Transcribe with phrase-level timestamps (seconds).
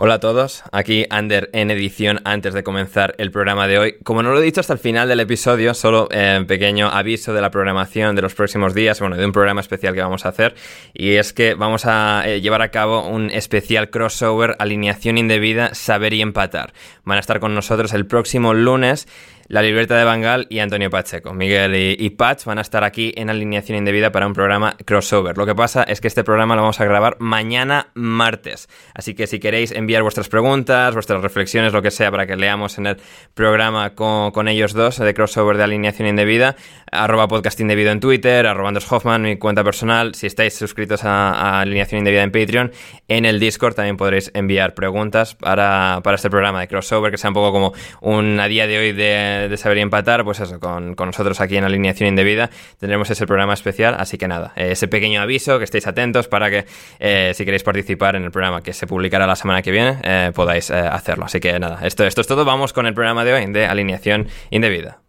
[0.00, 3.96] Hola a todos, aquí Ander en edición antes de comenzar el programa de hoy.
[4.04, 7.40] Como no lo he dicho hasta el final del episodio, solo eh, pequeño aviso de
[7.40, 10.54] la programación de los próximos días, bueno, de un programa especial que vamos a hacer,
[10.94, 16.14] y es que vamos a eh, llevar a cabo un especial crossover, alineación indebida, saber
[16.14, 16.72] y empatar.
[17.02, 19.08] Van a estar con nosotros el próximo lunes
[19.48, 21.32] la libreta de Bangal y Antonio Pacheco.
[21.32, 25.36] Miguel y, y van a estar aquí en alineación indebida para un programa crossover.
[25.38, 28.68] Lo que pasa es que este programa lo vamos a grabar mañana martes.
[28.94, 32.76] Así que si queréis enviar vuestras preguntas, vuestras reflexiones, lo que sea, para que leamos
[32.78, 32.96] en el
[33.34, 36.56] programa con, con ellos dos de crossover de alineación indebida,
[36.92, 40.14] arroba podcast en Twitter, arroba Anders Hoffman, mi cuenta personal.
[40.14, 42.72] Si estáis suscritos a, a alineación indebida en Patreon,
[43.08, 47.30] en el Discord también podréis enviar preguntas para, para este programa de crossover, que sea
[47.30, 47.72] un poco como
[48.02, 51.56] un a día de hoy de de saber empatar, pues eso, con, con, nosotros aquí
[51.56, 55.64] en Alineación Indebida tendremos ese programa especial, así que nada, eh, ese pequeño aviso, que
[55.64, 56.64] estéis atentos para que
[56.98, 60.32] eh, si queréis participar en el programa que se publicará la semana que viene, eh,
[60.34, 61.26] podáis hacerlo.
[61.26, 64.28] Así que nada, esto, esto es todo, vamos con el programa de hoy de Alineación
[64.50, 65.07] Indebida.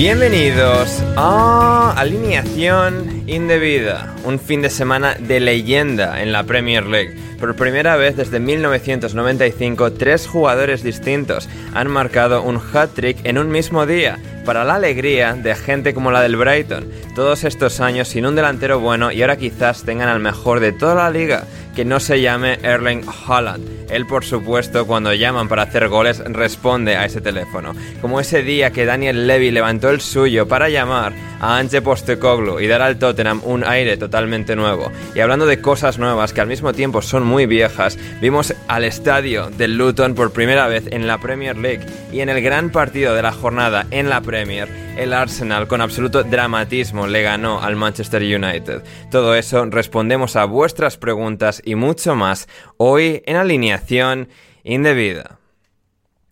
[0.00, 7.14] Bienvenidos a Alineación Indebida, un fin de semana de leyenda en la Premier League.
[7.40, 13.86] Por primera vez desde 1995, tres jugadores distintos han marcado un hat-trick en un mismo
[13.86, 16.84] día, para la alegría de gente como la del Brighton.
[17.14, 20.94] Todos estos años sin un delantero bueno y ahora quizás tengan al mejor de toda
[20.94, 23.90] la liga, que no se llame Erling Haaland.
[23.90, 27.74] Él, por supuesto, cuando llaman para hacer goles, responde a ese teléfono.
[28.00, 32.66] Como ese día que Daniel Levy levantó el suyo para llamar a Ange Postecoglou y
[32.66, 34.92] dar al Tottenham un aire totalmente nuevo.
[35.14, 39.50] Y hablando de cosas nuevas que al mismo tiempo son muy viejas, vimos al estadio
[39.50, 43.22] del Luton por primera vez en la Premier League y en el gran partido de
[43.22, 44.68] la jornada en la Premier,
[44.98, 48.82] el Arsenal con absoluto dramatismo le ganó al Manchester United.
[49.12, 54.28] Todo eso respondemos a vuestras preguntas y mucho más hoy en alineación
[54.64, 55.39] indebida.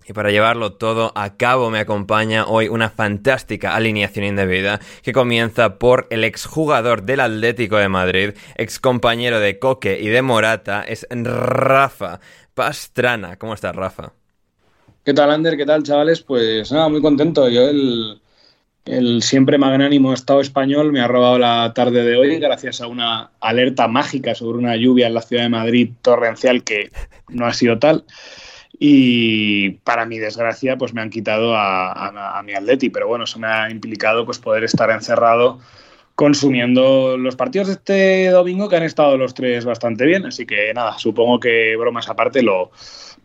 [0.09, 5.79] Y para llevarlo todo a cabo me acompaña hoy una fantástica alineación indebida que comienza
[5.79, 12.21] por el exjugador del Atlético de Madrid, excompañero de Coque y de Morata, es Rafa
[12.55, 13.37] Pastrana.
[13.37, 14.13] ¿Cómo estás, Rafa?
[15.05, 15.59] ¿Qué tal, Ander?
[15.59, 16.23] ¿Qué tal, chavales?
[16.23, 17.47] Pues nada, muy contento.
[17.51, 18.23] Yo el,
[18.87, 23.33] el siempre magnánimo Estado español me ha robado la tarde de hoy gracias a una
[23.41, 26.91] alerta mágica sobre una lluvia en la ciudad de Madrid torrencial que
[27.29, 28.05] no ha sido tal.
[28.79, 33.49] Y para mi desgracia, pues me han quitado a, mi Atleti, pero bueno, eso me
[33.49, 35.59] ha implicado pues poder estar encerrado
[36.15, 40.27] consumiendo los partidos de este domingo que han estado los tres bastante bien.
[40.27, 42.71] Así que nada, supongo que bromas aparte lo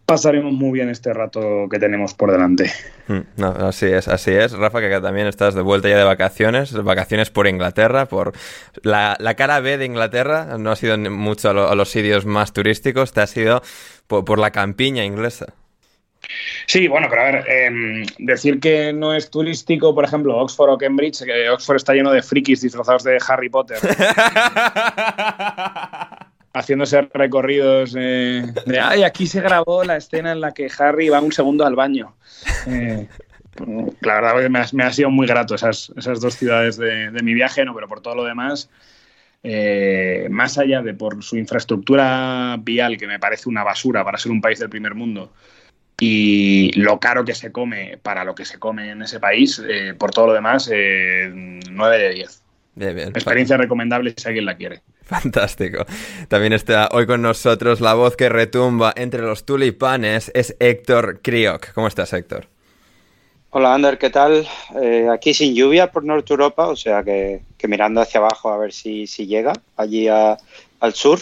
[0.05, 2.71] pasaremos muy bien este rato que tenemos por delante.
[3.07, 4.51] Mm, no, así es, así es.
[4.51, 8.33] Rafa, que también estás de vuelta ya de vacaciones, vacaciones por Inglaterra, por
[8.81, 13.21] la, cara B de Inglaterra, no ha sido mucho a, los sitios más turísticos, te
[13.21, 13.61] ha sido
[14.07, 15.53] por la campiña inglesa.
[16.67, 20.77] Sí, bueno, pero a ver, em, decir que no es turístico, por ejemplo, Oxford o
[20.77, 23.79] Cambridge, que Oxford está lleno de frikis disfrazados de Harry Potter.
[26.53, 31.31] haciéndose recorridos de, ay, aquí se grabó la escena en la que Harry va un
[31.31, 32.15] segundo al baño.
[32.67, 33.07] Eh,
[34.01, 37.33] la verdad me ha, me ha, sido muy grato esas, esas dos ciudades de, mi
[37.33, 38.69] viaje, no, pero por todo lo demás,
[39.43, 44.31] eh, más allá de por su infraestructura vial, que me parece una basura para ser
[44.31, 45.31] un país del primer mundo,
[45.99, 49.93] y lo caro que se come para lo que se come en ese país, eh,
[49.97, 52.43] por todo lo demás, 9 de 10.
[52.75, 54.81] Experiencia recomendable si alguien la quiere.
[55.05, 55.85] Fantástico.
[56.27, 61.73] También está hoy con nosotros la voz que retumba entre los tulipanes, es Héctor Kriok.
[61.73, 62.47] ¿Cómo estás, Héctor?
[63.51, 64.47] Hola, Ander, ¿qué tal?
[64.81, 68.73] Eh, aquí sin lluvia por Norte Europa, o sea que, mirando hacia abajo a ver
[68.73, 71.19] si, si llega allí al sur.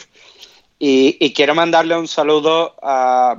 [0.80, 3.38] y, quiero mandarle un saludo a,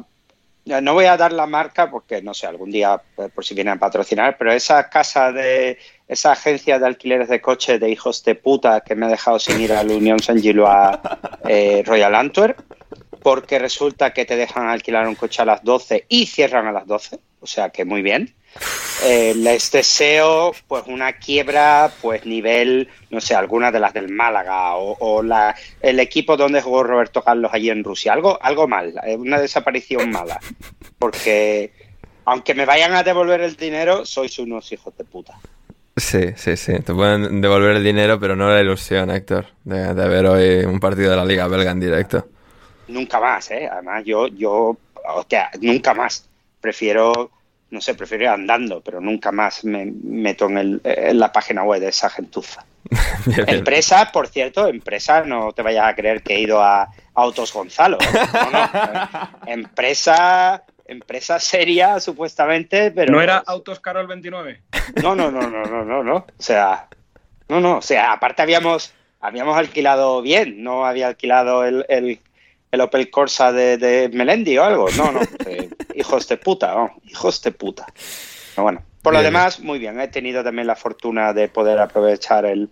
[0.65, 3.75] no voy a dar la marca porque no sé, algún día eh, por si vienen
[3.75, 5.79] a patrocinar, pero esa casa de
[6.13, 9.59] esa agencia de alquileres de coches de hijos de puta que me ha dejado sin
[9.61, 10.99] ir al Unión Saint Gillois
[11.49, 12.61] eh, Royal Antwerp,
[13.23, 16.87] porque resulta que te dejan alquilar un coche a las 12 y cierran a las
[16.87, 18.35] 12, o sea que muy bien.
[19.05, 24.77] Eh, les deseo pues una quiebra pues nivel, no sé, alguna de las del Málaga
[24.77, 28.13] o, la, el equipo donde jugó Roberto Carlos allí en Rusia.
[28.13, 30.39] Algo, algo mal, eh, una desaparición mala.
[30.99, 31.73] Porque
[32.27, 35.41] aunque me vayan a devolver el dinero, sois unos hijos de puta.
[35.97, 36.73] Sí, sí, sí.
[36.81, 40.81] Te pueden devolver el dinero, pero no la ilusión, Héctor, de, de ver hoy un
[40.81, 42.29] partido de la Liga Belga en directo.
[42.89, 43.69] Nunca más, ¿eh?
[43.71, 46.29] Además, yo, yo, o sea, nunca más.
[46.61, 47.31] Prefiero
[47.73, 51.89] no sé, prefiero ir andando, pero nunca más me meto en, la página web de
[51.89, 52.65] esa gentuza.
[53.47, 57.97] empresa, por cierto, empresa, no te vayas a creer que he ido a Autos Gonzalo.
[57.99, 58.07] ¿eh?
[58.35, 59.31] No, no.
[59.47, 60.63] empresa,
[60.93, 63.13] empresa seria, supuestamente, pero.
[63.13, 64.63] ¿No era Autos Carol 29?
[65.03, 66.17] No, no, no, no, no, no, no.
[66.17, 66.89] O sea,
[67.49, 67.79] no, no.
[67.79, 71.85] O sea, aparte habíamos, habíamos alquilado bien, no había alquilado el,
[72.73, 74.89] el Opel Corsa de, Melendi o algo.
[74.97, 77.87] No, no, eh, hijos de puta, no, hijos de puta.
[78.55, 80.01] Pero bueno, por lo demás, muy bien.
[80.01, 82.71] He tenido también la fortuna de poder aprovechar el,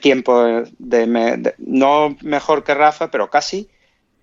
[0.00, 3.68] tiempo de, no mejor que Rafa, pero casi.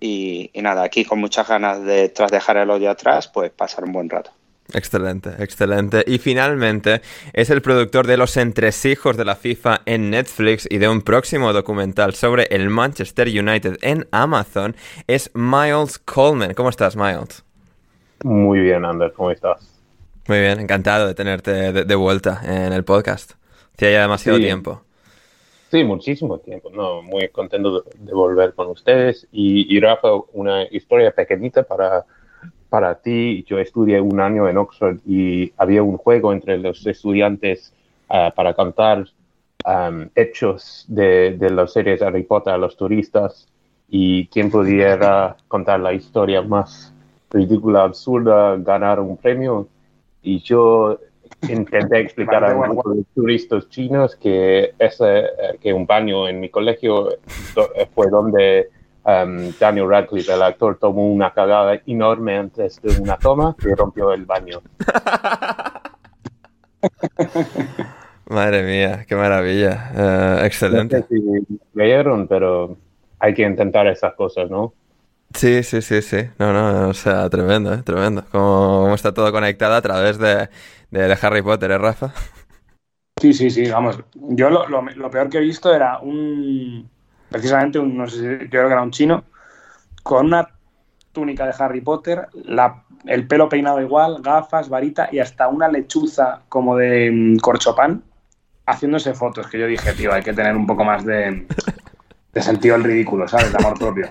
[0.06, 3.86] Y, y, nada, aquí con muchas ganas de, tras dejar el odio atrás, pues pasar
[3.86, 4.32] un buen rato.
[4.74, 6.04] Excelente, excelente.
[6.06, 7.02] Y finalmente
[7.32, 11.54] es el productor de Los Entresijos de la FIFA en Netflix y de un próximo
[11.54, 14.76] documental sobre el Manchester United en Amazon.
[15.08, 16.54] Es Miles Coleman.
[16.54, 17.46] ¿Cómo estás, Miles?
[18.26, 19.14] Muy bien, Ander.
[19.14, 19.66] ¿Cómo estás?
[20.28, 23.36] Muy bien, encantado de tenerte de, vuelta en el podcast.
[23.76, 24.84] Hacía ya demasiado tiempo.
[25.74, 26.70] Sí, muchísimo tiempo.
[26.70, 29.28] No, muy contento de, volver con ustedes.
[29.32, 32.06] Y, y Rafa, una historia pequeñita para
[32.70, 33.44] para ti.
[33.48, 37.74] Yo estudié un año en Oxford y había un juego entre los estudiantes
[38.08, 39.08] ah, para cantar
[40.14, 43.48] hechos de, de las series Harry Potter a los turistas
[43.90, 46.94] y quien pudiera contar la historia más
[47.32, 49.68] ridícula, absurda, ganar un premio.
[50.22, 51.00] Y yo
[51.50, 56.40] intenté explicar a un grupo de turistas chinos que, ese, eh, que un baño en
[56.40, 57.10] mi colegio
[57.94, 58.70] fue donde
[59.06, 64.14] Um, Daniel Radcliffe, el actor, tomó una cagada enorme antes de una toma y rompió
[64.14, 64.62] el baño.
[68.30, 69.92] Madre mía, qué maravilla.
[69.94, 71.00] Uh, excelente.
[71.00, 71.22] No sé si
[71.74, 72.78] leyeron, pero
[73.20, 74.74] hay que intentar esas cosas, ¿no?
[75.34, 76.30] Sí, sí, sí, sí.
[76.40, 77.82] No, no, o sea, tremendo, ¿eh?
[77.84, 78.24] tremendo.
[78.32, 80.48] Cómo, está todo conectado a través de,
[80.94, 82.14] de, Harry Potter, ¿eh, Rafa?
[83.20, 84.00] Sí, sí, sí, vamos.
[84.14, 86.90] Yo lo, lo peor que he visto era un,
[87.30, 89.24] precisamente, un, no sé si yo creo que era un chino,
[90.04, 90.48] con una
[91.12, 92.28] túnica de Harry Potter,
[93.06, 98.04] el pelo peinado igual, gafas, varita y hasta una lechuza como de mm, corchopán
[98.66, 101.46] haciéndose fotos, que yo dije, tío, hay que tener un poco más de,
[102.34, 103.52] de sentido el ridículo, ¿sabes?
[103.52, 104.10] De amor propio.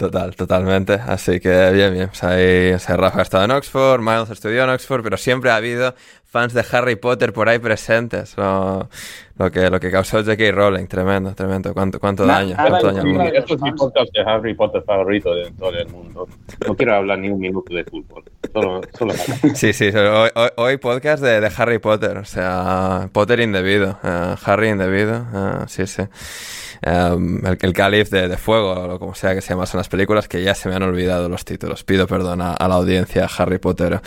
[0.00, 0.94] Total, totalmente.
[0.94, 2.08] Así que bien, bien.
[2.10, 5.94] O sea, Rafa ha estado en Oxford, Miles estudió en Oxford, pero siempre ha habido
[6.24, 8.34] fans de Harry Potter por ahí presentes.
[8.38, 8.88] Lo,
[9.40, 10.52] lo que, lo que causó J.K.
[10.52, 11.72] Rowling, tremendo, tremendo.
[11.72, 12.54] ¿Cuánto, cuánto daño?
[12.54, 13.22] ¿Cuánto daño?
[13.22, 16.28] Esto es mi podcast de Harry Potter favorito de todo el mundo.
[16.66, 18.22] No quiero hablar ni un minuto de fútbol.
[18.52, 19.14] Solo, solo
[19.54, 22.18] sí, sí, hoy, hoy, hoy podcast de, de, Harry Potter.
[22.18, 23.98] O sea, Potter indebido.
[24.02, 25.24] Uh, Harry indebido.
[25.32, 26.02] Uh, sí, sí.
[26.86, 30.28] Um, el, el cáliz de, de, fuego, o como sea que se llaman las películas,
[30.28, 31.84] que ya se me han olvidado los títulos.
[31.84, 34.00] Pido perdón a, a la audiencia Harry Potter.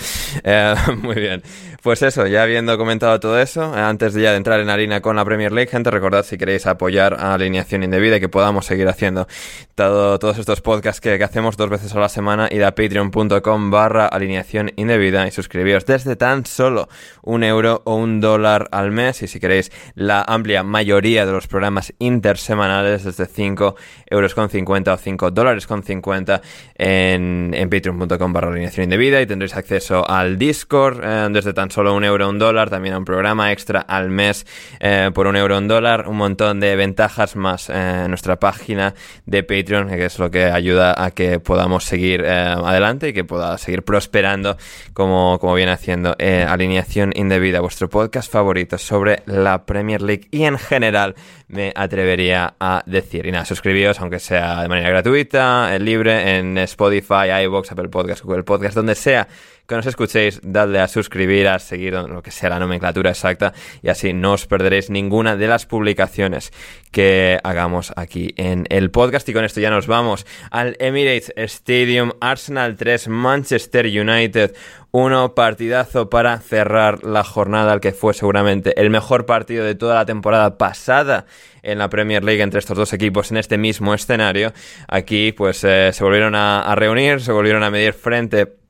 [0.43, 1.43] Eh, muy bien.
[1.83, 5.15] Pues eso, ya habiendo comentado todo eso, antes de ya de entrar en harina con
[5.17, 8.87] la Premier League, gente, recordad si queréis apoyar a Alineación Indebida y que podamos seguir
[8.87, 9.27] haciendo
[9.75, 13.71] todo, todos estos podcasts que, que, hacemos dos veces a la semana, id a patreon.com
[13.71, 16.89] barra alineación indebida y suscribíos desde tan solo
[17.21, 19.21] un euro o un dólar al mes.
[19.23, 23.75] Y si queréis la amplia mayoría de los programas intersemanales desde 5
[24.07, 26.41] euros con 50 o 5 dólares con 50
[26.75, 32.03] en, patreon.com barra alineación indebida y tendréis acceso al Discord eh, desde tan solo un
[32.03, 34.45] euro un dólar, también a un programa extra al mes
[34.79, 38.93] eh, por un euro un dólar, un montón de ventajas más en nuestra página
[39.25, 43.23] de Patreon, que es lo que ayuda a que podamos seguir eh, adelante y que
[43.23, 44.57] pueda seguir prosperando
[44.93, 50.43] como, como viene haciendo eh, Alineación Indebida, vuestro podcast favorito sobre la Premier League y
[50.43, 51.15] en general
[51.47, 53.25] me atrevería a decir.
[53.25, 58.43] Y nada, suscribíos, aunque sea de manera gratuita, libre, en Spotify, iVoox, Apple Podcast, Google
[58.43, 59.27] Podcast, donde sea
[59.67, 63.89] que nos escuchéis, dadle a suscribir, a seguir lo que sea la nomenclatura exacta y
[63.89, 66.51] así no os perderéis ninguna de las publicaciones
[66.91, 69.27] que hagamos aquí en el podcast.
[69.29, 74.55] Y con esto ya nos vamos al Emirates Stadium, Arsenal 3, Manchester United.
[74.91, 79.95] Uno partidazo para cerrar la jornada, al que fue seguramente el mejor partido de toda
[79.95, 81.25] la temporada pasada
[81.63, 84.53] en la Premier League entre estos dos equipos en este mismo escenario.
[84.87, 88.62] Aquí pues eh, se volvieron a, a reunir, se volvieron a medir frente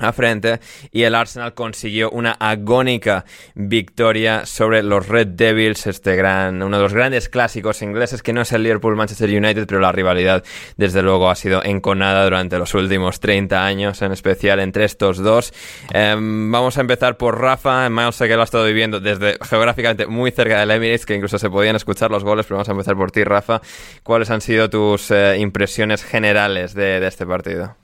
[0.00, 6.62] a frente y el Arsenal consiguió una agónica victoria sobre los Red Devils, este gran,
[6.62, 9.92] uno de los grandes clásicos ingleses que no es el Liverpool Manchester United, pero la
[9.92, 10.44] rivalidad
[10.76, 15.52] desde luego ha sido enconada durante los últimos 30 años, en especial entre estos dos.
[15.92, 20.06] Eh, vamos a empezar por Rafa, Miles sé que lo ha estado viviendo desde geográficamente
[20.06, 22.96] muy cerca del Emirates, que incluso se podían escuchar los goles, pero vamos a empezar
[22.96, 23.60] por ti, Rafa.
[24.02, 27.79] ¿Cuáles han sido tus eh, impresiones generales de este partido?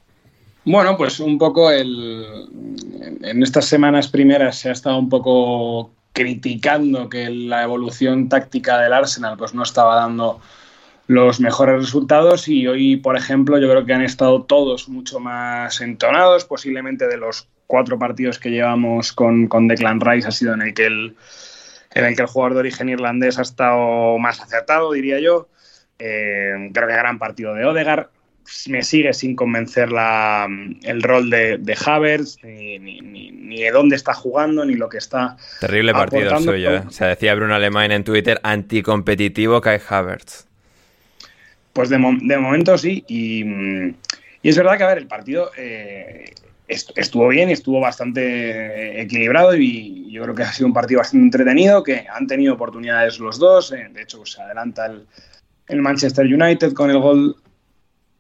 [0.67, 2.27] Bueno, pues un poco el,
[3.23, 8.93] en estas semanas primeras se ha estado un poco criticando que la evolución táctica del
[8.93, 10.41] Arsenal pues no estaba dando
[11.07, 15.81] los mejores resultados y hoy, por ejemplo, yo creo que han estado todos mucho más
[15.81, 20.63] entonados, posiblemente de los cuatro partidos que llevamos con, con Declan Rice ha sido en
[20.63, 21.15] el que el,
[21.95, 25.47] en el que el jugador de origen irlandés ha estado más acertado, diría yo.
[26.01, 28.09] Eh, creo que gran partido de Odegaard
[28.69, 30.49] me sigue sin convencer la,
[30.83, 34.99] el rol de, de Havertz, ni, ni, ni, de dónde está jugando, ni lo que
[34.99, 35.37] está.
[35.61, 36.83] Terrible partido el suyo, ¿eh?
[36.87, 40.47] O sea, decía Bruno Alemán en Twitter, anticompetitivo Kai Havertz.
[41.73, 43.45] Pues de, de momento sí, y,
[44.43, 46.33] y, es verdad que, a ver, el partido eh,
[46.69, 51.25] estuvo bien y estuvo bastante equilibrado y yo creo que ha sido un partido bastante
[51.25, 55.07] entretenido, que han tenido oportunidades los dos, eh, de hecho se adelanta el,
[55.69, 57.37] el Manchester United con el gol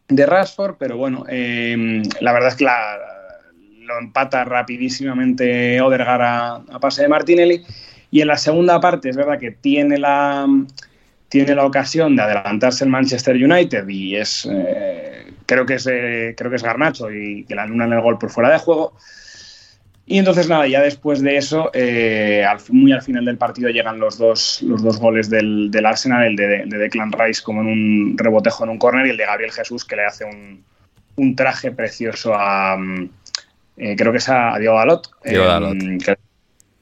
[0.08, 2.66] de Rashford, pero bueno, eh, la verdad es que
[3.86, 7.64] lo empata rapidísimamente Odergar a, pase de Martinelli.
[8.10, 10.46] Y en la segunda parte es verdad que tiene la,
[11.28, 16.34] tiene la ocasión de adelantarse el Manchester United y es eh, creo que es eh,
[16.36, 18.94] creo que es Garnacho y que la anulan el gol por fuera de juego.
[20.08, 23.98] Y entonces nada, ya después de eso, eh, al, muy al final del partido llegan
[23.98, 27.66] los dos, los dos goles del, del Arsenal, el de, de, Declan Rice como en
[27.66, 30.64] un rebotejo en un córner y el de Gabriel Jesús que le hace un,
[31.16, 32.78] un traje precioso a,
[33.76, 35.75] eh, creo que es a Diego Dalot, Diego Dalot.
[35.75, 36.16] Eh, que,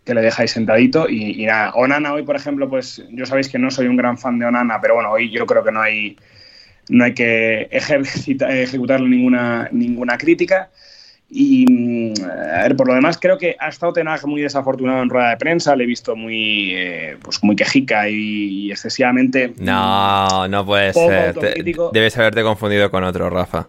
[0.05, 1.09] que, le dejáis sentadito.
[1.09, 4.19] Y, y, nada, Onana hoy, por ejemplo, pues yo sabéis que no soy un gran
[4.19, 6.19] fan de Onana, pero bueno, hoy yo creo que no hay,
[6.91, 10.71] no hay que ejecutarle ninguna, ninguna crítica.
[11.37, 15.31] Y a ver, por lo demás, creo que ha estado Tenag muy desafortunado en rueda
[15.31, 15.75] de prensa.
[15.75, 19.53] Le he visto muy, eh, pues muy quejica y, y, excesivamente.
[19.59, 21.35] No, no puede ser.
[21.35, 23.67] Te, debes haberte confundido con otro, Rafa.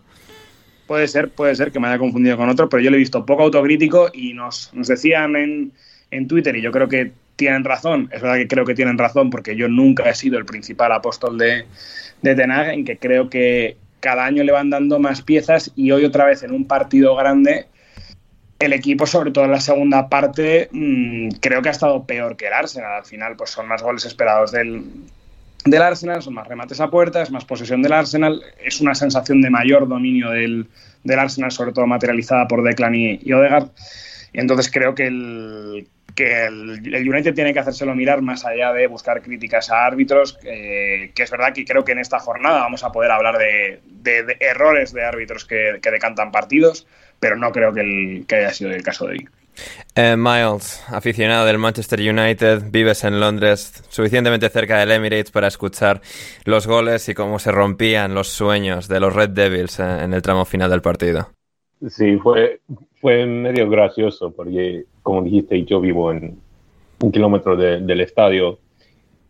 [0.85, 3.25] Puede ser, puede ser que me haya confundido con otro, pero yo le he visto
[3.25, 5.71] poco autocrítico y nos, nos decían en,
[6.11, 8.09] en Twitter, y yo creo que tienen razón.
[8.11, 11.39] Es verdad que creo que tienen razón porque yo nunca he sido el principal apóstol
[11.39, 11.65] de,
[12.21, 16.05] de Tenag, en que creo que cada año le van dando más piezas y hoy
[16.05, 17.65] otra vez en un partido grande
[18.59, 22.45] el equipo, sobre todo en la segunda parte, mmm, creo que ha estado peor que
[22.45, 22.97] el Arsenal.
[22.97, 24.83] Al final, pues son más goles esperados del,
[25.65, 29.41] del Arsenal, son más remates a puerta, es más posesión del Arsenal, es una sensación
[29.41, 30.67] de mayor dominio del,
[31.03, 33.69] del Arsenal, sobre todo materializada por Declan y, y Odegaard.
[34.33, 38.87] Y entonces creo que el, que el, United tiene que hacérselo mirar más allá de
[38.87, 42.91] buscar críticas a árbitros, que es verdad que creo que en esta jornada vamos a
[42.91, 43.81] poder hablar de,
[44.39, 46.87] errores de árbitros que, decantan partidos,
[47.19, 49.29] pero no creo que, haya sido el caso de hoy.
[49.95, 56.01] Eh, Miles, aficionado del Manchester United, vives en Londres, suficientemente cerca del Emirates para escuchar
[56.43, 60.21] los goles y cómo se rompían los sueños de los Red Devils eh, en el
[60.21, 61.34] tramo final del partido.
[61.89, 62.61] Sí, fue,
[63.01, 66.39] fue medio gracioso porque, como dijiste, yo vivo en
[67.01, 68.59] un kilómetro del estadio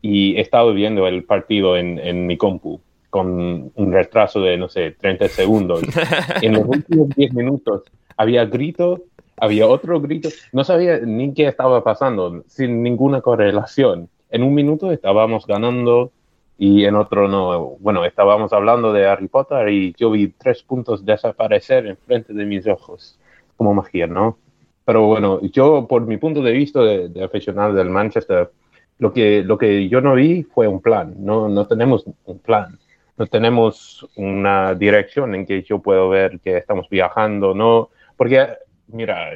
[0.02, 4.68] y he estado viendo el partido en, en mi compu con un retraso de, no
[4.68, 5.82] sé, 30 segundos.
[6.42, 7.84] en los últimos 10 minutos
[8.18, 9.04] había grito,
[9.38, 14.10] había otro grito, no sabía ni qué estaba pasando, sin ninguna correlación.
[14.30, 16.12] En un minuto estábamos ganando
[16.58, 17.76] y en otro no.
[17.80, 22.68] Bueno, estábamos hablando de Harry Potter y yo vi tres puntos desaparecer enfrente de mis
[22.68, 23.20] ojos,
[23.58, 24.38] como magia, ¿no?
[24.86, 28.52] Pero bueno, yo por mi punto de vista de, aficionado del Manchester,
[29.00, 32.80] lo que, lo que yo no vi fue un plan, no, no tenemos un plan,
[33.18, 38.48] no tenemos una dirección en que yo puedo ver que estamos viajando, no, porque
[38.88, 39.32] mira,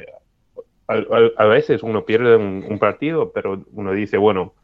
[0.86, 4.54] a, veces uno pierde un partido, pero uno dice, bueno,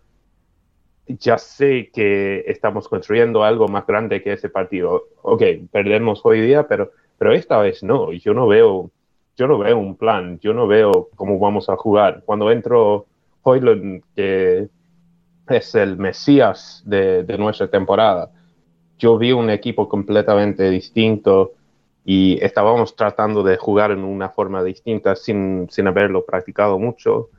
[1.07, 5.05] ya sé que estamos construyendo algo más grande que ese partido.
[5.23, 8.13] Ok, perdemos hoy día, pero, pero esta vez no.
[8.13, 8.91] Yo no veo,
[9.37, 12.23] yo no veo un plan, yo no veo cómo vamos a jugar.
[12.25, 13.07] Cuando entro
[13.43, 14.69] Hoyland, que
[15.49, 18.31] es el mesías de, nuestra temporada,
[18.99, 21.53] yo vi un equipo completamente distinto
[22.05, 27.31] y estábamos tratando de jugar en una forma distinta sin, sin haberlo practicado mucho.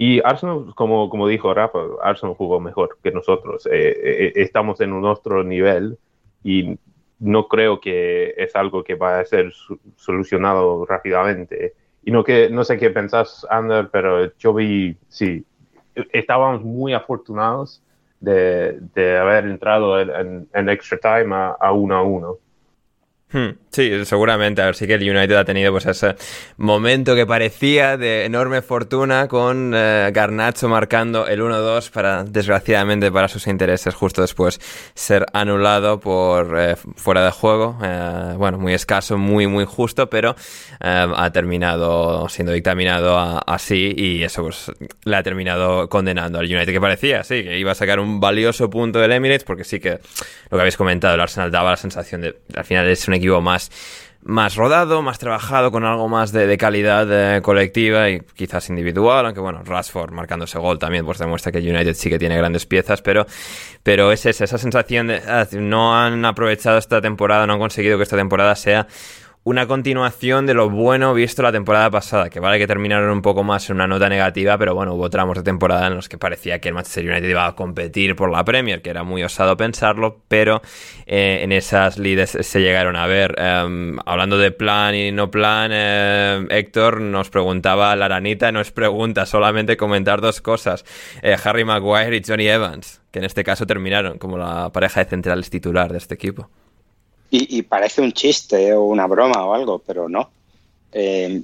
[0.00, 3.66] Y Arsenal, como, como dijo Rafa, Arsenal jugó mejor que nosotros.
[3.66, 5.98] Eh, eh, eh, estamos en un otro nivel
[6.44, 6.78] y
[7.18, 9.52] no creo que es algo que va a ser
[9.96, 11.74] solucionado rápidamente.
[12.04, 15.44] Y no, que, no sé qué pensás, Ander, pero yo vi, sí,
[16.12, 17.82] estábamos muy afortunados
[18.20, 22.36] de, de haber entrado en, en, extra time a, a uno a uno.
[23.30, 24.62] Hmm, sí, seguramente.
[24.62, 26.14] A ver, sí que el United ha tenido pues ese
[26.56, 33.28] momento que parecía de enorme fortuna con eh, Garnacho marcando el 1-2 para, desgraciadamente, para
[33.28, 34.58] sus intereses, justo después
[34.94, 37.78] ser anulado por eh, fuera de juego.
[37.84, 40.34] Eh, bueno, muy escaso, muy, muy justo, pero
[40.80, 44.72] ha terminado siendo dictaminado así y eso pues
[45.04, 48.70] le ha terminado condenando al United, que parecía, sí, que iba a sacar un valioso
[48.70, 49.98] punto del Emirates, porque sí que
[50.50, 53.40] lo que habéis comentado, el Arsenal daba la sensación de, al final es un equipo
[53.40, 53.70] más,
[54.22, 59.40] más rodado, más trabajado, con algo más de, calidad eh, colectiva y quizás individual, aunque
[59.40, 63.00] bueno, Rashford marcando ese gol también pues demuestra que United sí que tiene grandes piezas,
[63.00, 63.26] pero,
[63.82, 67.96] pero es esa, esa sensación de ah, no han aprovechado esta temporada, no han conseguido
[67.96, 68.86] que esta temporada sea
[69.48, 73.44] una continuación de lo bueno visto la temporada pasada, que vale que terminaron un poco
[73.44, 76.58] más en una nota negativa, pero bueno, hubo tramos de temporada en los que parecía
[76.58, 80.20] que el Manchester United iba a competir por la Premier, que era muy osado pensarlo,
[80.28, 80.60] pero
[81.06, 83.36] eh, en esas lides se llegaron a ver.
[83.38, 89.24] Em, hablando de plan y no plan, eh, Héctor nos preguntaba, la aranita nos pregunta
[89.24, 90.84] solamente comentar dos cosas,
[91.22, 95.08] eh, Harry Maguire y Johnny Evans, que en este caso terminaron como la pareja de
[95.08, 96.50] centrales titular de este equipo.
[97.30, 100.30] Y, parece un chiste o una broma o algo, pero no.
[100.92, 101.42] Eh,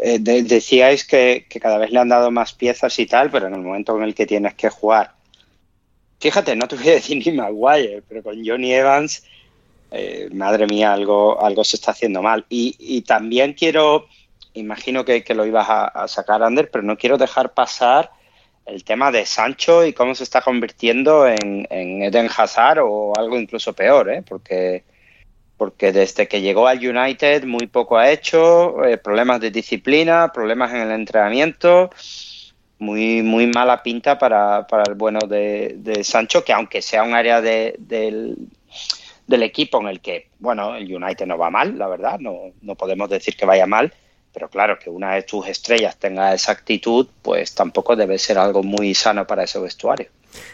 [0.00, 3.62] eh, decíais que, cada vez le han dado más piezas y tal, pero en el
[3.62, 5.12] momento en el que tienes que jugar.
[6.20, 9.24] Fíjate, no te voy a decir ni Maguire, pero con Johnny Evans,
[9.90, 12.46] eh, madre mía, algo, algo se está haciendo mal.
[12.48, 14.06] Y, también quiero,
[14.54, 18.12] imagino que, lo ibas a sacar, Ander, pero no quiero dejar pasar
[18.66, 23.72] el tema de Sancho y cómo se está convirtiendo en, Eden Hazard o algo incluso
[23.72, 24.22] peor, ¿eh?
[24.28, 24.84] porque,
[25.56, 30.72] porque desde que llegó al United muy poco ha hecho, eh, problemas de disciplina, problemas
[30.72, 31.90] en el entrenamiento,
[32.78, 37.76] muy, muy mala pinta para, el bueno de, Sancho, que aunque sea un área del,
[37.78, 42.74] del, equipo en el que, bueno, el United no va mal, la verdad, no, no
[42.74, 43.92] podemos decir que vaya mal,
[44.36, 48.62] pero claro, que una de tus estrellas tenga esa actitud, pues tampoco debe ser algo
[48.62, 50.08] muy sano para ese vestuario.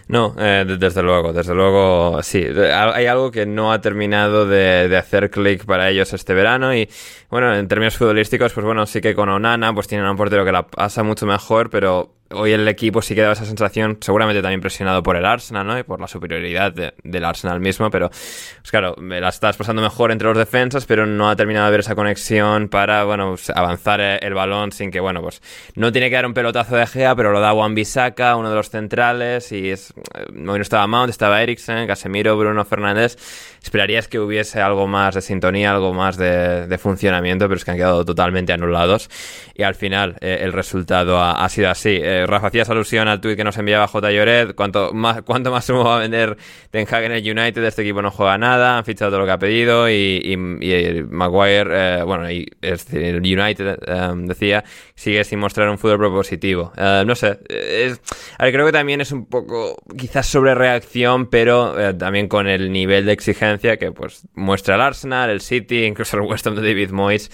[0.07, 2.45] No, eh, desde luego, desde luego, sí.
[2.45, 6.89] Hay algo que no ha terminado de, hacer clic para ellos este verano y,
[7.29, 10.53] bueno, en términos futbolísticos, pues bueno, sí que con Onana, pues tienen un portero que
[10.53, 14.61] la pasa mucho mejor, pero hoy el equipo sí que daba esa sensación, seguramente también
[14.61, 15.79] presionado por el Arsenal, ¿no?
[15.79, 20.29] Y por la superioridad del Arsenal mismo, pero pues claro, la estás pasando mejor entre
[20.29, 24.35] los defensas, pero no ha terminado de haber esa conexión para, bueno, pues, avanzar el
[24.35, 25.43] balón sin que, bueno, pues
[25.75, 28.57] no tiene que dar un pelotazo de Gea, pero lo da Juan Bisaca, uno de
[28.57, 33.17] los centrales, y es, hoy no estaba Mount, estaba Eriksen, Casemiro, Bruno Fernández.
[33.63, 37.77] Esperarías que hubiese algo más de sintonía, algo más de, funcionamiento, pero es que han
[37.77, 39.09] quedado totalmente anulados.
[39.55, 42.01] Y al final, eh, el resultado ha, sido así.
[42.03, 44.11] Eh, Rafa hacías alusión al tuit que nos enviaba J.
[44.11, 44.55] Lloret.
[44.57, 46.37] ¿Cuánto más, cuánto más sumo va a vender
[46.71, 47.63] Ten Hag en el United?
[47.63, 49.89] Este equipo no juega nada, han fichado todo lo que ha pedido.
[49.89, 53.79] Y, y, Maguire, eh, bueno, y, el United
[54.27, 54.65] decía,
[54.97, 56.73] sigue sin mostrar un fútbol propositivo.
[56.77, 58.01] no sé, es,
[58.39, 62.73] a ver, creo que también es un poco, quizás sobre reacción, pero también con el
[62.73, 66.63] nivel de exigencia que pues muestra el Arsenal, el City, incluso el West Ham de
[66.63, 67.31] David Moyes,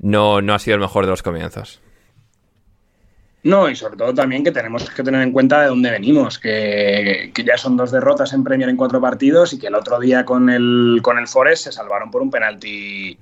[0.00, 1.80] no, no ha sido el mejor de los comienzos.
[3.42, 7.32] No, y sobre todo también que tenemos que tener en cuenta de dónde venimos, que,
[7.44, 10.50] ya son dos derrotas en Premier en cuatro partidos y que el otro día con
[10.50, 13.18] el, con el Forest se salvaron por un penalti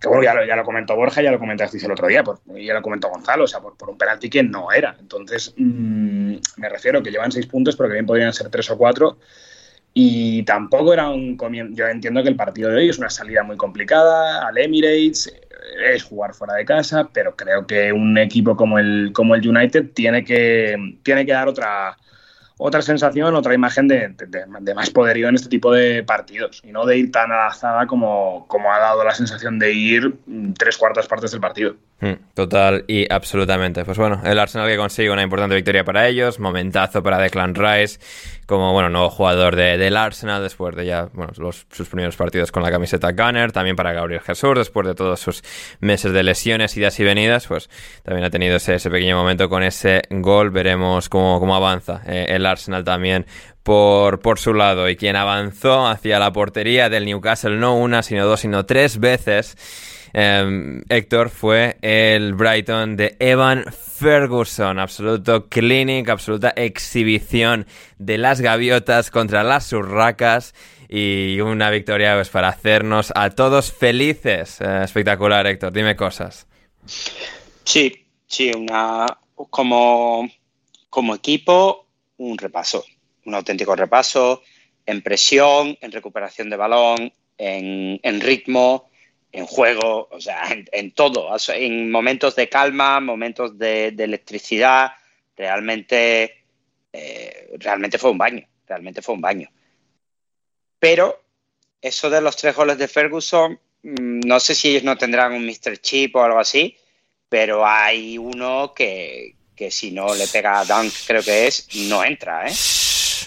[0.00, 2.38] que bueno, ya lo, ya lo comentó Borja, ya lo comentasteis el otro día, por,
[2.56, 4.96] ya lo comentó Gonzalo, o sea, por, un penalti que no era.
[5.00, 8.78] Entonces, mm, me refiero que llevan seis puntos, pero que bien podrían ser tres o
[8.78, 9.18] cuatro.
[9.94, 11.74] Y tampoco era un comienzo.
[11.74, 15.32] Yo entiendo que el partido de hoy es una salida muy complicada al Emirates,
[15.92, 19.90] es jugar fuera de casa, pero creo que un equipo como el, como el United
[19.94, 21.96] tiene que, tiene que dar otra,
[22.58, 26.84] otra sensación, otra imagen de, de, más poderío en este tipo de partidos y no
[26.86, 30.18] de ir tan alazada como, como ha dado la sensación de ir
[30.58, 31.76] tres cuartas partes del partido.
[32.00, 33.84] Hmm, total y absolutamente.
[33.84, 37.98] Pues bueno, el Arsenal que consigue una importante victoria para ellos, momentazo para Declan Rice
[38.46, 42.52] como bueno nuevo jugador de, del Arsenal después de ya bueno, los, sus primeros partidos
[42.52, 45.42] con la camiseta Gunner, también para Gabriel Jesús después de todos sus
[45.80, 47.68] meses de lesiones, idas y venidas, pues
[48.04, 52.46] también ha tenido ese, pequeño momento con ese gol, veremos cómo, cómo avanza eh, el
[52.46, 53.26] Arsenal también
[53.68, 58.24] por, por su lado y quien avanzó hacia la portería del Newcastle no una, sino
[58.24, 59.56] dos, sino tres veces
[60.12, 64.78] Em, Héctor fue el Brighton de Evan Ferguson.
[64.78, 67.66] Absoluto clinic, absoluta exhibición
[67.98, 70.54] de las gaviotas contra las urracas
[70.88, 74.60] y una victoria pues, para hacernos a todos felices.
[74.60, 75.72] Eh, espectacular, Héctor.
[75.72, 76.46] Dime cosas.
[77.64, 79.06] Sí, sí, una
[79.50, 80.28] como,
[80.88, 82.84] como equipo, un repaso,
[83.28, 84.42] un auténtico repaso
[84.86, 88.90] en presión, en recuperación de balón, en, ritmo,
[89.30, 94.92] en juego, o sea, en, todo, en momentos de calma, momentos de, electricidad,
[95.36, 96.42] realmente,
[96.92, 99.50] eh, realmente fue un baño, realmente fue un baño.
[100.78, 101.22] Pero
[101.82, 105.44] eso de los tres goles de Ferguson, mm, no sé si ellos no tendrán un
[105.44, 105.78] Mr.
[105.78, 106.76] Chip o algo así,
[107.28, 112.02] pero hay uno que, que si no le pega a Dunk, creo que es, no
[112.02, 112.54] entra, ¿eh?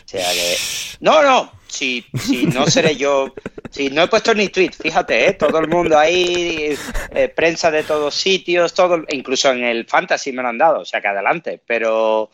[0.05, 0.55] O sea que...
[0.99, 3.33] No, no, si, si no seré yo
[3.71, 5.33] Sí, no he puesto ni tweet, fíjate, ¿eh?
[5.33, 6.75] todo el mundo ahí,
[7.11, 10.85] eh, prensa de todos sitios, todo, incluso en el fantasy me lo han dado, o
[10.85, 12.29] sea que adelante, pero,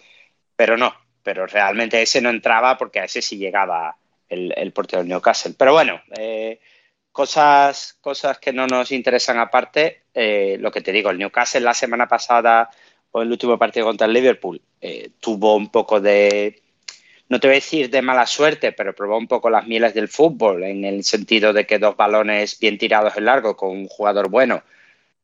[0.55, 3.95] pero no, pero realmente ese no entraba porque a ese sí llegaba
[4.27, 5.53] el, el portero del Newcastle.
[5.55, 6.59] Pero bueno, eh,
[7.11, 12.07] cosas, cosas que no nos interesan aparte, lo que te digo, el Newcastle la semana
[12.07, 12.71] pasada
[13.11, 14.59] o el último partido contra el Liverpool
[15.19, 16.63] tuvo un poco de
[17.29, 20.07] no te voy a decir de mala suerte, pero probó un poco las mieles del
[20.07, 24.29] fútbol, en el sentido de que dos balones bien tirados en largo con un jugador
[24.29, 24.63] bueno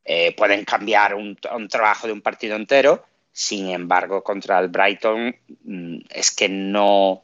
[0.04, 1.36] eh, pueden cambiar un,
[1.68, 3.04] trabajo de un partido entero.
[3.32, 7.22] Sin embargo, contra el Brighton mm, es que no,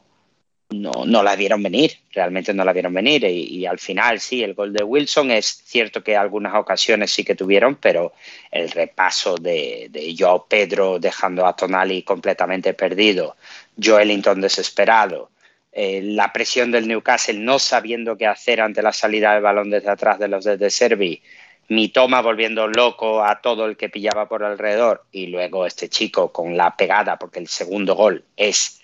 [0.71, 3.25] no, no, la vieron venir, realmente no la vieron venir.
[3.25, 7.35] Y, al final, sí, el gol de Wilson es cierto que algunas ocasiones sí que
[7.35, 8.13] tuvieron, pero
[8.51, 10.17] el repaso de, de
[10.49, 13.37] Pedro dejando a Tonali completamente perdido,
[13.83, 15.31] Joelinton desesperado,
[15.73, 19.91] eh, la presión del Newcastle no sabiendo qué hacer ante la salida del balón desde
[19.91, 21.23] atrás de los de Servi,
[21.71, 25.05] mi toma volviendo loco a todo el que pillaba por alrededor.
[25.13, 28.83] Y luego este chico con la pegada porque el segundo gol es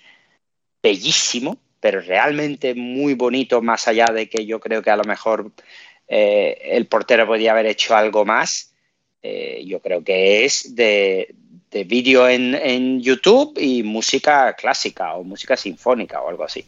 [0.80, 5.50] bellísimo, pero realmente muy bonito más allá de que yo creo que a lo mejor
[6.06, 8.72] eh, el portero podía haber hecho algo más.
[9.20, 11.34] Eh, yo creo que es de,
[11.70, 16.64] de vídeo en, YouTube y música clásica o música sinfónica o algo así.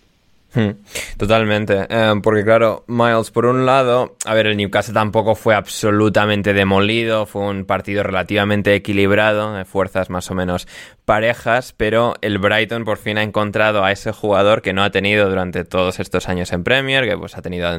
[1.16, 6.52] Totalmente, eh, porque claro, Miles, por un lado, a ver, el Newcastle tampoco fue absolutamente
[6.52, 10.66] demolido, fue un partido relativamente equilibrado, de fuerzas más o menos
[11.04, 15.28] parejas, pero el Brighton por fin ha encontrado a ese jugador que no ha tenido
[15.28, 17.70] durante todos estos años en Premier, que pues ha tenido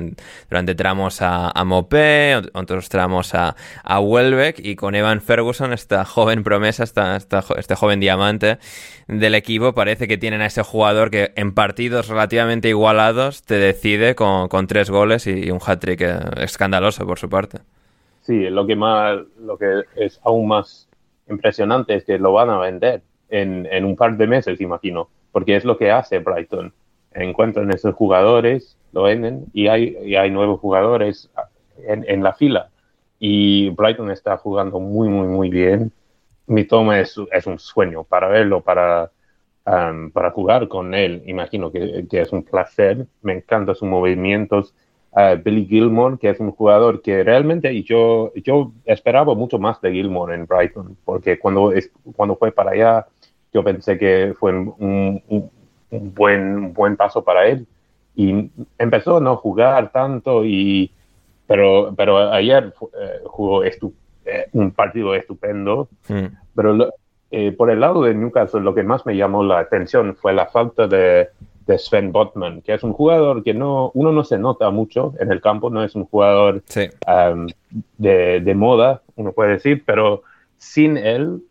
[0.49, 6.05] durante tramos a, a Mopé, otros tramos a, a Welbeck, y con Evan Ferguson, esta
[6.05, 8.57] joven promesa, esta, este joven diamante
[9.09, 14.13] del equipo, parece que tienen a ese jugador que en partidos relativamente igualados te decide
[14.13, 17.57] con, tres goles y, un hat-trick eh, escandaloso por su parte.
[18.21, 20.87] Sí, lo que, más, lo que es aún más
[21.27, 25.65] impresionante es que lo van a vender en, un par de meses, imagino, porque es
[25.65, 26.71] lo que hace Brighton.
[27.13, 31.31] Encuentran esos jugadores, lo venden y hay, y hay nuevos jugadores
[31.87, 32.69] en, la fila.
[33.19, 35.91] Y Brighton está jugando muy, muy, muy bien.
[36.49, 39.11] Mi toma es, es un sueño para verlo, para,
[39.63, 41.21] para jugar con él.
[41.27, 43.05] Imagino que, es un placer.
[43.21, 44.73] Me encantan sus movimientos.
[45.43, 50.33] Billy Gilmore, que es un jugador que realmente yo, yo esperaba mucho más de Gilmore
[50.35, 51.73] en Brighton, porque cuando,
[52.15, 53.07] cuando fue para allá,
[53.53, 55.51] yo pensé que fue un, un,
[56.13, 57.67] buen, buen paso para él.
[58.15, 60.91] Y empezó a no jugar tanto, y,
[61.45, 63.63] pero, pero ayer eh, jugó
[64.31, 65.89] eh, un partido estupendo.
[66.07, 66.25] Mm.
[66.55, 66.89] Pero
[67.31, 70.47] eh, por el lado de Newcastle, lo que más me llamó la atención fue la
[70.47, 71.29] falta de,
[71.77, 75.39] Sven Botman, que es un jugador que no, uno no se nota mucho en el
[75.39, 76.63] campo, no es un jugador
[77.05, 77.47] um,
[77.99, 80.23] de, moda, uno puede decir, pero
[80.57, 81.43] sin él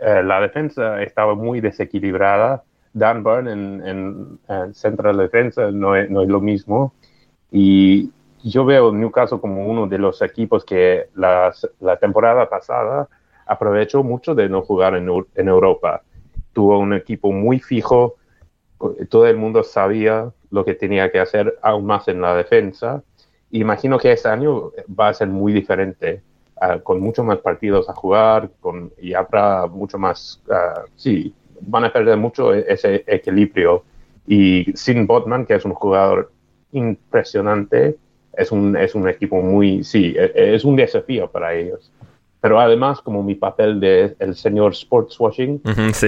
[0.00, 2.64] eh, la defensa estaba muy desequilibrada.
[2.94, 6.94] Dan Burn en, en, Central Defensa no es, no es, lo mismo.
[7.50, 8.10] Y
[8.50, 11.52] yo veo Newcastle como uno de los equipos que la
[12.00, 13.08] temporada pasada
[13.46, 16.02] aprovechó mucho de no jugar en, en Europa.
[16.52, 18.16] Tuvo un equipo muy fijo,
[19.08, 23.02] todo el mundo sabía lo que tenía que hacer aún más en la defensa.
[23.50, 26.22] Imagino que este año va a ser muy diferente,
[26.60, 31.84] ah, con muchos más partidos a jugar con, y habrá mucho más, uh, sí, van
[31.84, 33.84] a perder mucho e-, ese equilibrio.
[34.26, 36.32] Y sin Botman, que es un jugador
[36.72, 37.96] impresionante,
[38.36, 41.90] es un, es un equipo muy, sí, e-, es un desafío para ellos
[42.46, 45.60] pero además como mi papel de el señor sportswashing,
[45.92, 46.06] sí.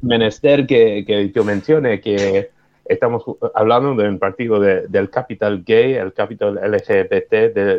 [0.00, 2.50] menester que, que yo mencione que
[2.84, 7.30] estamos hablando de un partido del capital gay, el capital LGBT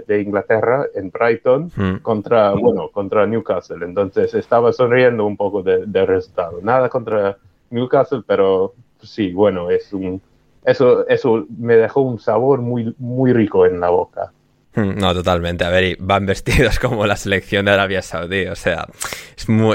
[0.08, 3.84] de, Inglaterra en Brighton contra, bueno, contra Newcastle.
[3.86, 6.60] Entonces estaba sonriendo un poco del de resultado.
[6.62, 7.38] Nada contra
[7.70, 10.22] Newcastle, pero sí, bueno, es un,
[10.66, 14.32] eso, eso me dejó un sabor muy, muy rico en la boca.
[14.76, 15.64] Hmm, no, totalmente.
[15.64, 18.46] A ver, van vestidos como la selección de Arabia Saudí.
[18.48, 18.88] O sea,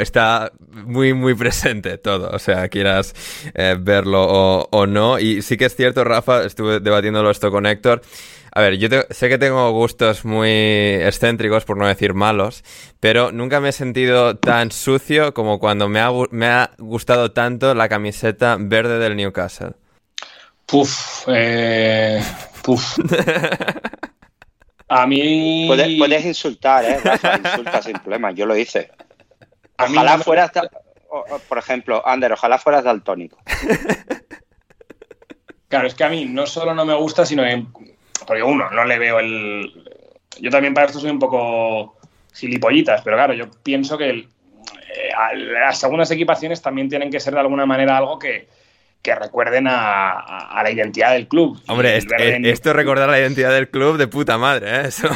[0.00, 0.52] está
[0.84, 2.30] muy, muy presente todo.
[2.30, 3.14] O sea, quieras
[3.54, 4.22] eh, verlo
[4.70, 5.18] o, no.
[5.18, 8.02] Y sí que es cierto, Rafa, estuve debatiéndolo esto con Héctor.
[8.52, 12.64] A ver, yo sé que tengo gustos muy excéntricos, por no decir malos,
[12.98, 17.74] pero nunca me he sentido tan sucio como cuando me ha, me ha gustado tanto
[17.74, 19.74] la camiseta verde del Newcastle.
[20.70, 22.22] Puf, eh,
[22.62, 22.98] puf.
[24.88, 25.66] A mí.
[25.66, 27.00] Puedes, insultar, ¿eh?
[27.02, 28.90] Rafa, insulta sin problema, yo lo hice.
[29.78, 30.50] Ojalá fueras.
[31.48, 33.38] Por ejemplo, Ander, ojalá fueras daltónico.
[35.68, 37.64] Claro, es que a mí no solo no me gusta, sino que.
[38.26, 39.72] Porque uno, no le veo el.
[40.40, 41.96] Yo también para esto soy un poco
[42.34, 44.26] gilipollitas, pero claro, yo pienso que eh,
[45.36, 48.48] las segundas equipaciones también tienen que ser de alguna manera algo que,
[49.02, 51.60] que recuerden a, la identidad del club.
[51.68, 54.82] Hombre, eh, esto es recordar la identidad del club de puta madre, ¿eh?
[54.88, 55.08] Eso.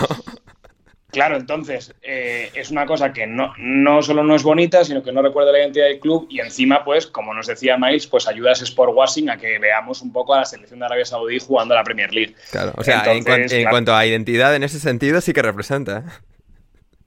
[1.14, 5.12] Claro, entonces eh, es una cosa que no, no solo no es bonita, sino que
[5.12, 8.50] no recuerda la identidad del club y encima, pues, como nos decía Miles, pues ayuda
[8.50, 11.74] a Sport Washing a que veamos un poco a la selección de Arabia Saudí jugando
[11.74, 12.34] a la Premier League.
[12.50, 16.02] Claro, o sea, en, cuanto a identidad, en ese sentido sí que representa.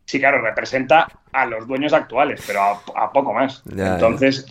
[0.05, 2.61] Sí, claro, representa a los dueños actuales, pero
[2.95, 3.61] a, poco más.
[3.69, 4.45] Entonces,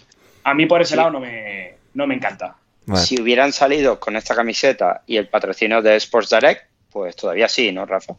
[0.45, 2.57] a mí por ese lado no me, no me encanta.
[2.95, 7.73] Si hubieran salido con esta camiseta y el patrocinio de Sports Direct, pues todavía sí,
[7.73, 8.15] ¿no, Rafa?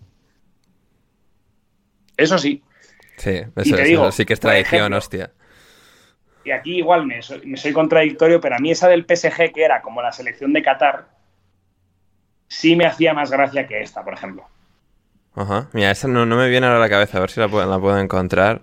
[2.18, 2.62] Eso sí.
[3.16, 5.32] Sí, eso, sí que es tradición, hostia.
[6.44, 10.02] Y aquí igual me soy, contradictorio, pero a mí esa del PSG, que era como
[10.02, 11.08] la selección de Qatar,
[12.48, 14.46] sí me hacía más gracia que esta, por ejemplo.
[15.36, 15.70] Ajá.
[15.72, 18.00] Mira, esa no, me viene ahora a la cabeza, a ver si la la puedo
[18.00, 18.62] encontrar.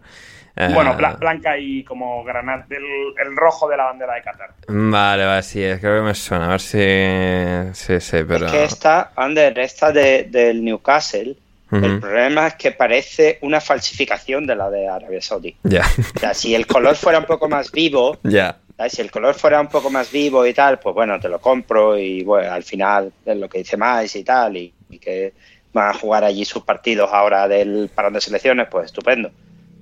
[0.56, 4.50] Bueno, eh, blanca y como granate, el, rojo de la bandera de Qatar.
[4.68, 6.46] Vale, vale, sí, creo que me suena.
[6.46, 7.74] A ver si.
[7.74, 8.46] Sí, sí, pero.
[8.46, 11.36] Es que esta, Ander, esta de, del Newcastle,
[11.72, 15.56] el problema es que parece una falsificación de la de Arabia Saudí.
[15.64, 15.82] Ya.
[16.14, 18.58] O sea, si el color fuera un poco más vivo, ya.
[18.88, 21.96] Si el color fuera un poco más vivo y tal, pues bueno, te lo compro
[21.96, 25.32] y bueno, al final es lo que dice más y tal, y, que
[25.72, 29.30] van a jugar allí sus partidos ahora del parón de selecciones, pues estupendo.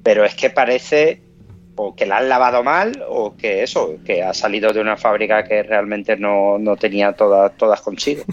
[0.03, 1.23] Pero es que parece
[1.77, 5.45] o que la han lavado mal o que eso, que ha salido de una fábrica
[5.45, 8.25] que realmente no, tenía todas, todas consigo.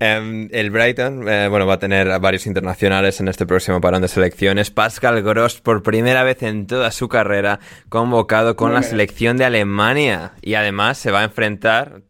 [0.00, 4.08] Em, el Brighton, eh, bueno, va a tener varios internacionales en este próximo parón de
[4.08, 4.70] selecciones.
[4.70, 10.32] Pascal Gross, por primera vez en toda su carrera, convocado con la selección de Alemania
[10.42, 12.02] y además se va a enfrentar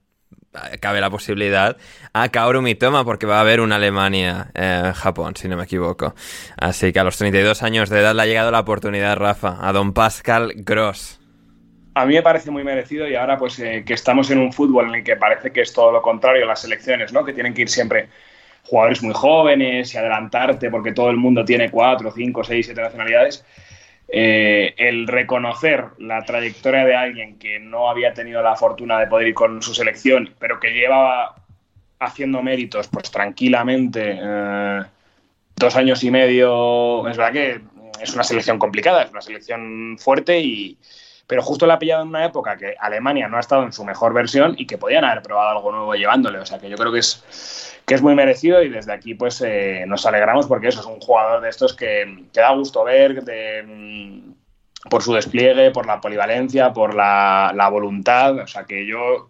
[0.81, 1.77] cabe la posibilidad
[2.13, 6.15] a Kaoru Mitoma porque va a haber una Alemania en Japón, si no me equivoco.
[6.57, 9.73] Así que a los 32 años de edad le ha llegado la oportunidad, Rafa, a
[9.73, 11.21] don Pascal Gross.
[11.95, 14.89] A mí me parece muy merecido y ahora pues eh, que estamos en un fútbol
[14.89, 17.25] en el que parece que es todo lo contrario las selecciones, ¿no?
[17.25, 18.09] Que tienen que ir siempre
[18.65, 23.45] jugadores muy jóvenes y adelantarte porque todo el mundo tiene cuatro, cinco, seis, siete nacionalidades
[24.09, 29.29] eh, el reconocer la trayectoria de alguien que no había tenido la fortuna de poder
[29.29, 31.35] ir con su selección, pero que llevaba
[31.99, 34.83] haciendo méritos, pues tranquilamente, eh,
[35.57, 37.61] dos años y medio, es verdad que
[38.01, 40.79] es una selección complicada, es una selección fuerte y,
[41.27, 43.85] pero justo la ha pillado en una época que Alemania no ha estado en su
[43.85, 46.39] mejor versión y que podían haber probado algo nuevo llevándole.
[46.39, 49.43] O sea que yo creo que es, que es muy merecido y desde aquí pues
[49.45, 53.23] eh, nos alegramos porque eso es un jugador de estos que, que da gusto ver
[53.67, 54.35] mm,
[54.89, 58.39] por su despliegue, por la polivalencia, por la, la voluntad.
[58.39, 59.29] O sea que yo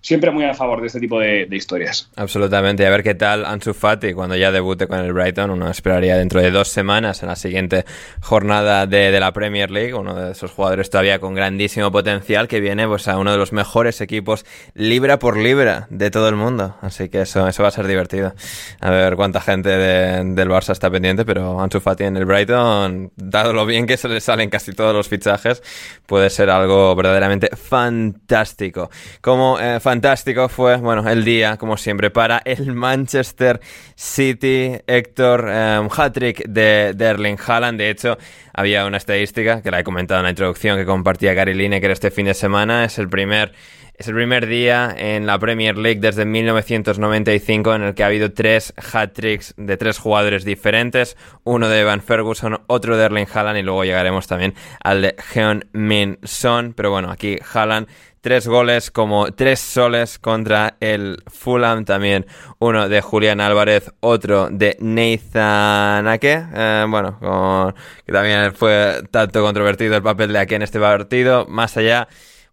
[0.00, 2.10] siempre muy a favor de este tipo de, historias.
[2.16, 6.16] Absolutamente, a ver qué tal Ansu Fati cuando ya debute con el Brighton, uno esperaría
[6.16, 7.84] dentro de dos semanas en la siguiente
[8.20, 12.86] jornada de, la Premier League, uno de esos jugadores todavía con grandísimo potencial que viene
[12.86, 17.08] pues a uno de los mejores equipos libra por libra de todo el mundo, así
[17.08, 18.34] que eso, eso va a ser divertido.
[18.80, 23.52] A ver cuánta gente del Barça está pendiente, pero Ansu Fati en el Brighton, dado
[23.52, 25.62] lo bien que se le salen casi todos los fichajes,
[26.06, 28.90] puede ser algo verdaderamente fantástico.
[29.20, 33.58] Como eh, fantástico fue, bueno, el día, como siempre, para el Manchester
[33.94, 34.76] City.
[34.86, 37.78] Héctor, um, hat-trick de, Erling Haaland.
[37.78, 38.18] De hecho,
[38.52, 42.10] había una estadística que la he comentado en la introducción que compartía Gary Lineker este
[42.10, 42.84] fin de semana.
[42.84, 43.52] Es el primer
[43.94, 48.32] es el primer día en la Premier League desde 1995 en el que ha habido
[48.32, 53.62] tres hat-tricks de tres jugadores diferentes, uno de Evan Ferguson, otro de Erling Haaland y
[53.62, 57.88] luego llegaremos también al de Heon Min Son, pero bueno, aquí Haaland
[58.20, 62.26] tres goles como tres soles contra el Fulham también
[62.58, 69.96] uno de Julián Álvarez otro de Nathan Ake eh, bueno que también fue tanto controvertido
[69.96, 72.08] el papel de Ake en este partido más allá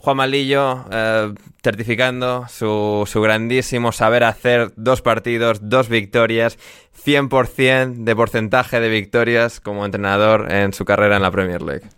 [0.06, 6.60] Juan Malillo eh, certificando su, su, grandísimo saber hacer dos partidos, dos victorias,
[7.04, 11.90] 100% de porcentaje de victorias como entrenador en su carrera en la Premier League.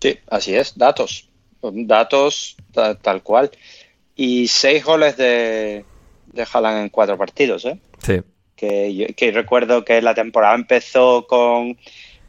[0.00, 1.28] Sí, así es, datos,
[1.60, 3.50] datos tal cual.
[4.16, 5.84] Y seis goles de,
[6.32, 7.78] de Haaland en cuatro partidos, ¿eh?
[7.98, 8.20] Sí.
[8.56, 11.78] Que, que recuerdo que la temporada empezó con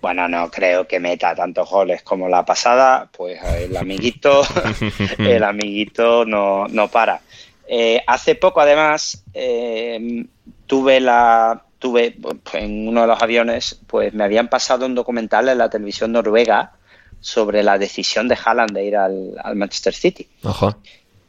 [0.01, 4.41] bueno, no creo que meta tantos goles como la pasada, pues el amiguito,
[5.19, 7.21] el amiguito no, no para.
[7.67, 10.25] Eh, hace poco, además, eh,
[10.65, 15.49] tuve la tuve pues, en uno de los aviones, pues me habían pasado un documental
[15.49, 16.73] en la televisión noruega
[17.21, 20.27] sobre la decisión de Haaland de ir al, Manchester City.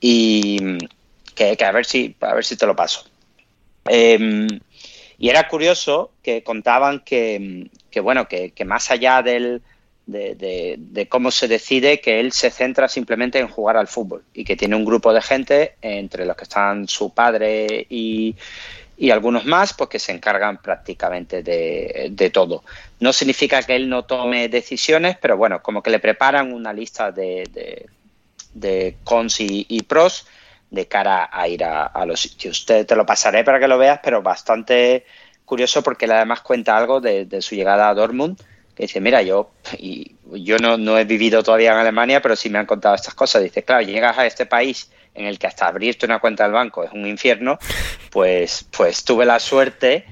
[0.00, 0.58] Y
[1.34, 3.04] que, a ver si a ver si te lo paso.
[3.84, 4.48] Em,
[5.18, 7.68] y era curioso que contaban que,
[8.02, 9.62] bueno, que, más allá del,
[10.06, 14.56] de, cómo se decide, que él se centra simplemente en jugar al fútbol y que
[14.56, 18.34] tiene un grupo de gente, entre los que están su padre y,
[19.12, 22.64] algunos más, pues que se encargan prácticamente de, todo.
[23.02, 27.12] No significa que él no tome decisiones, pero bueno, como que le preparan una lista
[27.12, 27.88] de,
[28.54, 30.26] de cons y pros
[30.72, 32.64] de cara a ir a, los sitios.
[32.64, 35.04] Te, te, lo pasaré para que lo veas, pero bastante
[35.44, 38.40] curioso porque él además cuenta algo de, su llegada a Dortmund,
[38.74, 42.48] que dice, mira, yo, y yo no, no, he vivido todavía en Alemania, pero sí
[42.48, 43.42] me han contado estas cosas.
[43.42, 46.84] Dice, claro, llegas a este país en el que hasta abrirte una cuenta del banco
[46.84, 47.58] es un infierno,
[48.10, 50.06] pues, pues tuve la suerte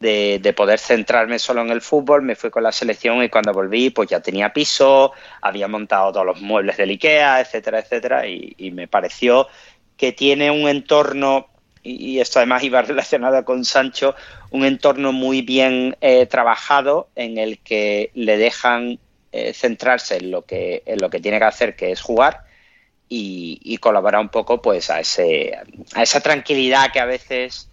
[0.00, 3.52] de, de, poder centrarme solo en el fútbol, me fui con la selección y cuando
[3.52, 8.54] volví pues ya tenía piso, había montado todos los muebles del IKEA, etcétera, etcétera, y,
[8.58, 9.48] y me pareció
[9.96, 11.48] que tiene un entorno,
[11.82, 14.14] y esto además iba relacionado con Sancho,
[14.50, 18.98] un entorno muy bien eh, trabajado en el que le dejan
[19.32, 22.44] eh, centrarse en lo, que, en lo que tiene que hacer, que es jugar,
[23.08, 25.56] y, colaborar un poco pues a, ese,
[25.94, 27.70] a esa tranquilidad que a veces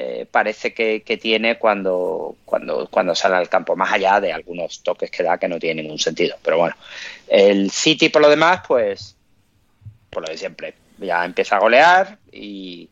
[0.00, 5.10] eh, parece que, tiene cuando, cuando, cuando sale al campo, más allá de algunos toques
[5.10, 6.36] que da que no tienen ningún sentido.
[6.40, 6.76] Pero bueno,
[7.26, 9.16] el City por lo demás, pues
[10.08, 10.74] por lo de siempre.
[10.98, 12.88] Ya empieza a golear y,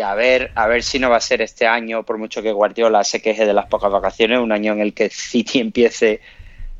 [0.00, 3.02] a ver a ver si no va a ser este año, por mucho que Guardiola
[3.02, 6.20] se queje de las pocas vacaciones, un año en el que City empiece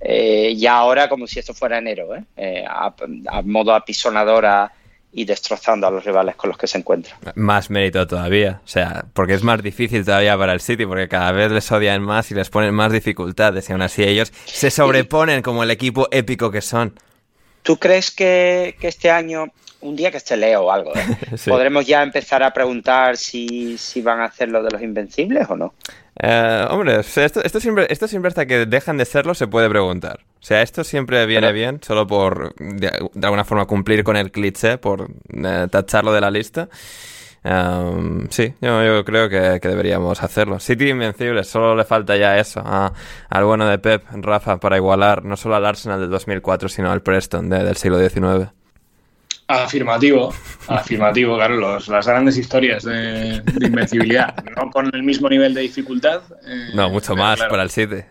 [0.01, 2.23] eh, ya ahora como si esto fuera enero, ¿eh?
[2.37, 2.95] Eh, a,
[3.43, 4.71] modo apisonadora
[5.13, 7.17] y destrozando a los rivales con los que se encuentra.
[7.35, 11.33] Más mérito todavía, o sea, porque es más difícil todavía para el City, porque cada
[11.33, 15.43] vez les odian más y les ponen más dificultades y aún así ellos se sobreponen
[15.43, 16.95] como el equipo épico que son.
[17.63, 19.47] ¿Tú crees que, que este año
[19.81, 21.07] un día que esté Leo o algo, ¿eh?
[21.37, 21.51] sí.
[21.51, 25.57] ¿podremos ya empezar a preguntar si, si, van a hacer lo de los invencibles o
[25.57, 25.75] no?
[26.21, 30.21] Eh, hombre, esto, esto, siempre, esto siempre hasta que dejan de serlo se puede preguntar.
[30.41, 31.55] O sea, esto siempre viene Pero...
[31.55, 36.21] bien, solo por de, de, alguna forma cumplir con el cliché, por eh, tacharlo de
[36.21, 36.69] la lista.
[37.45, 40.59] Um, sí, yo, yo creo que, que, deberíamos hacerlo.
[40.59, 42.93] City Invencible, solo le falta ya eso a,
[43.29, 47.03] al bueno de Pep, Rafa, para igualar no solo al Arsenal del 2004, sino al
[47.03, 48.51] Preston de, del siglo XIX.
[49.51, 50.35] Afirmativo,
[50.67, 55.63] afirmativo, claro, los, las grandes historias de, de, invencibilidad, no con el mismo nivel de
[55.63, 56.21] dificultad.
[56.47, 57.51] Eh, no, mucho más claro.
[57.51, 58.03] para el City.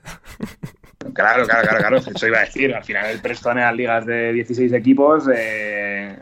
[1.13, 2.73] Claro, claro, claro, claro, eso iba a decir.
[2.73, 6.17] Al final el Preston en las ligas de 16 equipos, eh,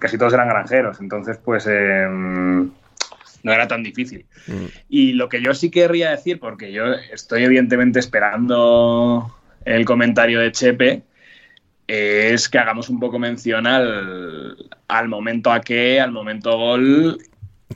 [0.00, 4.26] casi todos eran granjeros, entonces pues eh, no era tan difícil.
[4.48, 4.64] Mm.
[4.88, 9.34] Y lo que yo sí querría decir, porque yo estoy evidentemente esperando
[9.64, 11.02] el comentario de Chepe,
[11.86, 14.56] es que hagamos un poco mención al,
[14.88, 17.18] al momento a qué, al momento gol.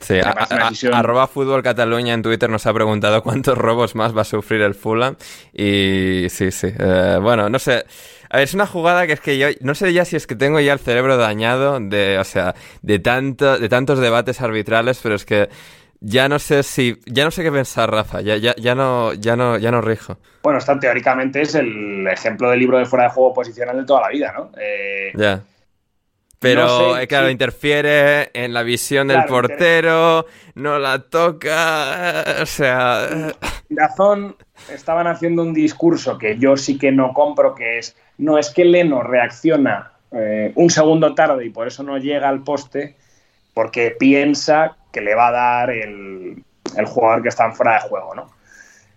[0.01, 4.21] Sí, a, a, arroba fútbol Cataluña en Twitter nos ha preguntado cuántos robos más va
[4.21, 5.15] a sufrir el Fulham.
[5.53, 6.67] Y sí, sí.
[6.77, 7.85] Eh, bueno, no sé.
[8.29, 10.35] A ver, es una jugada que es que yo no sé ya si es que
[10.35, 15.15] tengo ya el cerebro dañado de, o sea, de tanto, de tantos debates arbitrales, pero
[15.15, 15.49] es que
[15.99, 18.21] ya no sé si ya no sé qué pensar Rafa.
[18.21, 20.17] Ya, ya, ya no ya no ya no rijo.
[20.43, 24.01] Bueno está teóricamente es el ejemplo del libro de fuera de juego posicional de toda
[24.01, 25.41] la vida no eh, ya.
[26.39, 27.31] Pero no sé, claro sí.
[27.31, 33.33] interfiere en la visión claro, del portero no la toca o sea
[33.69, 34.35] razón
[34.71, 38.65] estaban haciendo un discurso que yo sí que no compro que es no es que
[38.65, 42.95] Leno reacciona eh, un segundo tarde y por eso no llega al poste
[43.53, 46.43] porque piensa que le va a dar el,
[46.87, 48.31] jugador que está en fuera de juego, ¿no?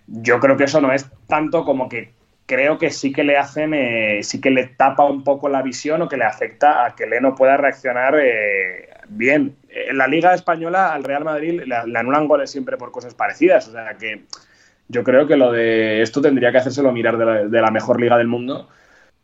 [0.07, 2.13] Yo creo que eso no es tanto como que
[2.47, 6.01] creo que sí que le hacen, eh, sí que le tapa un poco la visión
[6.01, 9.57] o que le afecta a que Leno pueda reaccionar eh, bien.
[9.69, 13.73] En la Liga Española al Real Madrid le, anulan goles siempre por cosas parecidas, o
[13.73, 14.23] sea que
[14.89, 18.27] yo creo que lo de esto tendría que hacérselo mirar de la mejor liga del
[18.27, 18.71] mundo,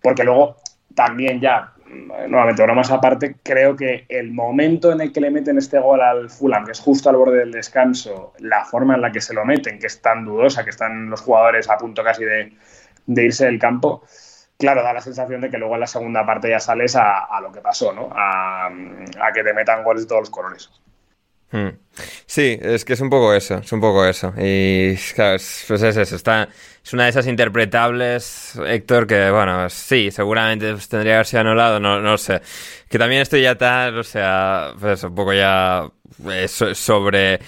[0.03, 0.57] porque luego
[0.95, 5.79] también ya nuevamente, bromas aparte, creo que el momento en el que le meten este
[5.79, 9.21] gol al Fulham, que es justo al borde del descanso, la forma en la que
[9.21, 12.53] se lo meten, que es tan dudosa, que están los jugadores a punto casi de,
[13.07, 14.03] de irse del campo,
[14.59, 17.41] claro, da la sensación de que luego en la segunda parte ya sales a, a
[17.41, 18.11] lo que pasó, ¿no?
[18.13, 20.71] A, a, que te metan goles de todos los colores.
[21.51, 21.69] Hmm.
[22.27, 24.33] Sí, es que es un poco eso, es un poco eso.
[24.37, 25.39] Y claro,
[25.69, 26.49] pues es eso, está,
[26.85, 31.81] es una de esas interpretables, Héctor, que bueno, sí, seguramente pues, tendría que haberse anulado,
[31.81, 32.41] no, no sé.
[32.89, 35.89] Que también estoy ya tal, o sea, pues un poco ya
[36.31, 37.41] eh, sobre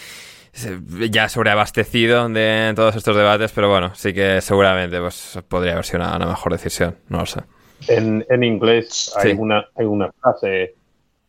[1.10, 6.00] ya sobreabastecido de todos estos debates, pero bueno, sí que seguramente pues podría haber sido
[6.00, 7.40] una, una mejor decisión, no lo sé.
[7.86, 9.36] En, en inglés hay, sí.
[9.38, 10.74] una, hay una frase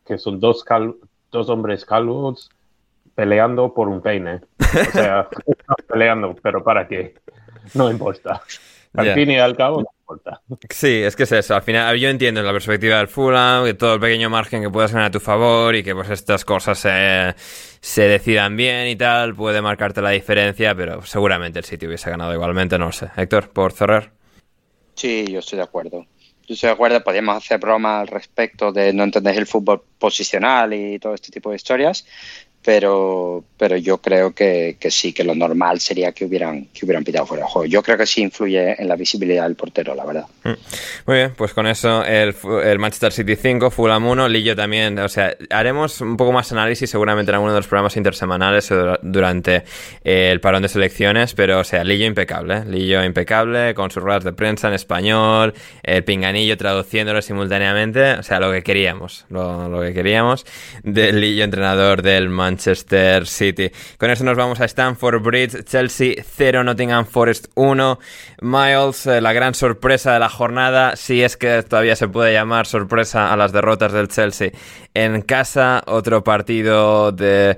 [0.05, 0.95] que son dos, cal,
[1.31, 2.49] dos hombres calvos
[3.19, 4.39] peleando por un peine.
[4.59, 5.27] O sea,
[5.89, 7.15] peleando, pero ¿para qué?
[7.73, 8.41] No importa.
[8.93, 9.13] Al yeah.
[9.13, 10.39] fin y al cabo, no importa.
[10.69, 11.53] Sí, es que es eso.
[11.53, 14.93] Al final, yo entiendo la perspectiva del Fulham, que todo el pequeño margen que puedas
[14.93, 17.35] ganar a tu favor y que pues estas cosas se,
[17.81, 22.33] se decidan bien y tal, puede marcarte la diferencia, pero seguramente el City hubiese ganado
[22.33, 23.09] igualmente, no lo sé.
[23.17, 24.11] Héctor, por cerrar.
[24.95, 26.05] Sí, yo estoy de acuerdo.
[26.47, 30.73] Yo estoy de acuerdo, podríamos hacer broma al respecto de no entender el fútbol posicional
[30.73, 32.07] y todo este tipo de historias,
[32.63, 37.03] pero, pero yo creo que, que, sí, que lo normal sería que hubieran, que hubieran
[37.03, 37.65] pitado fuera de juego.
[37.65, 40.25] Yo creo que sí influye en la visibilidad del portero, la verdad.
[40.43, 40.53] Mm.
[41.05, 45.07] Muy bien, pues con eso el, el Manchester City 5, Fulham 1, Lillo también, o
[45.07, 49.63] sea, haremos un poco más análisis seguramente en alguno de los programas intersemanales durante
[50.03, 52.63] eh, el parón de selecciones, pero o sea, Lillo impecable, ¿eh?
[52.65, 55.53] Lillo impecable, con sus ruedas de prensa en español,
[55.83, 60.45] el pinganillo traduciéndolo simultáneamente, o sea, lo que queríamos, lo, lo que queríamos
[60.83, 63.69] del Lillo entrenador del Manchester Manchester City.
[63.97, 67.99] Con eso nos vamos a Stamford Bridge, Chelsea 0, Nottingham Forest 1.
[68.41, 72.65] Miles, eh, la gran sorpresa de la jornada, si es que todavía se puede llamar
[72.65, 74.51] sorpresa a las derrotas del Chelsea
[74.95, 75.83] en casa.
[75.85, 77.55] Otro partido de,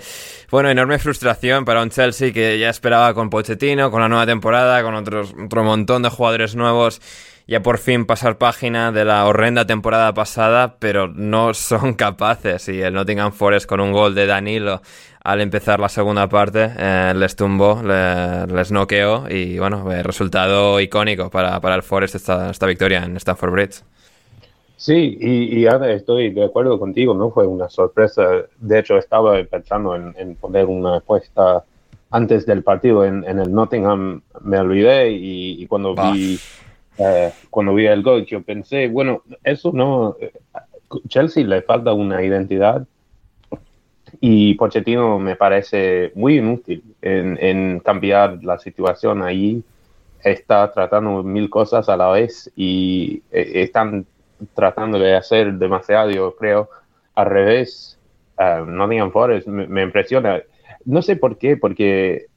[0.49, 4.83] bueno, enorme frustración para un Chelsea que ya esperaba con Pochettino, con la nueva temporada,
[4.83, 7.01] con otros, otro montón de jugadores nuevos
[7.47, 12.67] ya por fin pasar página de la horrenda temporada pasada, pero no son capaces.
[12.69, 14.81] Y el Nottingham Forest con un gol de Danilo
[15.23, 21.59] al empezar la segunda parte eh, les tumbó, les noqueó y bueno, resultado icónico para,
[21.61, 23.83] para el Forest esta, esta victoria en Stamford Bridge.
[24.81, 28.23] Sí, y, ahora estoy de acuerdo contigo, no fue una sorpresa.
[28.57, 31.63] De hecho, estaba pensando en, poner una apuesta
[32.09, 36.39] antes del partido en, el Nottingham, me olvidé y, cuando vi
[37.49, 40.15] cuando vi el gol, yo pensé, bueno, eso no,
[41.07, 42.85] Chelsea le falta una identidad
[44.19, 49.63] y Pochettino me parece muy inútil en, en cambiar la situación ahí.
[50.23, 54.05] Está tratando mil cosas a la vez y eh, están
[54.53, 56.69] tratando de hacer demasiado, yo creo.
[57.15, 57.97] Al revés,
[58.37, 60.41] uh, Nottingham Forest me, impresiona.
[60.85, 62.27] No sé por qué, porque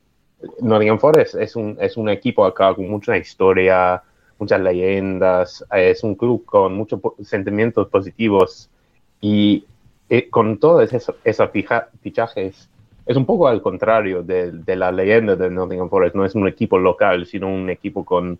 [0.60, 4.02] Nottingham Forest es un, es un equipo acá con mucha historia,
[4.38, 8.70] muchas leyendas, es un club con muchos sentimientos positivos
[9.20, 9.64] y
[10.08, 11.50] eh, con todos esos,
[12.02, 12.68] fichajes
[13.06, 16.14] es un poco al contrario de, de, la leyenda de Nottingham Forest.
[16.14, 18.38] No es un equipo local, sino un equipo con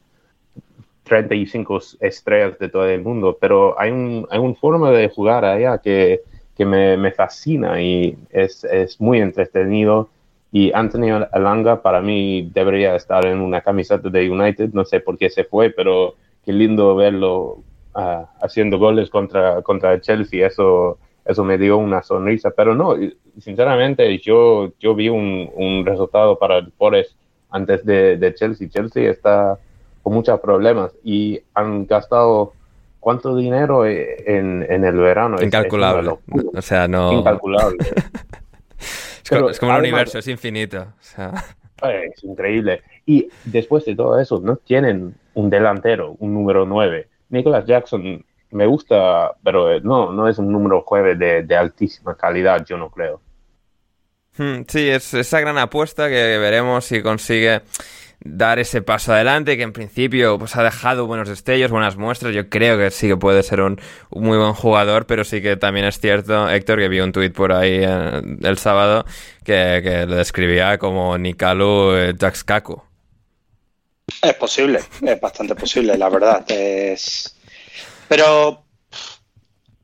[1.05, 5.79] 35 estrellas de todo el mundo, pero hay, un, hay una forma de jugar allá
[5.79, 6.23] que,
[6.57, 10.09] que me, me, fascina y es, es, muy entretenido.
[10.55, 15.19] Y Anthony Alanga para mí debería estar en una camiseta de United, no sé por
[15.19, 17.59] qué se fue, pero qué lindo verlo
[17.97, 22.95] uh, haciendo goles contra, contra Chelsea, eso, eso me dio una sonrisa, pero no,
[23.41, 27.17] sinceramente yo, yo vi un, un resultado para el Forest
[27.51, 28.69] antes de, de Chelsea.
[28.69, 29.59] Chelsea está
[30.05, 32.53] con muchos problemas y han gastado
[33.01, 35.37] cuánto dinero en, en el verano.
[35.43, 36.13] Incalculable.
[36.55, 37.13] o sea, no.
[37.13, 37.79] Incalculable.
[39.25, 40.87] es, como, el universo, es infinito.
[41.83, 42.83] Es increíble.
[43.07, 47.09] Y después de todo eso, no tienen un delantero, un número 9.
[47.31, 52.65] Nicholas Jackson me gusta, pero no, no es un número 9 de, de altísima calidad,
[52.65, 53.21] yo no creo.
[54.37, 57.63] Hmm, sí, es esa gran apuesta que veremos si consigue
[58.25, 62.35] dar ese paso adelante, que en principio pues ha dejado buenos destellos, buenas muestras.
[62.35, 63.79] Yo creo que sí que puede ser un,
[64.11, 67.53] muy buen jugador, pero sí que también es cierto, Héctor, que vi un tuit por
[67.53, 69.05] ahí eh, el sábado
[69.45, 72.83] que, lo describía como Nikalu eh, Jaxkaku.
[74.23, 76.45] Es posible, es bastante posible, la verdad.
[76.51, 77.37] Es...
[78.09, 78.65] Pero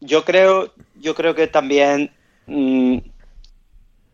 [0.00, 2.10] yo creo, yo creo que también
[2.46, 2.98] mm,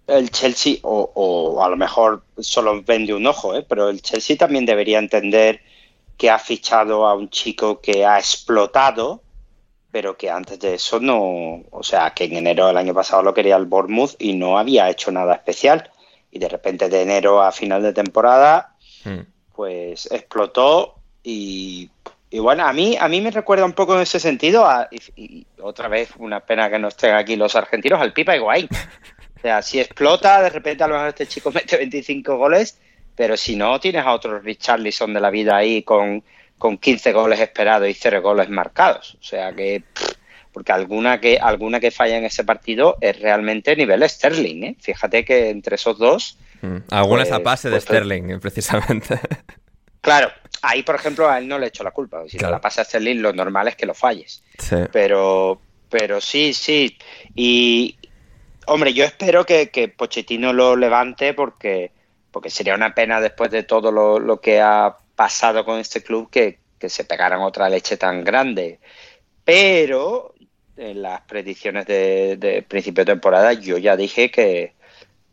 [0.07, 3.65] el Chelsea, o, a lo mejor solo vende un ojo, ¿eh?
[3.69, 5.61] pero el Chelsea también debería entender
[6.17, 9.23] que ha fichado a un chico que ha explotado,
[9.91, 13.35] pero que antes de eso no, o sea, que en enero del año pasado lo
[13.35, 15.91] quería el Bournemouth y no había hecho nada especial.
[16.31, 19.21] Y de repente de enero a final de temporada, hmm.
[19.55, 21.91] pues explotó y,
[22.31, 24.65] bueno, a mí, a mí me recuerda un poco en ese sentido,
[25.17, 28.69] y, otra vez una pena que no estén aquí los argentinos, al Pipa Higuaín.
[29.47, 32.79] Sea, si explota, de repente a lo mejor este chico mete 25 goles,
[33.15, 36.25] pero si no, tienes a otros Richarlison de la vida ahí con,
[36.59, 39.17] con 15 goles esperados y 0 goles marcados.
[39.21, 39.85] O sea que...
[40.51, 44.65] porque alguna que alguna que falla en ese partido es realmente nivel Sterling.
[44.65, 44.77] ¿eh?
[44.81, 46.39] Fíjate que entre esos dos.
[46.63, 49.21] Mm, algunas a pase de pues, pues, Sterling, precisamente.
[50.01, 50.31] Claro,
[50.63, 52.23] ahí por ejemplo a él no le echo la culpa.
[52.29, 54.41] Si la pasa a Sterling, lo normal es que lo falles.
[54.93, 56.97] Pero, pero sí, sí.
[57.35, 57.97] Y,
[58.67, 61.93] Hombre, yo espero que, que, Pochettino lo levante porque,
[62.33, 66.59] porque sería una pena después de todo lo, que ha pasado con este club que,
[66.89, 68.81] se pegaran otra leche tan grande.
[69.45, 70.35] Pero
[70.77, 74.75] en las predicciones de, principio de temporada yo ya dije que,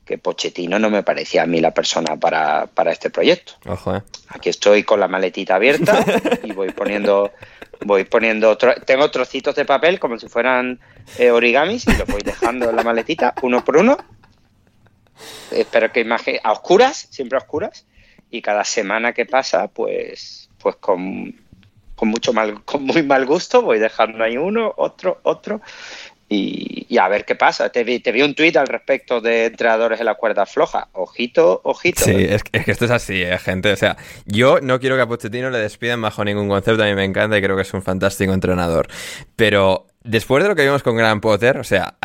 [0.05, 3.53] que Pochettino no me parecía a mí la persona para, para este proyecto.
[3.65, 4.01] Ojo, eh.
[4.29, 6.03] Aquí estoy con la maletita abierta
[6.43, 7.31] y voy poniendo
[7.85, 10.79] voy poniendo, tengo trocitos de papel como si fueran
[11.17, 13.97] eh, origamis y los voy dejando en la maletita uno por uno.
[15.51, 17.85] Espero que imagen a oscuras, siempre a oscuras,
[18.29, 21.35] y cada semana que pasa, pues, pues con,
[21.95, 25.61] con mucho mal, con muy mal gusto voy dejando ahí uno, otro, otro,
[26.33, 27.69] y, a ver qué pasa.
[27.69, 30.89] Te vi, un tuit al respecto de entrenadores en la cuerda floja.
[30.93, 32.03] Ojito, ojito.
[32.03, 33.71] Sí, es, que esto es así, ¿eh, gente.
[33.71, 36.83] O sea, yo no quiero que a Pochettino le despidan bajo ningún concepto.
[36.83, 38.87] A mí me encanta y creo que es un fantástico entrenador.
[39.35, 41.95] Pero después de lo que vimos con Graham Potter, o sea,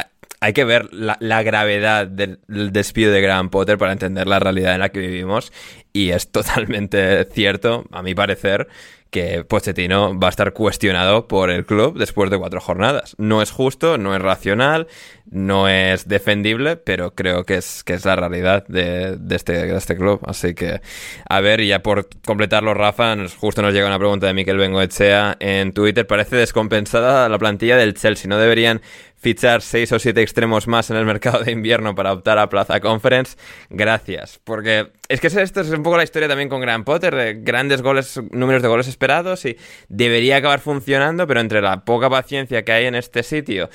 [0.40, 4.80] hay que ver la, gravedad del, despido de Graham Potter para entender la realidad en
[4.80, 5.52] la que vivimos.
[5.92, 8.68] Y es totalmente cierto, a mi parecer,
[9.10, 13.14] que Pochettino va a estar cuestionado por el club después de cuatro jornadas.
[13.18, 14.86] No es justo, no es racional,
[15.30, 19.76] no es defendible, pero creo que es, que es la realidad de, de, este, de
[19.76, 20.20] este club.
[20.26, 20.80] Así que,
[21.28, 25.72] a ver, ya por completarlo, Rafa, justo nos llega una pregunta de Miquel Bengoechea en
[25.72, 26.06] Twitter.
[26.06, 28.28] Parece descompensada la plantilla del Chelsea.
[28.28, 28.82] ¿No deberían
[29.28, 32.80] fichar seis o siete extremos más en el mercado de invierno para optar a Plaza
[32.80, 33.36] Conference?
[33.68, 34.40] Gracias.
[34.42, 37.82] Porque es que esto es un poco la historia también con Gran Potter, de grandes
[37.82, 39.58] goles, números de goles esperados y
[39.90, 43.68] debería acabar funcionando, pero entre la poca paciencia que hay en este sitio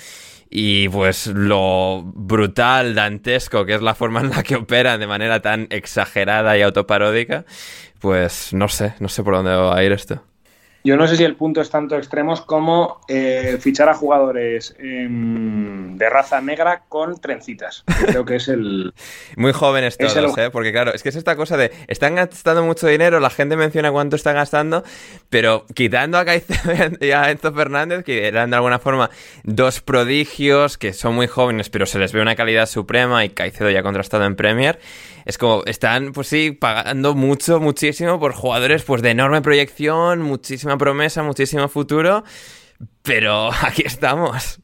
[0.50, 5.40] y pues lo brutal, dantesco, que es la forma en la que opera de manera
[5.42, 7.46] tan exagerada y autoparódica,
[8.00, 10.24] pues no sé, no sé por dónde va a ir esto.
[10.86, 15.08] Yo no sé si el punto es tanto extremos como eh, fichar a jugadores eh,
[15.10, 17.86] de raza negra con trencitas.
[18.06, 18.94] Creo que es el.
[19.38, 20.26] Muy jóvenes todos, el...
[20.46, 20.50] ¿eh?
[20.52, 21.72] Porque claro, es que es esta cosa de.
[21.88, 24.84] Están gastando mucho dinero, la gente menciona cuánto están gastando,
[25.30, 29.10] pero quitando a Caicedo y a Enzo Fernández, que eran de alguna forma
[29.44, 33.70] dos prodigios que son muy jóvenes, pero se les ve una calidad suprema y Caicedo
[33.70, 34.80] ya contrastado en Premier
[35.26, 40.73] es como, están, pues sí, pagando mucho, muchísimo por jugadores pues de enorme proyección, muchísima
[40.78, 42.24] promesa, muchísimo futuro,
[43.02, 44.62] pero aquí estamos.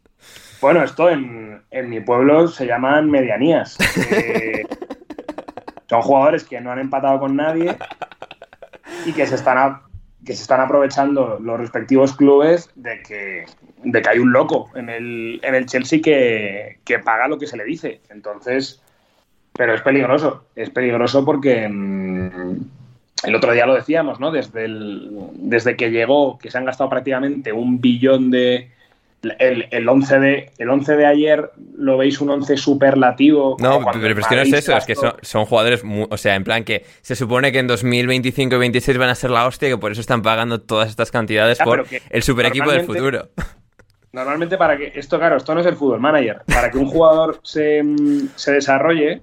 [0.62, 3.78] Bueno, esto en, en mi pueblo se llaman medianías.
[4.12, 4.66] Eh,
[5.89, 7.78] son jugadores que no han empatado con nadie
[9.05, 9.80] y que se están,
[10.26, 13.45] que se están aprovechando los respectivos clubes de que,
[13.84, 17.47] de que hay un loco en el, en el Chelsea que, que paga lo que
[17.47, 18.01] se le dice.
[18.10, 18.82] Entonces,
[19.53, 22.78] pero es peligroso, es peligroso porque mm,
[23.24, 24.32] el otro día lo decíamos, ¿no?
[24.32, 28.72] Desde, el, desde que llegó, que se han gastado prácticamente un billón de...
[29.38, 33.57] El, el 11 de, el 11 de ayer lo veis un 11 superlativo.
[33.59, 36.36] No, pero, es que no es eso, es que son, son jugadores, muy, o sea,
[36.36, 39.67] en plan que se supone que en 2025 y 2026 van a ser la hostia
[39.67, 42.86] y que por eso están pagando todas estas cantidades ya, por el super equipo del
[42.86, 43.28] futuro.
[44.13, 47.39] Normalmente para que, esto claro, esto no es el fútbol manager, para que un jugador
[47.43, 47.84] se,
[48.36, 49.22] se desarrolle,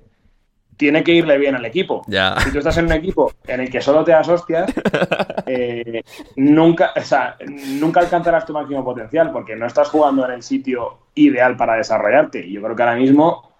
[0.76, 2.02] tiene que irle bien al equipo.
[2.44, 4.72] Si tú estás en un equipo en el que solo te das hostias,
[5.46, 6.02] eh,
[6.36, 10.98] nunca, o sea, nunca alcanzarás tu máximo potencial porque no estás jugando en el sitio
[11.14, 12.46] ideal para desarrollarte.
[12.46, 13.52] Y yo creo que ahora mismo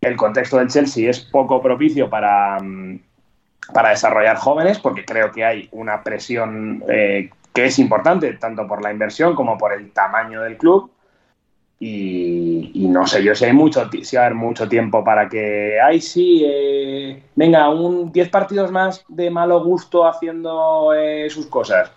[0.00, 3.00] el contexto del Chelsea es poco propicio para, mm,
[3.72, 8.82] para desarrollar jóvenes porque creo que hay una presión eh, que es importante, tanto por
[8.82, 10.90] la inversión como por el tamaño del club.
[11.86, 16.00] Y, no sé, yo sé mucho, si va a haber mucho tiempo para que, ay,
[16.00, 21.92] sí, eh, venga, un 10 partidos más de malo gusto haciendo eh, sus cosas.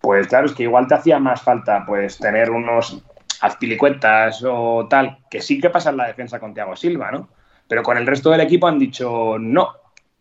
[0.00, 3.02] Pues claro, es que igual te hacía más falta pues tener unos
[3.40, 7.28] azpilicuetas o tal, que sí que pasa en la defensa con Thiago Silva, ¿no?
[7.66, 9.72] Pero con el resto del equipo han dicho, no,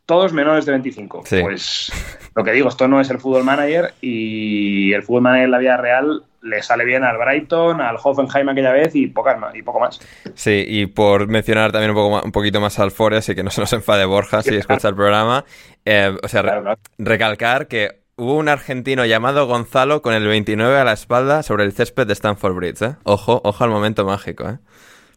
[0.08, 1.26] todos menores de 25.
[1.42, 1.92] Pues
[2.34, 5.60] lo que digo, esto no es el fútbol manager y el fútbol manager en la
[5.60, 9.62] vida real le sale bien al Brighton, al Hoffenheim aquella vez y, pocas más, y
[9.62, 10.00] poco más.
[10.34, 13.50] Sí, y por mencionar también un, poco un poquito más al Forest y que no
[13.50, 15.46] se nos enfade Borja si escucha el programa,
[15.86, 16.80] eh, o sea, claro, claro.
[16.98, 21.74] recalcar que hubo un argentino llamado Gonzalo con el 29 a la espalda sobre el
[21.74, 22.82] césped de Stanford Bridge.
[22.82, 22.96] ¿eh?
[23.04, 24.58] Ojo, ojo al momento mágico, ¿eh?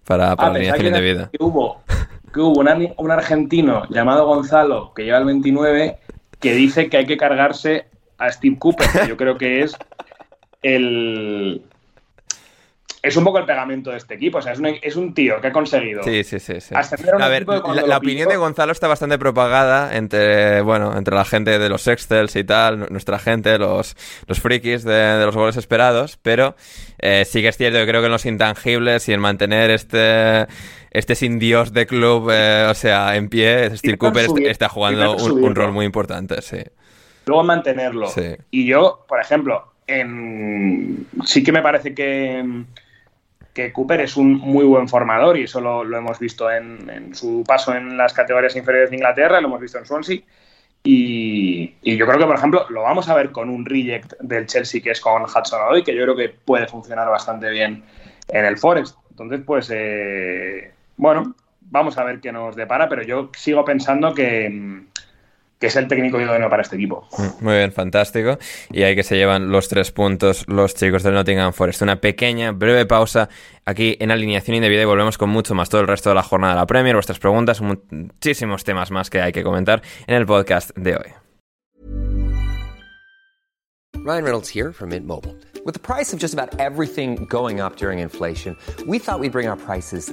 [0.07, 1.31] Para, para ah, la alineación indebida.
[1.31, 1.83] Que hubo,
[2.33, 5.99] que hubo un, un argentino llamado Gonzalo que lleva el 29
[6.41, 7.87] que dice que hay que cargarse
[8.19, 9.77] a Steve Cooper, que yo creo que es
[10.65, 11.63] el,
[13.05, 14.39] es un poco el pegamento de este equipo.
[14.39, 16.03] O sea, es un, es un tío que ha conseguido.
[16.03, 16.59] Sí, sí, sí.
[16.59, 16.75] sí.
[16.75, 21.69] A ver, la, opinión de Gonzalo está bastante propagada entre, bueno, entre la gente de
[21.69, 23.95] los Excels y tal, nuestra gente, los,
[24.27, 26.17] los frikis de, los goles esperados.
[26.17, 26.57] Pero
[26.99, 30.47] eh, sí que es cierto, yo creo que en los intangibles y en mantener este
[30.91, 35.45] este sin dios de club, eh, o sea, en pie, Steve Cooper está jugando un,
[35.45, 36.59] un, rol muy importante, sí.
[37.27, 38.07] Luego mantenerlo.
[38.07, 38.37] Sí.
[38.51, 42.65] Y yo, por ejemplo, sí que me parece que,
[43.73, 47.97] Cooper es un muy buen formador y eso lo, hemos visto en, su paso en
[47.97, 50.21] las categorías inferiores de Inglaterra, lo hemos visto en Swansea.
[50.87, 54.83] Y, yo creo que, por ejemplo, lo vamos a ver con un reject del Chelsea
[54.83, 57.85] que es con Hudson Odoi, que yo creo que puede funcionar bastante bien
[58.29, 58.99] en el Forest.
[59.11, 64.85] Entonces, pues, eh, bueno, vamos a ver qué nos depara, pero yo sigo pensando que,
[65.65, 67.09] que es el técnico idóneo para este equipo.
[67.17, 68.39] Mm, muy bien, fantástico.
[68.71, 71.81] Y ahí que se llevan los tres puntos los chicos del Nottingham Forest.
[71.81, 73.31] Una pequeña, breve pausa
[73.65, 76.53] aquí en alineación indebida y volvemos con mucho más todo el resto de la jornada
[76.53, 80.77] de la Premier, vuestras preguntas, muchísimos temas más que hay que comentar en el podcast
[80.77, 81.15] de hoy.
[84.05, 85.35] Ryan Reynolds here from Mint Mobile.
[85.65, 88.55] With the price of just about everything going up during inflation,
[88.87, 90.13] we thought we'd bring our prices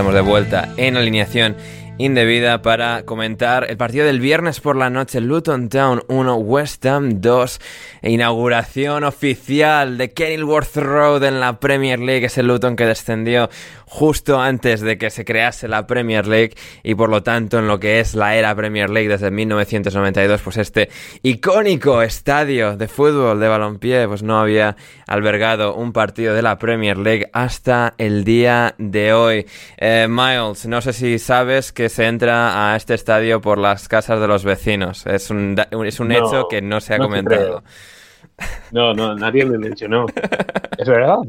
[0.00, 1.56] Estamos de vuelta en alineación
[2.00, 7.20] indebida para comentar el partido del viernes por la noche, Luton Town 1, West Ham
[7.20, 7.60] 2,
[8.02, 13.50] inauguración oficial de Kenilworth Road en la Premier League, es el Luton que descendió
[13.84, 17.80] justo antes de que se crease la Premier League y por lo tanto en lo
[17.80, 20.88] que es la era Premier League desde 1992, pues este
[21.22, 24.76] icónico estadio de fútbol de balompié pues no había
[25.06, 29.46] albergado un partido de la Premier League hasta el día de hoy.
[29.76, 34.20] Eh, Miles, no sé si sabes que se entra a este estadio por las casas
[34.20, 35.06] de los vecinos.
[35.06, 37.62] Es un, es un No, hecho que no se ha no comentado.
[38.70, 40.06] No, no, nadie me mencionó.
[40.78, 41.18] ¿Es verdad?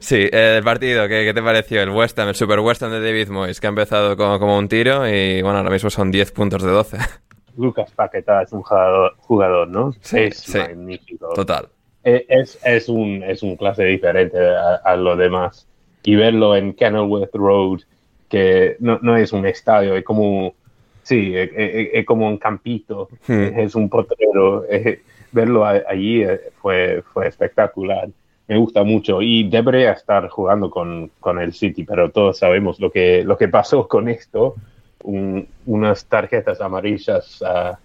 [0.00, 1.80] Sí, el partido, ¿qué, qué te pareció?
[1.80, 4.58] El West Ham, el Super West Ham de David Moyes, que ha empezado como, como
[4.58, 6.98] un tiro y bueno, ahora mismo son 10 puntos de 12.
[7.56, 9.92] Lucas Paqueta es un jugador, jugador ¿no?
[10.00, 10.58] Sí, es sí.
[10.58, 11.32] magnífico.
[11.34, 11.68] Total.
[12.04, 15.66] Eh, Es, es, un, es un clase diferente a, a lo demás.
[16.02, 17.80] Y verlo en Kenilworth Road,
[18.28, 20.54] que no, no es un estadio, es como,
[21.02, 23.58] sí, es, es- es como un campito, Hmm.
[23.58, 24.64] es un potrero.
[24.68, 25.00] eh,
[25.32, 28.08] verlo a- allí eh, fue, fue espectacular.
[28.48, 32.90] Me gusta mucho y debería estar jugando con, con el City, pero todos sabemos lo
[32.90, 34.54] que, lo que pasó con esto.
[35.02, 37.42] Un- unas tarjetas amarillas.
[37.46, 37.78] ah,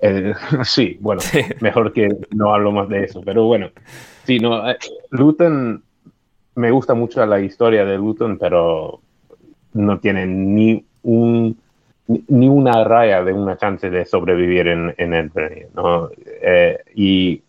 [0.00, 0.32] eh,
[0.64, 1.40] sí, bueno, Sí.
[1.60, 3.70] mejor que no hablo más de eso, pero bueno.
[4.24, 4.76] Sí, no, eh,
[5.10, 5.82] Luton,
[6.56, 9.00] me gusta mucho la historia de Luton, pero
[9.74, 11.56] no tienen ni un
[12.08, 16.08] ni- una raya de una chance de sobrevivir en, en el Premier, ¿no?
[16.42, 17.42] Eh, y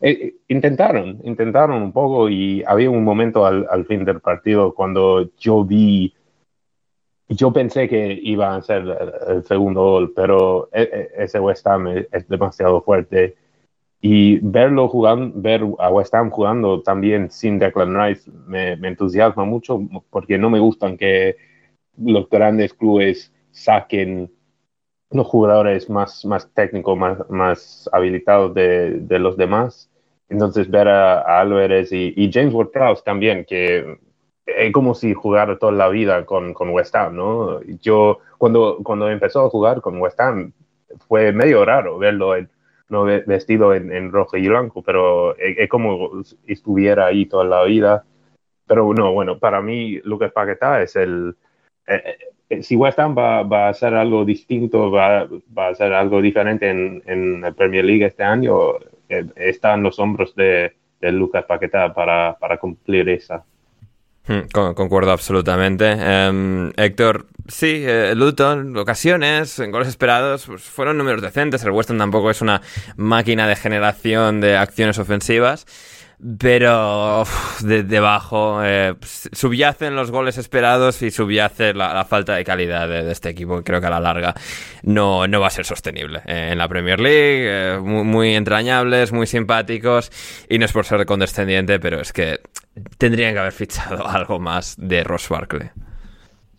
[0.00, 5.30] eh, intentaron, intentaron un poco y había un momento al, al fin del partido cuando
[5.38, 6.14] yo vi,
[7.28, 8.84] yo pensé que iba a ser
[9.28, 10.82] el, segundo gol, pero e-
[11.16, 13.36] e- ese West Ham es, es demasiado fuerte
[14.00, 19.44] y verlo jugando, ver a West Ham jugando también sin Declan Rice me, me entusiasma
[19.44, 21.36] mucho porque no me gustan que
[21.98, 24.30] los grandes clubes saquen
[25.10, 29.90] los jugadores más, más técnicos, más, más habilitados de, de los demás.
[30.28, 33.98] Entonces ver a, a Álvarez y, James Ward-Prowse también, que
[34.46, 37.62] es como si jugara toda la vida con, con West Ham, ¿no?
[37.80, 40.52] Yo, cuando, cuando empezó a jugar con West Ham,
[41.08, 42.50] fue medio raro verlo en-
[42.88, 46.10] no ve- vestido en, rojo y blanco, pero es, es como
[46.46, 48.04] estuviera ahí toda la vida.
[48.66, 51.36] Pero no, bueno, para mí Lucas Paquetá es el...
[51.86, 52.18] eh,
[52.48, 55.26] eh, si West Ham va, va a hacer algo distinto, va,
[55.56, 58.74] va a hacer algo diferente en, la Premier League este año,
[59.08, 63.44] eh, está en los hombros de, Lucas Paquetá para, cumplir esa.
[64.26, 65.90] Hmm, con- concuerdo absolutamente.
[65.90, 71.62] Em, Héctor, sí, eh, Luton, ocasiones, en goles esperados, pues fueron números decentes.
[71.62, 72.62] El Weston tampoco es una
[72.96, 75.66] máquina de generación de acciones ofensivas.
[76.38, 82.34] Pero uf, de- debajo eh, pues, subyacen los goles esperados y subyace la, la falta
[82.34, 83.62] de calidad de, este equipo.
[83.62, 84.34] Creo que a la larga
[84.82, 87.44] no, no va a ser sostenible eh, en la Premier League.
[87.46, 90.10] eh, muy, muy entrañables, muy simpáticos.
[90.48, 92.40] Y no es por ser condescendiente, pero es que
[92.96, 95.68] tendrían que haber fichado algo más de Ross Barkley.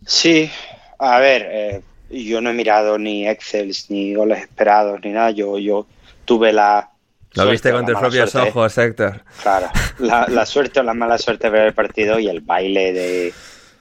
[0.06, 0.52] Sí,
[1.00, 5.32] a ver, eh, yo no he mirado ni Excel ni goles esperados ni nada.
[5.32, 5.88] Yo, yo
[6.26, 6.92] tuve la.
[7.36, 9.24] Lo suerte viste con tus propios suerte, ojos, Héctor.
[9.42, 9.70] Claro,
[10.00, 13.34] la, la suerte o la mala suerte de ver el partido y el baile de,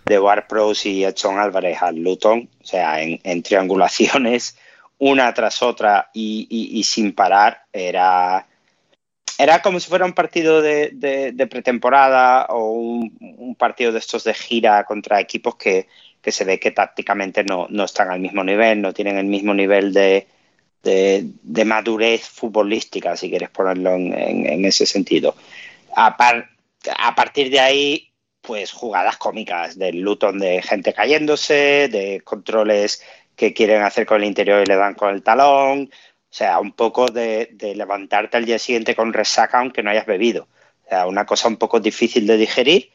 [0.07, 4.57] de Ward Prowse y Edson Álvarez al Luton, o sea, en, en triangulaciones,
[4.99, 8.47] una tras otra y, y- y sin parar, era,
[9.39, 13.99] era como si fuera un partido de, de- de pretemporada o un, un partido de
[13.99, 15.89] estos de gira contra equipos que,
[16.23, 19.53] que se ve que tácticamente no, no están al mismo nivel, no tienen el mismo
[19.55, 20.27] nivel de,
[20.85, 25.35] de, madurez futbolística, si quieres ponerlo en, ese sentido.
[25.97, 26.17] A,
[26.99, 33.03] a partir de ahí, pues jugadas cómicas del Luton de gente cayéndose, de controles
[33.37, 35.91] que quieren hacer con el interior y le dan con el talón.
[35.91, 40.49] O sea, un poco de, levantarte al día siguiente con resaca aunque no hayas bebido.
[40.85, 42.93] O sea, una cosa un poco difícil de digerir,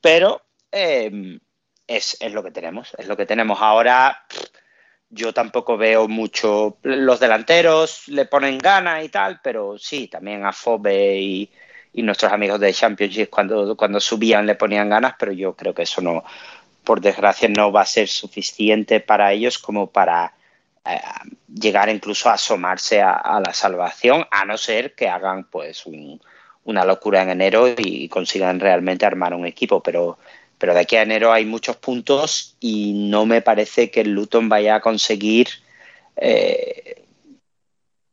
[0.00, 1.38] pero eh,
[1.86, 2.94] es, lo que tenemos.
[2.98, 4.24] Es lo que tenemos ahora.
[5.10, 6.78] Yo tampoco veo mucho.
[6.82, 11.50] Los delanteros le ponen ganas y tal, pero sí, también a Fobe y,
[11.94, 16.02] nuestros amigos de Championship cuando, cuando subían le ponían ganas, pero yo creo que eso
[16.02, 16.24] no,
[16.84, 20.34] por desgracia, no va a ser suficiente para ellos como para
[20.84, 21.00] eh,
[21.48, 25.84] llegar incluso a asomarse a, la salvación, a no ser que hagan pues
[26.64, 30.18] una locura en enero y consigan realmente armar un equipo, pero
[30.58, 34.48] pero de aquí a enero hay muchos puntos y no me parece que el Luton
[34.48, 35.48] vaya a conseguir
[36.16, 37.04] eh,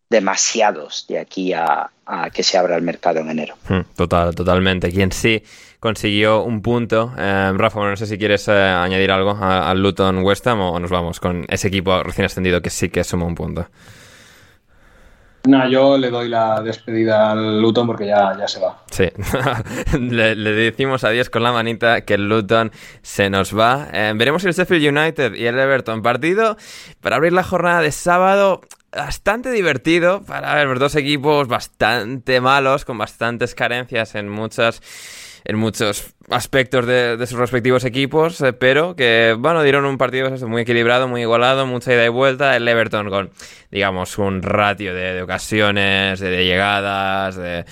[0.09, 1.89] demasiados de aquí a,
[2.33, 3.55] que se abra el mercado en enero.
[3.67, 4.91] Hmm, total, totalmente.
[4.91, 5.41] Quien sí
[5.79, 7.13] consiguió un punto.
[7.17, 10.91] Eh, Rafa, no sé si quieres eh, añadir algo al Luton West Ham o nos
[10.91, 13.67] vamos con ese equipo recién ascendido que sí que suma un punto.
[15.45, 18.81] No, yo le doy la despedida al Luton porque ya, ya se va.
[18.89, 19.09] Sí,
[19.99, 22.71] le, decimos adiós con la manita que el Luton
[23.01, 23.89] se nos va.
[23.91, 26.55] Eh, veremos el Sheffield United y el Everton partido
[27.01, 28.61] para abrir la jornada de sábado.
[28.95, 34.81] Bastante divertido para ver dos equipos bastante malos, con bastantes carencias en muchas
[35.45, 40.61] en muchos aspectos de, sus respectivos equipos, eh, pero que, bueno, dieron un partido muy
[40.61, 42.55] equilibrado, muy igualado, mucha ida y vuelta.
[42.55, 43.31] El Everton con,
[43.71, 47.65] digamos, un ratio de, ocasiones, de, llegadas, de,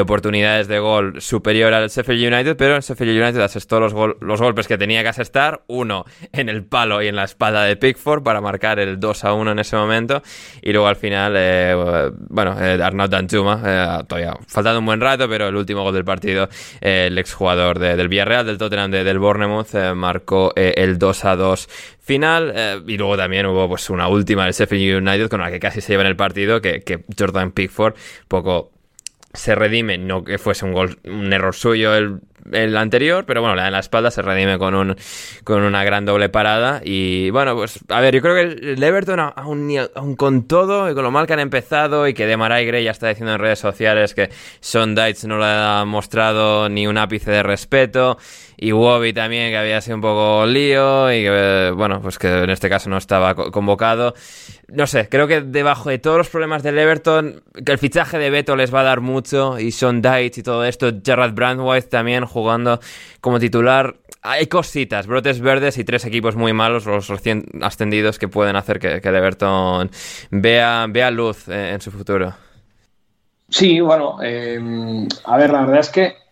[0.00, 4.68] oportunidades de gol superior al Sheffield United, pero el Sheffield United asestó los, los golpes
[4.68, 8.40] que tenía que asestar, uno en el palo y en la espalda de Pickford para
[8.40, 10.22] marcar el 2 a 1 en ese momento,
[10.62, 15.48] y luego al final, eh, bueno, eh, Arnaud Danjuma, todavía faltando un buen rato, pero
[15.48, 16.48] el último gol del partido,
[16.80, 21.36] el exjugador de del Villarreal, del Tottenham, del Bournemouth, eh, marcó eh, el 2 a
[21.36, 21.68] 2
[22.00, 22.52] final.
[22.54, 25.80] Eh, y luego también hubo pues una última del Sheffield United con la que casi
[25.80, 27.94] se lleva en el partido, que, Jordan Pickford
[28.28, 28.70] poco
[29.34, 32.20] se redime, no que fuese un gol, un error suyo el,
[32.52, 34.96] el anterior, pero bueno, la en la espalda se redime con un
[35.44, 39.20] con una gran doble parada y bueno, pues a ver, yo creo que el Everton
[39.20, 42.84] aún, aún con todo y con lo mal que han empezado y que Demarai Gray
[42.84, 44.30] ya está diciendo en redes sociales que
[44.60, 48.18] Son Dites no le ha mostrado ni un ápice de respeto
[48.60, 52.50] y Wobby también, que había sido un poco lío y que, bueno, pues que en
[52.50, 54.14] este caso no estaba convocado.
[54.66, 58.30] No sé, creo que debajo de todos los problemas del Everton, que el fichaje de
[58.30, 62.26] Beto les va a dar mucho y Son Dites y todo esto, Gerard Brandweiss también
[62.26, 62.80] jugando
[63.20, 63.94] como titular.
[64.22, 68.80] Hay cositas, brotes verdes y tres equipos muy malos, los recién ascendidos, que pueden hacer
[68.80, 69.88] que, el Everton
[70.30, 72.34] vea, vea luz en, en su futuro.
[73.50, 74.58] Sí, bueno, eh,
[75.24, 76.27] a ver, la verdad es que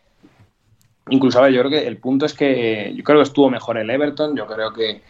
[1.09, 3.79] Incluso, a ver, yo creo que el punto es que yo creo que estuvo mejor
[3.79, 5.03] el Everton, yo creo que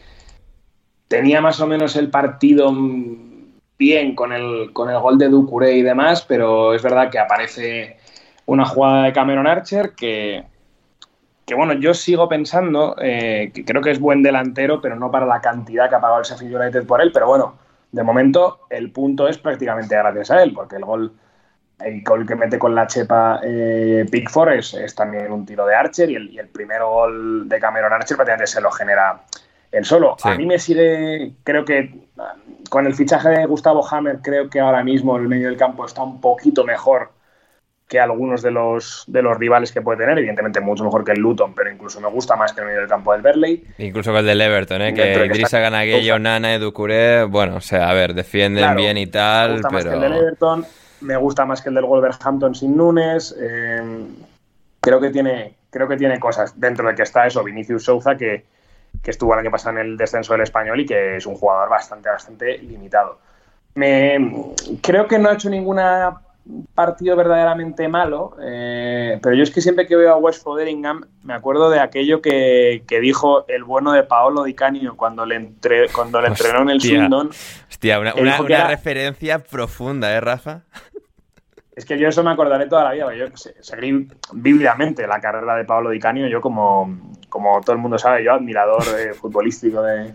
[1.08, 2.72] tenía más o menos el partido
[3.78, 7.96] bien con el, con el gol de Ducuré y demás, pero es verdad que aparece
[8.46, 10.44] una jugada de Cameron Archer que,
[11.46, 15.26] que bueno, yo sigo pensando eh, que creo que es buen delantero, pero no para
[15.26, 17.54] la cantidad que ha pagado el Sheffield United por él, pero bueno,
[17.92, 21.12] de momento el punto es prácticamente gracias a él, porque el gol
[21.80, 26.10] el gol que mete con la chepa eh, Pickford es, también un tiro de Archer
[26.10, 29.22] y el, primer gol de Cameron Archer prácticamente se lo genera
[29.72, 30.16] él solo.
[30.22, 31.92] A mí me sigue, creo que
[32.70, 36.02] con el fichaje de Gustavo Hammer, creo que ahora mismo el medio del campo está
[36.02, 37.10] un poquito mejor
[37.88, 41.20] que algunos de los, de los rivales que puede tener, evidentemente mucho mejor que el
[41.20, 43.64] Luton, pero incluso me gusta más que el medio del campo del Berley.
[43.78, 44.94] Incluso que el del Everton, ¿eh?
[44.94, 49.70] que Idrissa Ganaguello, Nana, Educure, bueno, o sea, a ver, defienden bien y tal, pero...
[49.70, 50.66] Más que el del Everton,
[51.00, 53.34] me gusta más que el del Wolverhampton sin Nunes.
[53.38, 54.06] Eh,
[54.80, 56.58] creo, que tiene, creo que tiene cosas.
[56.58, 58.44] Dentro de que está eso, Vinicius Souza, que,
[59.04, 62.08] estuvo el año pasado en el descenso del español y que es un jugador bastante,
[62.08, 63.18] bastante limitado.
[63.74, 65.78] Me, creo que no ha hecho ningún
[66.74, 71.34] partido verdaderamente malo, eh, pero yo es que siempre que veo a West Foderingham me
[71.34, 75.50] acuerdo de aquello que, dijo el bueno de Paolo Di Canio cuando le,
[75.92, 77.30] cuando le entrenó en el Swindon.
[77.68, 80.62] Hostia, una, una, referencia profunda, ¿eh, Rafa?
[81.74, 83.14] Es que yo eso me acordaré toda la vida.
[83.14, 83.26] Yo
[83.60, 86.26] seguí vívidamente la carrera de Pablo Di Canio.
[86.26, 90.14] Yo, como, como todo el mundo sabe, yo admirador eh, futbolístico de,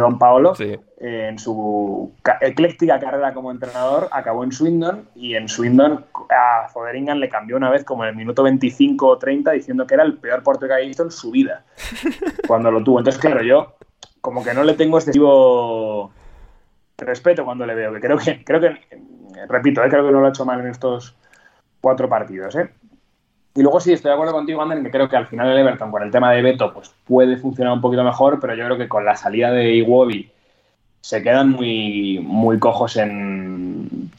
[0.00, 0.54] Don Paolo.
[0.58, 7.18] Eh, en su ecléctica carrera como entrenador, acabó en Swindon y en Swindon a Foderingham
[7.18, 10.18] le cambió una vez como en el minuto 25 o 30 diciendo que era el
[10.18, 11.64] peor portero que había visto en su vida
[12.46, 12.98] cuando lo tuvo.
[12.98, 13.74] Entonces, claro, yo
[14.20, 16.12] como que no le tengo excesivo
[16.98, 18.78] respeto cuando le veo, que creo que, creo que
[19.48, 21.16] repito, eh, creo que no lo ha hecho mal en estos
[21.80, 22.54] cuatro partidos.
[22.56, 22.70] ¿eh?
[23.54, 25.90] Y luego sí, estoy de acuerdo contigo, Ander, que creo que al final el Everton,
[25.90, 28.88] con el tema de Beto, pues puede funcionar un poquito mejor, pero yo creo que
[28.88, 30.30] con la salida de Iwobi
[31.02, 34.10] se quedan muy, muy cojos en,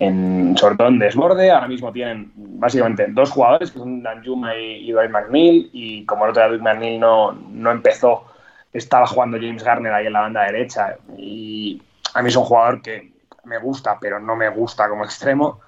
[0.00, 1.52] en, sobre todo en desborde.
[1.52, 6.24] Ahora mismo tienen básicamente dos jugadores, que son Danjuma y, y Dwight McNeil, y como
[6.24, 8.24] el otro día Dwight McNeil no, no empezó,
[8.72, 11.80] estaba jugando James Garner ahí en la banda derecha, y
[12.12, 13.12] a mí es un jugador que
[13.44, 15.60] me gusta, pero no me gusta como extremo.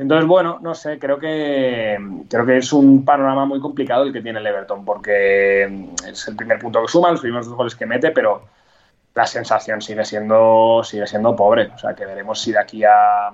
[0.00, 1.98] Entonces, bueno, no sé, creo que
[2.30, 6.36] creo que es un panorama muy complicado el que tiene el Everton, porque es el
[6.36, 8.46] primer punto que suma, los primeros dos goles que mete, pero
[9.14, 11.66] la sensación sigue siendo, sigue siendo pobre.
[11.74, 13.30] O sea, que veremos si de aquí a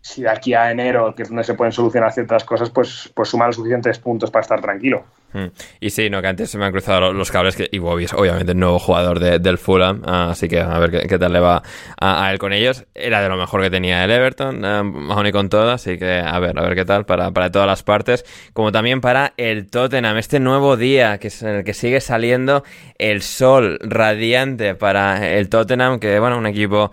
[0.00, 3.28] si de aquí a enero, que es donde se pueden solucionar ciertas cosas, pues, pues
[3.28, 5.04] suma los suficientes puntos para estar tranquilo.
[5.32, 5.46] Mm.
[5.80, 8.52] Y sí, no, que antes se me han cruzado los cables que Bobby es obviamente
[8.52, 11.62] el nuevo jugador del Fulham, así que a ver qué, tal le va
[12.00, 12.84] a, él con ellos.
[12.94, 16.38] Era de lo mejor que tenía el Everton, aún y con todo, así que a
[16.38, 20.16] ver, a ver qué tal para, para todas las partes, como también para el Tottenham,
[20.18, 22.64] este nuevo día que es en el que sigue saliendo
[22.98, 26.92] el sol radiante para el Tottenham, que bueno, un equipo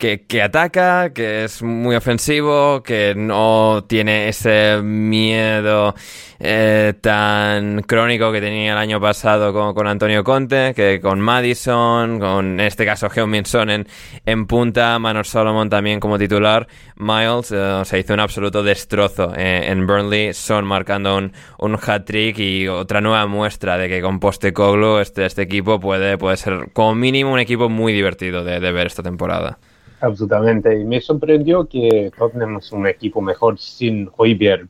[0.00, 5.94] que, ataca, que es muy ofensivo, que no tiene ese miedo
[6.38, 12.18] eh, tan crónico que tenía el año pasado con, con, Antonio Conte, que con Madison,
[12.18, 13.86] con en este caso Minson en,
[14.24, 19.66] en punta, Manor Solomon también como titular, Miles eh, se hizo un absoluto destrozo eh,
[19.66, 24.98] en Burnley, Son marcando un, un hat-trick y otra nueva muestra de que con Postecoglou
[24.98, 28.86] este, este equipo puede, puede ser como mínimo un equipo muy divertido de, de ver
[28.86, 29.58] esta temporada.
[30.00, 30.78] Absolutamente.
[30.78, 34.68] Y me sorprendió que Tottenham es un equipo mejor sin Hoiberg.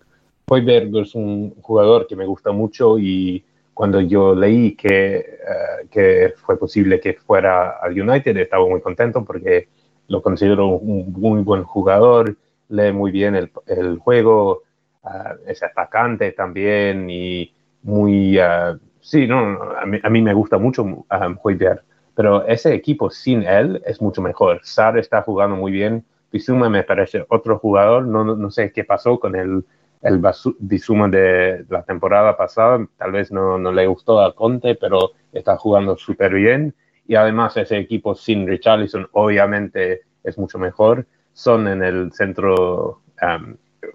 [0.49, 6.35] Hoiberg es un jugador que me gusta mucho y cuando yo leí que, eh, que
[6.37, 9.69] fue posible que fuera al United estaba muy contento porque
[10.09, 12.37] lo considero un muy buen jugador,
[12.69, 14.65] lee muy bien el, el juego,
[15.05, 17.55] uh, es atacante también y
[17.85, 18.39] muy...
[18.39, 21.07] Uh, sí, no, a mí, a mí, me gusta mucho
[21.43, 21.85] Hoiberg
[22.21, 24.61] pero ese equipo sin él es mucho mejor.
[24.63, 26.05] Sar está jugando muy bien.
[26.31, 28.07] Bisuma me parece otro jugador.
[28.07, 29.65] No, no sé qué pasó con el,
[30.03, 30.21] el
[30.59, 32.87] Bisuma de la temporada pasada.
[32.99, 36.75] Tal vez no, no le gustó a Conte, pero está jugando súper bien.
[37.09, 41.07] Y además ese equipo sin Richarlison obviamente es mucho mejor.
[41.33, 43.01] Son en el centro,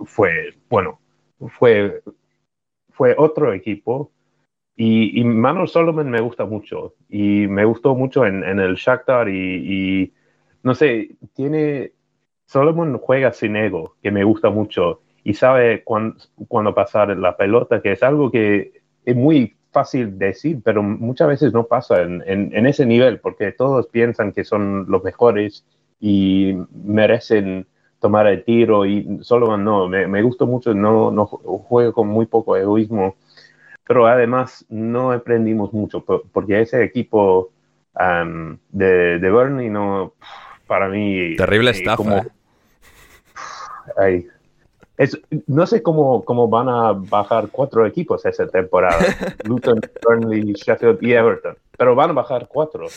[0.03, 0.99] fue, bueno,
[1.49, 2.01] fue,
[2.89, 4.09] fue otro equipo
[4.76, 6.95] y, y Manuel Solomon me gusta mucho.
[7.09, 10.13] Y me gustó mucho en, en el Shakhtar y, y,
[10.63, 11.93] no sé, tiene,
[12.45, 15.01] Solomon juega sin ego, que me gusta mucho.
[15.23, 16.17] Y sabe cuándo,
[16.47, 21.53] cuándo pasar la pelota, que es algo que es muy fácil decir, pero muchas veces
[21.53, 25.65] no pasa en, en, en, ese nivel, porque todos piensan que son los mejores
[25.99, 27.67] y merecen
[27.99, 32.55] tomar el tiro y Solomon no, me, me gusta mucho, no, no con muy poco
[32.55, 33.15] egoísmo
[33.88, 37.52] pero además no aprendimos mucho porque ese equipo
[37.94, 40.14] um, de, de Burnley no,
[40.68, 41.36] para mí...
[41.36, 41.98] Terrible estafa.
[41.98, 42.26] Como,
[43.98, 44.28] ay,
[44.98, 49.04] es, no sé cómo, cómo van a bajar cuatro equipos esa temporada.
[49.44, 51.58] Luton, Burnley, Sheffield y Everton.
[51.78, 52.88] Pero van a bajar cuatro.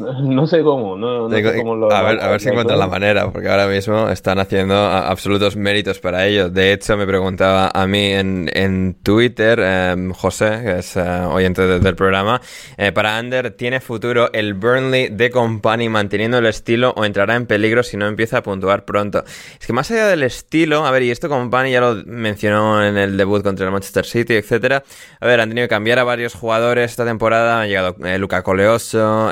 [0.22, 2.86] No sé cómo, no, no sé cómo lo, a, ver, a ver si encuentran la
[2.86, 6.48] manera, porque ahora mismo están haciendo absolutos méritos para ello.
[6.48, 11.66] De hecho, me preguntaba a mí en, en Twitter, eh, José, que es eh, oyente
[11.66, 12.40] del programa,
[12.76, 17.46] eh, para Ander, ¿tiene futuro el Burnley de Company manteniendo el estilo o entrará en
[17.46, 19.24] peligro si no empieza a puntuar pronto?
[19.58, 22.96] Es que más allá del estilo, a ver, y esto Company ya lo mencionó en
[22.96, 24.82] el debut contra el Manchester City, etcétera.
[25.20, 28.42] A ver, han tenido que cambiar a varios jugadores esta temporada, ha llegado eh, Luca
[28.42, 29.30] Coleoso,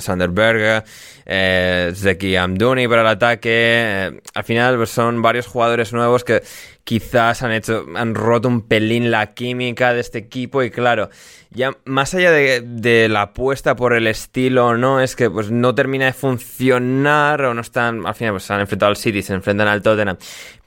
[0.00, 0.84] Sander Berger,
[1.26, 3.50] eh, Zeki Amduni para el ataque.
[3.52, 6.42] Eh, al final pues, son varios jugadores nuevos que
[6.84, 11.08] quizás han hecho, han roto un pelín la química de este equipo y claro,
[11.50, 16.06] ya más allá de, la apuesta por el estilo no, es que pues no termina
[16.06, 19.68] de funcionar o no están, al final pues se han enfrentado al City, se enfrentan
[19.68, 20.16] al Tottenham,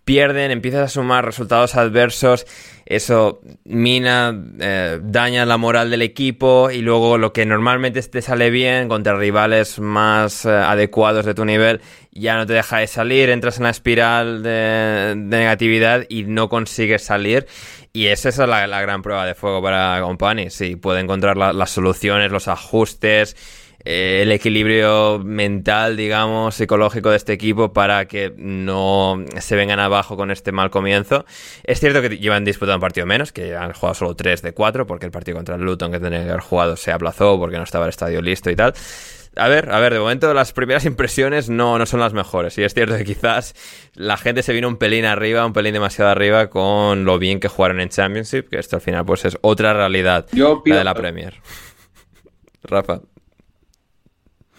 [0.06, 2.46] pierden, empiezas a sumar resultados adversos,
[2.86, 8.50] eso mina, eh, daña la moral del equipo y luego lo que normalmente te sale
[8.50, 11.82] bien contra rivales más eh, adecuados de tu nivel
[12.16, 17.04] ya no te deja de salir, entras en la espiral de, negatividad y no consigues
[17.04, 17.48] salir.
[17.92, 20.50] Y esa es la, gran prueba de fuego para Company.
[20.50, 23.36] Si puede encontrar las soluciones, los ajustes
[23.86, 30.16] eh, el equilibrio mental, digamos, psicológico de este equipo para que no se vengan abajo
[30.16, 31.26] con este mal comienzo.
[31.64, 34.88] Es cierto que llevan disputado un partido menos, que han jugado solo 3 de 4,
[34.88, 37.64] porque el partido contra el Luton que tenían que haber jugado se aplazó porque no
[37.64, 38.74] estaba el estadio listo y tal.
[39.36, 42.58] a ver, a ver, de momento las primeras impresiones no, no son las mejores.
[42.58, 43.54] Y es cierto que quizás
[43.96, 47.50] la gente se vino un pelín arriba, un pelín demasiado arriba con lo bien que
[47.50, 50.94] jugaron en Championship, que esto al final pues es otra realidad Yo la de la
[50.94, 51.42] Premier.
[52.64, 53.02] Rafa.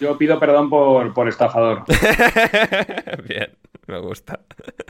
[0.00, 1.84] Yo pido perdón por, por estafador.
[3.28, 3.50] bien,
[3.86, 4.40] me gusta.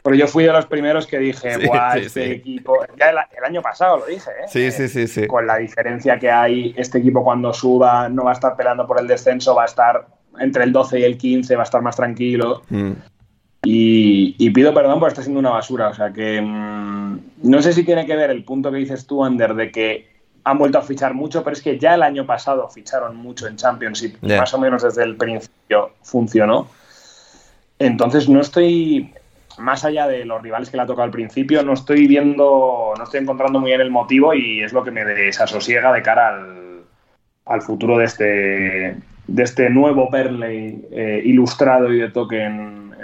[0.02, 2.30] Porque yo fui de los primeros que dije, Sí, Buah, sí, este sí.
[2.32, 2.78] equipo.
[2.98, 4.48] Ya el, el año pasado lo dije, ¿eh?
[4.48, 5.26] Sí, sí, sí, sí.
[5.26, 8.98] Con la diferencia que hay, este equipo cuando suba no va a estar peleando por
[8.98, 10.06] el descenso, va a estar
[10.40, 12.62] entre el 12 y el 15, va a estar más tranquilo.
[12.70, 12.92] Mm.
[13.66, 15.88] Y, y pido perdón por estar siendo una basura.
[15.88, 19.24] O sea que mm, no sé si tiene que ver el punto que dices tú,
[19.24, 20.13] Ander, de que
[20.44, 23.56] han vuelto a fichar mucho, pero es que ya el año pasado ficharon mucho en
[23.56, 24.40] Championship y Ya.
[24.40, 26.68] más o menos desde el principio funcionó.
[27.78, 29.12] Entonces no estoy,
[29.58, 33.04] más allá de los rivales que le ha tocado al principio, no estoy viendo, no
[33.04, 36.82] estoy encontrando muy bien el motivo y es lo que me desasosiega de cara al,
[37.46, 42.48] al futuro de este, de este nuevo Burnley eh, ilustrado y de toque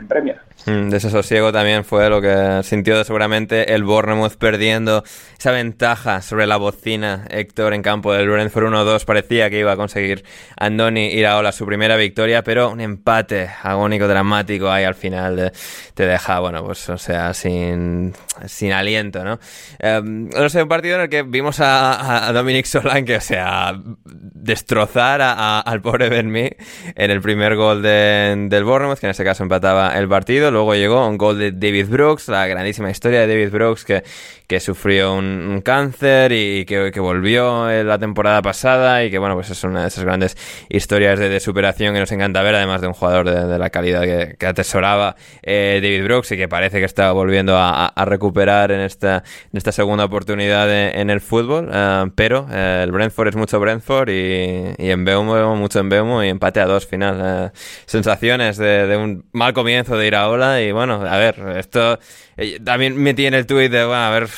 [0.00, 0.40] en, Premier.
[0.66, 5.02] Mm, Desasosiego también fue lo que sintió seguramente el Bournemouth perdiendo
[5.38, 7.24] esa ventaja sobre la bocina.
[7.30, 10.22] Héctor en campo del Brentford 1-2 parecía que iba a conseguir
[10.58, 15.52] Andoni Iraola su primera victoria, pero un empate agónico, dramático ahí al final de-
[15.94, 18.12] te deja, bueno, pues o sea, sin,
[18.46, 19.38] sin aliento, ¿no?
[19.78, 23.80] Eh, no sé, un partido en el que vimos a, a- Dominic Solanke, o sea,
[24.04, 26.50] destrozar a- a- al pobre Benmi
[26.94, 30.50] en el primer gol de- del Bournemouth, que en este caso empataba el partido.
[30.50, 34.02] Luego llegó un gol de David Brooks, la grandísima historia de David Brooks, que,
[34.46, 39.34] que sufrió un, cáncer y que, que volvió en la temporada pasada y que, bueno,
[39.34, 40.36] pues es una de esas grandes
[40.68, 44.02] historias de, superación que nos encanta ver, además de un jugador de, de la calidad
[44.02, 48.80] que, atesoraba eh, David Brooks y que parece que está volviendo a, a- recuperar en
[48.80, 49.22] esta,
[49.52, 51.70] en esta segunda oportunidad de- en el fútbol.
[51.72, 56.22] eh, pero eh, el Brentford es mucho Brentford y, y en Beumo mucho en Beumo
[56.24, 57.20] y empate a dos final.
[57.22, 57.50] eh,
[57.86, 61.98] sensaciones de, de un mal comienzo de Iraola y bueno, a ver, esto
[62.36, 64.28] eh, también metí en el tuit de, bueno, a ver,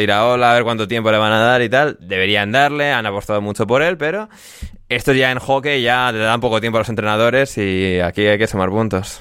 [0.00, 1.96] Iraola, a ver cuánto tiempo le van a dar y tal.
[2.00, 4.28] Deberían darle, han apostado mucho por él, pero
[4.88, 8.38] esto ya en hockey ya le dan poco tiempo a los entrenadores y aquí hay
[8.38, 9.20] que sumar puntos.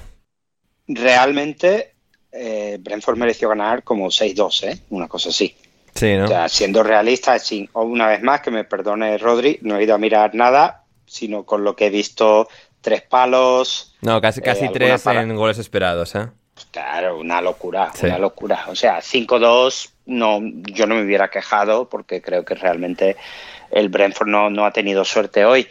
[0.88, 1.93] Realmente,
[2.32, 4.79] eh, Brentford mereció ganar como 6-2, ¿eh?
[4.89, 5.55] Una cosa así.
[5.93, 6.25] Sí, ¿no?
[6.25, 9.95] O sea, siendo realista, sin, una vez más, que me perdone Rodri, no he ido
[9.95, 12.47] a mirar nada, sino con lo que he visto,
[12.82, 13.90] tres palos.
[14.02, 16.28] No, casi, eh, casi tres para- en goles esperados, ¿eh?
[16.72, 18.06] Claro, una locura, Sí.
[18.08, 18.66] una locura.
[18.68, 23.16] O sea, 5-2, no, yo no me hubiera quejado porque creo que realmente
[23.72, 25.68] el Brentford no, no ha tenido suerte hoy.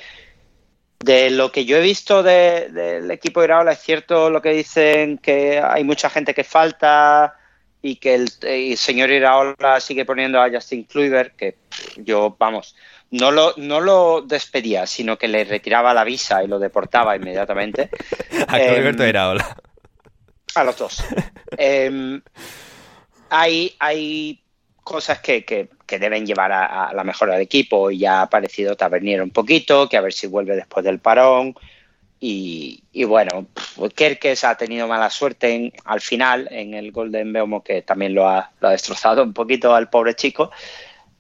[0.99, 4.51] De lo que yo he visto de- del equipo de Iraola, es cierto lo que
[4.51, 7.35] dicen que hay mucha gente que falta
[7.83, 8.29] y que el,
[8.77, 11.57] señor Iraola sigue poniendo a Justin Kluivert, que
[11.97, 12.77] yo, vamos,
[13.11, 17.91] no lo, no lo despedía, sino que le retiraba la visa y lo deportaba inmediatamente.
[18.49, 19.57] A Em, Cliverto Iraola.
[20.55, 21.05] a los dos.
[21.57, 22.21] Em,
[23.29, 24.43] hay, hay
[24.83, 27.91] cosas que, que- que deben llevar a, a la mejora del equipo.
[27.91, 31.55] y Ya ha aparecido Tavernier un poquito, que a ver si vuelve después del parón.
[32.21, 33.47] Y, y bueno,
[33.97, 38.29] Kerkes ha tenido mala suerte en- al final en el Golden Beumo, que también lo
[38.29, 40.51] ha, lo ha destrozado un poquito al pobre chico.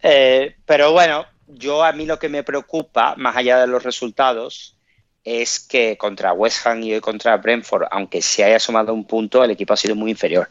[0.02, 4.76] Eh, pero bueno, yo a mí lo que me preocupa, más allá de los resultados,
[5.24, 9.44] es que contra West Ham y hoy contra Brentford, aunque se haya sumado un punto,
[9.44, 10.48] el equipo ha sido muy inferior.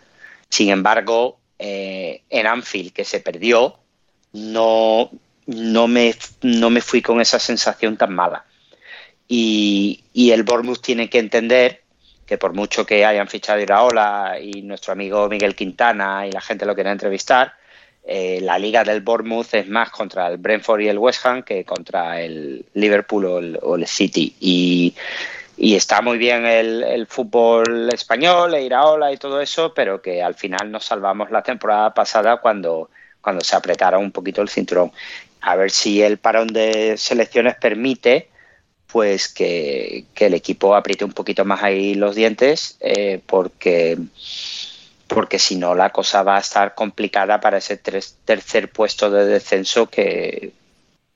[0.49, 3.79] Sin embargo, eh, en Anfield, que se perdió,
[4.33, 5.09] no,
[5.45, 8.45] no, me, no me fui con esa sensación tan mala.
[9.27, 11.83] Y, el Bournemouth tiene que entender
[12.25, 16.65] que por mucho que hayan fichado Iraola y nuestro amigo Miguel Quintana y la gente
[16.65, 17.53] lo quiera entrevistar,
[18.03, 21.63] eh, la liga del Bournemouth es más contra el Brentford y el West Ham que
[21.63, 24.35] contra el Liverpool o el, o el City.
[24.39, 24.95] Y,
[25.57, 30.71] está muy bien el, fútbol español, e Iraola y todo eso, pero que al final
[30.71, 32.89] nos salvamos la temporada pasada cuando,
[33.21, 34.91] cuando se apretara un poquito el cinturón.
[35.41, 38.29] A ver si el parón de selecciones permite
[38.91, 43.97] pues que, que el equipo apriete un poquito más ahí los dientes, eh, porque
[45.09, 49.25] porque si no la cosa va a estar complicada para ese tres- tercer puesto de
[49.25, 50.53] descenso que,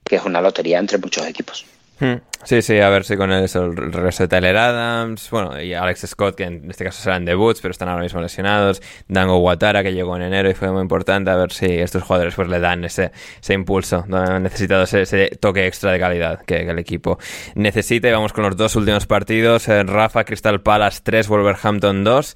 [0.04, 1.64] que es una lotería entre muchos equipos.
[2.00, 2.16] Hmm.
[2.42, 5.72] Sí, sí, a ver si con el, eso, el regreso de Tyler Adams, bueno, y
[5.74, 9.84] Alex Scott, que en este caso serán debuts, pero están ahora mismo lesionados, Dango Watara,
[9.84, 12.58] que llegó en enero y fue muy importante, a ver si estos jugadores pues le
[12.58, 16.78] dan ese, ese impulso, han necesitado ese, ese toque extra de calidad que, que el
[16.80, 17.18] equipo
[17.54, 18.08] necesita.
[18.08, 22.34] Y vamos con los dos últimos partidos, eh, Rafa, Crystal Palace 3, Wolverhampton 2.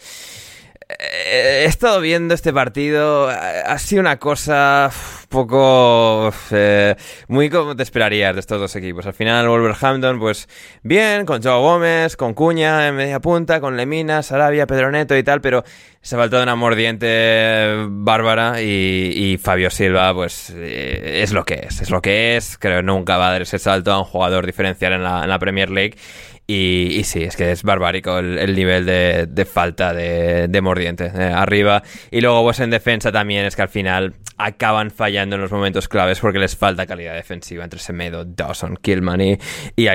[0.89, 4.91] Eh, He estado viendo este partido, ha sido una cosa
[5.29, 6.95] poco eh,
[7.29, 9.07] muy como te esperarías de estos dos equipos.
[9.07, 10.49] Al final Wolverhampton, pues
[10.83, 15.23] bien, con Joe Gómez, con Cuña en media punta, con Lemina, Sarabia, Pedro Neto y
[15.23, 15.63] tal, pero
[16.01, 21.83] se ha faltado una mordiente bárbara y, Fabio Silva, pues eh, es lo que es,
[21.83, 22.57] es lo que es.
[22.59, 25.29] Creo que nunca va a dar ese salto a un jugador diferencial en la, en
[25.29, 25.97] la Premier League.
[26.51, 31.83] Y, sí, es que es barbárico el, nivel de, falta de, mordiente eh, arriba.
[32.11, 35.89] Y luego, pues en defensa también es que al final acaban fallando en los momentos
[35.89, 39.39] claves porque les falta calidad defensiva entre Semedo, Dawson, Killman y,
[39.77, 39.89] y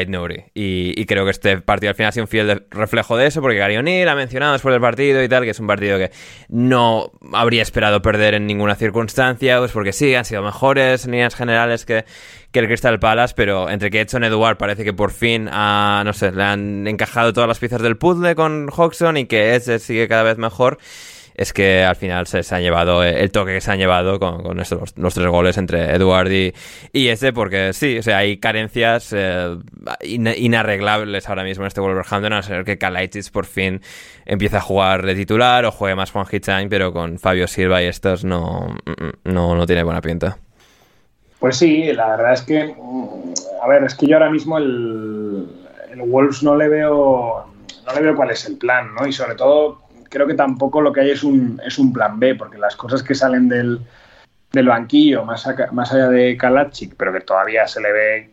[0.54, 3.58] Y, creo que este partido al final ha sido un fiel reflejo de eso porque
[3.58, 6.12] Gary O'Neill ha mencionado después del partido y tal que es un partido que
[6.50, 11.36] no habría esperado perder en ninguna circunstancia, pues porque sí, han sido mejores en líneas
[11.36, 12.06] generales que,
[12.52, 16.32] que el Crystal Palace, pero entre que Edson Eduard parece que por fin no sé,
[16.32, 20.24] le han encajado todas las piezas del puzzle con Hodgson y que ese sigue cada
[20.24, 20.78] vez mejor,
[21.36, 24.94] es que al final se, han llevado el toque que se han llevado con, estos,
[24.98, 29.58] los, tres goles entre Eduard y, ese, porque sí, o sea, hay carencias eh,
[30.04, 33.82] inarreglables ahora mismo en este Wolverhampton, a ser que Kalaitis por fin
[34.26, 37.86] empiece a jugar de titular o juegue más Juan Hitzang, pero con Fabio Silva y
[37.86, 38.76] estos no,
[39.24, 40.38] no, no tiene buena pinta.
[41.40, 45.46] Pues sí, la verdad es que, mm, a ver, es que yo ahora mismo el,
[45.92, 47.46] el Wolves no le veo,
[47.86, 49.06] no le veo cuál es el plan, ¿no?
[49.06, 49.83] Y sobre todo
[50.14, 53.02] creo que tampoco lo que hay es un, es un plan B, porque las cosas
[53.02, 53.82] que salen del,
[54.52, 58.30] del banquillo, más, más allá de Kalacic, pero que todavía se le ve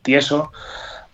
[0.00, 0.50] tieso,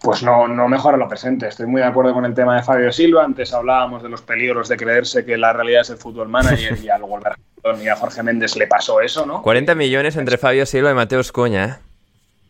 [0.01, 1.49] pues no, no mejora lo presente.
[1.49, 3.25] Estoy muy de acuerdo con el tema de Fabio Silva.
[3.25, 6.89] Antes hablábamos de los peligros de creerse que la realidad es el fútbol manager y
[6.89, 9.43] al Wolverhampton y a Jorge Méndez le pasó eso, ¿no?
[9.43, 11.90] 40 millones entre Fabio Silva y Mateus Cuña, ¿eh?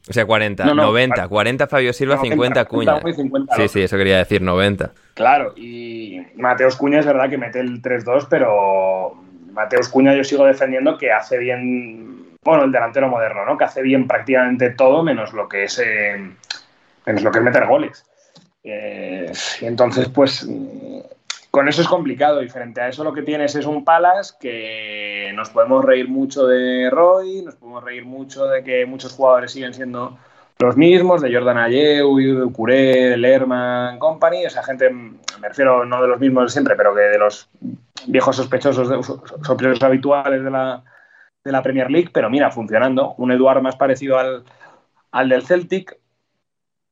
[0.09, 3.01] O sea, 40, 90, 40 Fabio Silva, 50 Cuña.
[3.57, 4.93] sí, sí, eso quería decir, 90.
[5.15, 9.15] Claro, y Mateus Cuña es verdad que mete el 3-2, pero
[9.53, 13.59] Mateus Cuña yo sigo defendiendo que hace bien, bueno, el delantero moderno, ¿no?
[13.59, 15.79] Que hace bien prácticamente todo menos lo que es...
[15.79, 16.31] Eh,
[17.07, 18.05] es lo que es meter goles.
[18.63, 20.47] Eh, y entonces, pues,
[21.51, 22.43] con eso es complicado.
[22.43, 26.47] Y frente a eso lo que tienes es un Palas que nos podemos reír mucho
[26.47, 30.19] de Roy, nos podemos reír mucho de que muchos jugadores siguen siendo
[30.61, 36.03] los mismos, de Jordan Ayew, de Curé, de Lerman Company, esa gente, me refiero no
[36.03, 37.49] de los mismos de siempre, pero que de los
[38.07, 40.83] viejos sospechosos, de, sospechosos habituales de la,
[41.43, 43.15] de la Premier League, pero mira, funcionando.
[43.17, 44.45] Un Eduard más parecido al,
[45.13, 45.99] al del Celtic,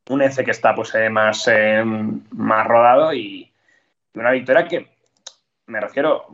[0.08, 3.47] un F que está pues, eh, más, eh, más rodado y
[4.14, 4.88] una victoria que,
[5.66, 6.26] me refiero,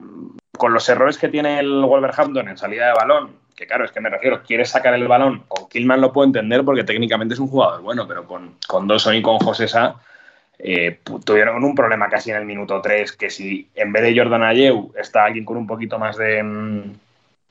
[0.57, 4.01] con los errores que tiene el Wolverhampton en salida de balón, que claro, es que
[4.01, 7.49] me refiero, quiere sacar el balón, con Killman lo puedo entender porque técnicamente es un
[7.49, 9.97] jugador bueno, pero con, con Dawson y con José Sá
[10.59, 14.43] eh, tuvieron un problema casi en el minuto 3, que si en vez de Jordan
[14.43, 16.95] Ayew está alguien con un poquito más de, mm,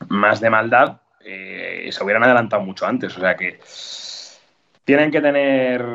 [0.10, 3.60] más de maldad, se hubieran adelantado mucho antes, o sea que
[4.86, 5.86] tienen que tener.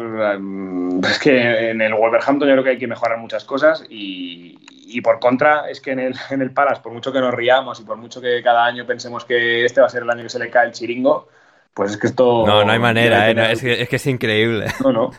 [1.09, 5.20] Es que en el Wolverhampton yo creo que hay que mejorar muchas cosas y, por
[5.20, 7.97] contra es que en el, en el Palace, por mucho que nos riamos y por
[7.97, 10.51] mucho que cada año pensemos que este va a ser el año que se le
[10.51, 11.28] cae el chiringo,
[11.73, 12.44] pues es que esto.
[12.47, 13.52] No, no hay manera, ¿eh?
[13.52, 14.66] es, que, es, increíble.
[14.82, 15.10] No, no.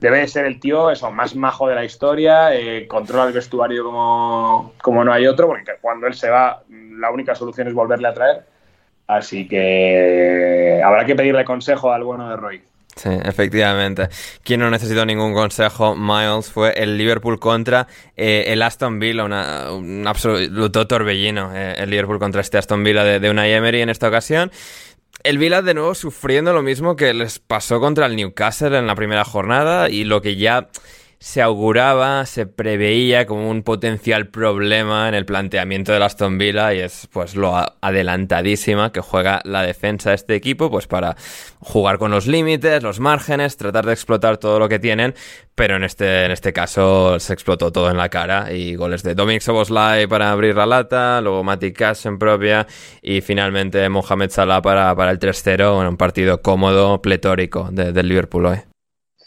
[0.00, 4.72] Debe ser el tío eso, más majo de la historia, eh, controla el vestuario como,
[4.80, 8.14] como no hay otro, porque cuando él se va, la única solución es volverle a
[8.14, 8.42] traer.
[9.06, 12.62] Así que habrá que pedirle consejo al bueno de Roy.
[12.94, 14.08] Sí, efectivamente.
[14.42, 17.86] Quien no necesitó ningún consejo, Miles, fue el Liverpool contra
[18.16, 21.54] eh, el Aston Villa, un absoluto torbellino.
[21.54, 24.52] Eh, el Liverpool contra este Aston Villa de, de una Emery en esta ocasión.
[25.24, 28.94] El Villa de nuevo sufriendo lo mismo que les pasó contra el Newcastle en la
[28.94, 30.68] primera jornada y lo que ya
[31.22, 36.80] se auguraba, se preveía como un potencial problema en el planteamiento de Aston Villa y
[36.80, 41.16] es pues lo adelantadísima que juega la defensa de este equipo pues para
[41.60, 45.14] jugar con los límites, los márgenes, tratar de explotar todo lo que tienen,
[45.54, 49.14] pero en este, en este caso se explotó todo en la cara y goles de
[49.14, 52.66] Dominic Soboslai para abrir la lata, luego Mati Cash en propia
[53.00, 58.46] y finalmente Mohamed Salah para, para el 3-0 en un partido cómodo, pletórico del Liverpool
[58.46, 58.71] hoy.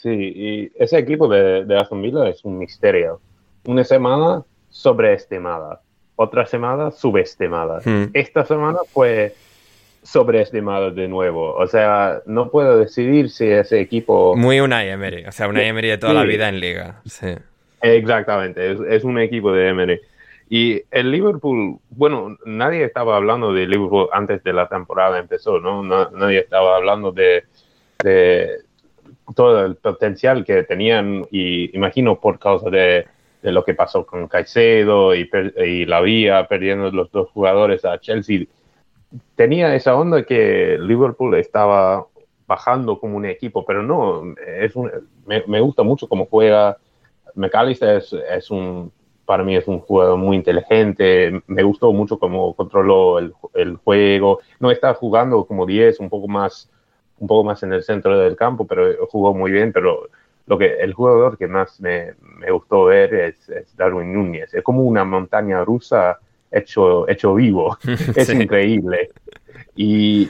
[0.06, 3.19] Sí, y ese equipo de, de Aston Villa es un misterio.
[3.65, 5.82] Una semana sobreestimada,
[6.15, 7.80] otra semana subestimada.
[7.84, 8.11] Hmm.
[8.14, 9.34] Esta semana fue
[10.03, 11.56] sobreestimada de nuevo.
[11.56, 14.36] O sea, no puedo decidir si ese equipo...
[14.36, 17.02] Muy una Emery, o sea, una Emery de toda la vida en liga.
[17.06, 17.34] Sí.
[17.82, 20.02] Exactamente, es, un equipo de Emery.
[20.52, 25.82] Y el Liverpool, bueno, nadie estaba hablando de Liverpool antes de la temporada empezó, ¿no?
[26.11, 27.45] nadie estaba hablando de,
[29.34, 33.07] todo el potencial que tenían y imagino por causa de,
[33.41, 38.45] lo que pasó con Caicedo y, y la vía perdiendo los dos jugadores a Chelsea
[39.35, 42.07] tenía esa onda que Liverpool estaba
[42.47, 44.23] bajando como un equipo, pero no,
[44.60, 44.91] es un,
[45.26, 46.77] me, gusta mucho cómo juega.
[47.34, 48.91] McAllister es, es, un,
[49.26, 54.39] para mí es un jugador muy inteligente, me gustó mucho cómo controló el, el juego,
[54.60, 56.69] no está jugando como 10, un poco más
[57.19, 60.09] un poco más en el centro del campo, pero jugó muy bien, pero
[60.47, 64.53] lo que el jugador que más me, me gustó ver es, Darwin Núñez.
[64.53, 66.19] Es como una montaña rusa
[66.51, 67.77] hecho, hecho vivo.
[68.15, 69.09] es increíble.
[69.75, 70.29] Y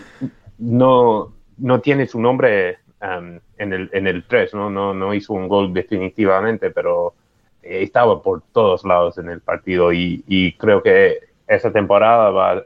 [0.57, 4.69] no, no tiene su nombre um, en, el, en el 3, ¿no?
[4.69, 7.13] No, no hizo un gol definitivamente, pero
[7.61, 11.17] estaba por todos lados en el partido y, y creo que
[11.47, 12.63] esa temporada va,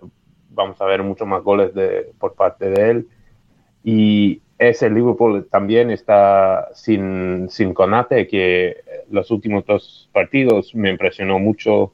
[0.49, 3.07] vamos a ver muchos más goles de, por parte de él.
[3.83, 8.77] Y ese Liverpool también está sin, sin Conate, que
[9.09, 11.93] los últimos dos partidos me impresionó mucho.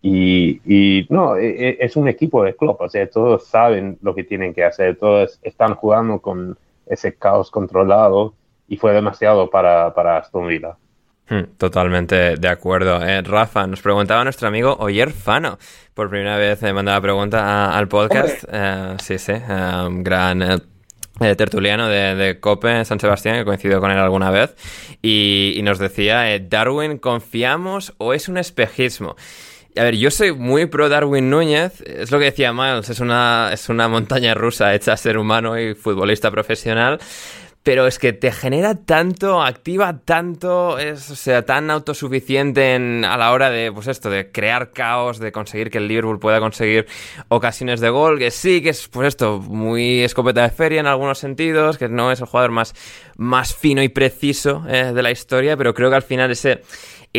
[0.00, 4.14] Y, y, no, e, e, es un equipo de club, o sea, todos saben lo
[4.14, 6.56] que tienen que hacer, todos están jugando con
[6.86, 8.34] ese caos controlado
[8.68, 10.76] y fue demasiado para, para Aston Villa.
[11.28, 13.04] Hmm, totalmente de acuerdo.
[13.04, 15.58] Eh, Rafa, nos preguntaba nuestro amigo Oyer Fano.
[15.92, 18.44] Por primera vez me mandaba pregunta al podcast.
[18.50, 20.62] Eh, sí, sí, eh, gran
[21.20, 24.54] eh, tertuliano de, de, Cope San Sebastián, que coincidió con él alguna vez,
[25.02, 29.16] y, nos decía, eh, Darwin, ¿confiamos o es un espejismo?
[29.76, 33.50] A ver, yo soy muy pro Darwin Núñez, es lo que decía Miles, es una,
[33.52, 36.98] es una montaña rusa hecha a ser humano y futbolista profesional,
[37.66, 43.32] pero es que te genera tanto, activa tanto, es, o sea, tan autosuficiente a la
[43.32, 46.86] hora de, pues esto, de crear caos, de conseguir que el Liverpool pueda conseguir
[47.26, 51.18] ocasiones de gol, que sí, que es, pues esto, muy escopeta de feria en algunos
[51.18, 52.72] sentidos, que no es el jugador más,
[53.16, 56.62] más fino y preciso eh, de la historia, pero creo que al final ese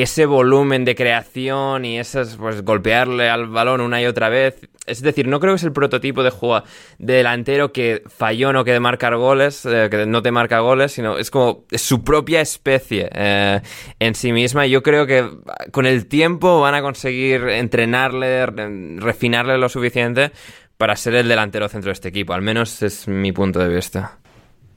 [0.02, 4.60] ese volumen de creación y esas, pues golpearle al balón una y otra vez.
[4.86, 6.64] Es decir, no creo que es el prototipo de juego
[6.98, 10.94] de delantero que falló no que de marcar goles, eh, que no te marca goles,
[10.94, 13.62] sino es como su propia especie eh,
[14.00, 14.68] en sí misma.
[14.68, 15.30] Y yo creo que
[15.72, 20.32] con el tiempo van a conseguir entrenarle, refinarle lo suficiente
[20.78, 22.34] para ser el delantero centro de este equipo.
[22.34, 24.20] Al menos es mi punto de vista.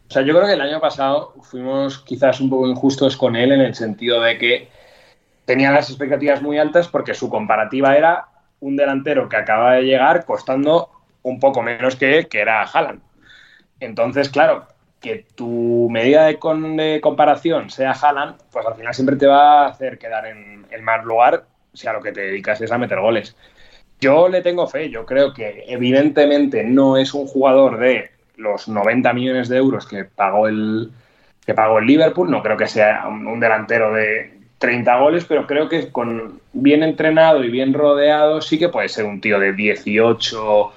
[0.08, 3.52] O sea, yo creo que el año pasado fuimos quizás un poco injustos con él
[3.52, 4.79] en el sentido de que
[5.50, 8.26] tenía las expectativas muy altas porque su comparativa era
[8.60, 10.90] un delantero que acaba de llegar costando
[11.22, 13.00] un poco menos que que era Haaland.
[13.80, 14.68] Entonces, claro,
[15.00, 16.38] que tu medida de,
[17.00, 21.02] comparación sea Haaland, pues al final siempre te va a hacer quedar en el mal
[21.04, 23.36] lugar si a lo que te dedicas es a meter goles.
[24.00, 29.12] Yo le tengo fe, yo creo que evidentemente no es un jugador de los 90
[29.14, 30.92] millones de euros que pagó el,
[31.44, 35.70] que pagó el Liverpool, no creo que sea un delantero de, 30 goles, pero creo
[35.70, 40.72] que con bien entrenado y bien rodeado sí que puede ser un tío de 18,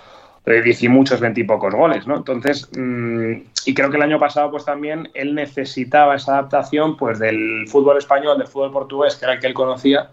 [0.45, 2.15] de 10 y muchos, 20 y pocos goles, ¿no?
[2.15, 3.33] Entonces, mm,
[3.65, 7.97] y creo que el año pasado pues también él necesitaba esa adaptación pues del fútbol
[7.97, 10.11] español, del fútbol portugués, que era el que él conocía,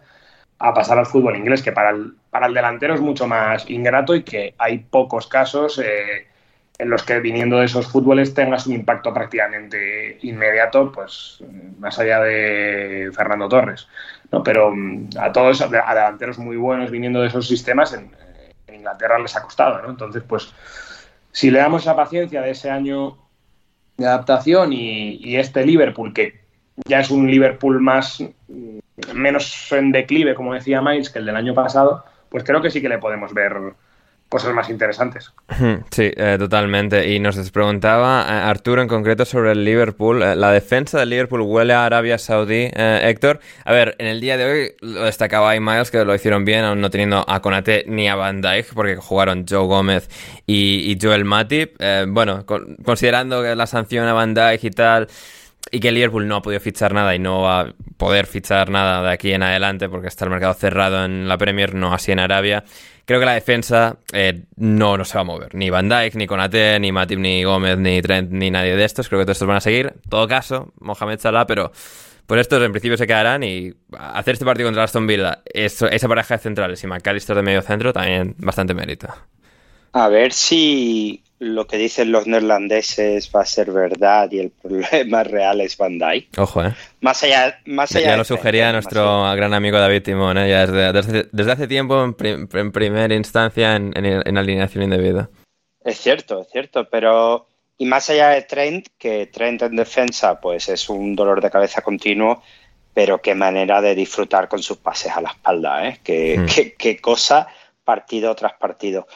[0.58, 4.16] a pasar al fútbol inglés, que para el, para el delantero es mucho más ingrato
[4.16, 6.26] y que hay pocos casos eh,
[6.80, 11.44] en los que viniendo de esos fútboles tengas un impacto prácticamente inmediato, pues
[11.78, 13.86] más allá de Fernando Torres.
[14.32, 14.42] ¿no?
[14.42, 18.10] Pero mm, a todos, a delanteros muy buenos viniendo de esos sistemas, en,
[18.74, 19.82] Inglaterra les ha costado.
[19.82, 19.90] ¿no?
[19.90, 20.54] Entonces, pues
[21.32, 23.18] si le damos esa paciencia de ese año
[23.98, 26.40] de adaptación y, este Liverpool, que
[26.86, 28.24] ya es un Liverpool más
[29.14, 32.80] menos en declive, como decía Miles, que el del año pasado, pues creo que sí
[32.80, 33.74] que le podemos ver
[34.30, 35.32] cosas más interesantes.
[35.90, 37.12] Sí, eh, totalmente.
[37.12, 40.22] Y nos preguntaba eh, Arturo en concreto sobre el Liverpool.
[40.22, 43.40] Eh, la defensa del Liverpool huele a Arabia Saudí, Héctor.
[43.64, 46.80] A ver, en el día de hoy lo destacaba Miles, que lo hicieron bien, aún
[46.80, 50.08] no teniendo a Konate ni a Van Dijk, porque jugaron Joe Gómez
[50.46, 51.76] y, Joel Matip.
[52.08, 52.46] bueno,
[52.84, 55.08] considerando que la sanción a Van Dijk y tal
[55.70, 59.02] y que Liverpool no ha podido fichar nada y no va a poder fichar nada
[59.02, 62.18] de aquí en adelante porque está el mercado cerrado en la Premier, no así en
[62.18, 62.64] Arabia.
[63.04, 65.54] Creo que la defensa eh, no, no se va a mover.
[65.54, 69.08] Ni Van Dijk, ni Konate, ni Matip, ni Gómez, ni Trent, ni nadie de estos.
[69.08, 69.94] Creo que todos estos van a seguir.
[69.94, 71.72] En todo caso, Mohamed Salah, pero
[72.26, 76.36] pues estos en principio se quedarán y hacer este partido contra Aston Villa, esa pareja
[76.36, 79.08] de centrales y McAllister de medio centro, también bastante mérito.
[79.92, 85.24] A ver si lo que dicen los neerlandeses va a ser verdad y el problema
[85.24, 86.38] real es Van Dijk.
[86.38, 86.74] Ojo, ¿eh?
[87.00, 90.50] Más allá, más allá ya, lo sugería nuestro gran amigo David Timón, ¿eh?
[90.50, 92.12] ya desde, desde, hace tiempo en,
[92.72, 95.30] primera instancia en, en, alineación indebida.
[95.82, 97.46] Es cierto, es cierto, pero
[97.78, 101.80] y más allá de Trent, que Trent en defensa pues es un dolor de cabeza
[101.80, 102.42] continuo,
[102.92, 106.00] pero qué manera de disfrutar con sus pases a la espalda, ¿eh?
[106.04, 106.46] Qué, hmm.
[106.46, 107.48] qué, qué cosa
[107.82, 109.06] partido tras partido.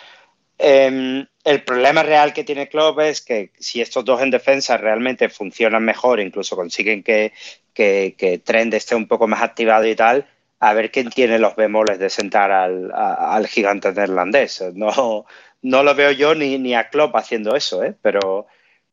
[0.59, 5.29] Em, el problema real que tiene Klopp es que si estos dos en defensa realmente
[5.29, 7.33] funcionan mejor, incluso consiguen que,
[7.75, 10.27] que, Trend esté un poco más activado y tal,
[10.61, 14.65] a ver quién tiene los bemoles de sentar al, gigante neerlandés.
[14.75, 15.27] No,
[15.63, 17.95] no lo veo yo ni, ni a Klopp haciendo eso, ¿eh?
[18.01, 18.47] pero,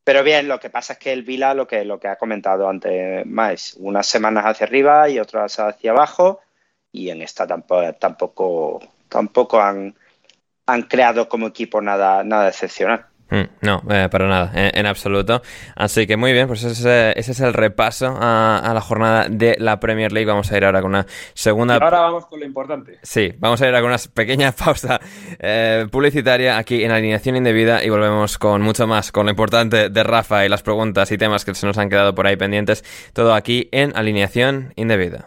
[0.04, 2.68] pero bien, lo que pasa es que el Vila, lo que, lo que ha comentado
[2.68, 6.40] antes más, unas semanas hacia arriba y otras hacia abajo,
[6.90, 9.94] y en esta tampoco, tampoco, tampoco han,
[10.72, 13.06] han creado como equipo nada, nada excepcional.
[13.32, 15.40] Mm, no, eh, para nada, en, absoluto.
[15.74, 20.12] Así que muy bien, pues ese, es el repaso a, la jornada de la Premier
[20.12, 20.26] League.
[20.26, 21.76] Vamos a ir ahora con una segunda.
[21.76, 22.98] ahora vamos con lo importante.
[23.02, 25.00] Sí, vamos a ir ahora con una pequeña pausa
[25.38, 30.02] eh, publicitaria aquí en Alineación Indebida y volvemos con mucho más, con lo importante de
[30.02, 32.84] Rafa y las preguntas y temas que se nos han quedado por ahí pendientes.
[33.14, 35.26] Todo aquí en Alineación Indebida.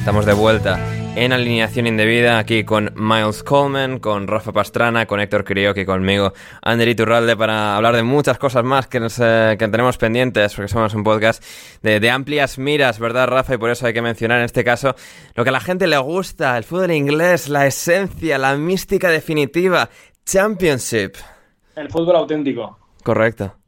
[0.00, 0.80] Estamos de vuelta
[1.14, 6.32] en alineación indebida aquí con Miles Coleman, con Rafa Pastrana, con Héctor Crioque y conmigo,
[6.62, 10.94] Ander Iturralde, para hablar de muchas cosas más que, eh, que tenemos pendientes, porque somos
[10.94, 11.44] un podcast
[11.82, 13.54] de, de, amplias miras, ¿verdad, Rafa?
[13.54, 14.94] Y por eso hay que mencionar en este caso
[15.34, 19.90] lo que a la gente le gusta, el fútbol inglés, la esencia, la mística definitiva,
[20.24, 21.16] Championship.
[21.76, 22.78] El fútbol auténtico.
[23.04, 23.59] Correcto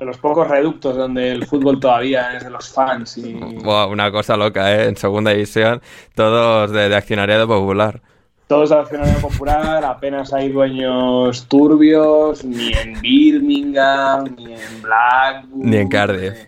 [0.00, 3.18] de los pocos reductos donde el fútbol todavía es de los fans.
[3.18, 3.34] Y...
[3.34, 4.88] una cosa loca, ¿eh?
[4.88, 5.80] En segunda división,
[6.14, 8.00] todos de, accionariado popular.
[8.46, 15.70] Todos de accionariado popular, apenas hay dueños turbios, ni en Birmingham, ni en Blackburn.
[15.70, 16.46] Ni en Cardiff.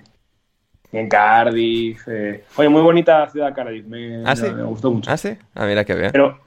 [0.91, 2.09] ni en Cardiff.
[2.09, 2.45] Eh.
[2.57, 5.11] Oye, muy bonita ciudad Cardiff, me, ¿Ah, me, gustó mucho.
[5.11, 5.37] ¿Ah, sí?
[5.55, 6.11] Ah, mira qué bien.
[6.11, 6.39] Pero,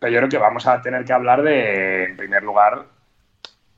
[0.00, 2.93] pero yo creo que vamos a tener que hablar de, en primer lugar,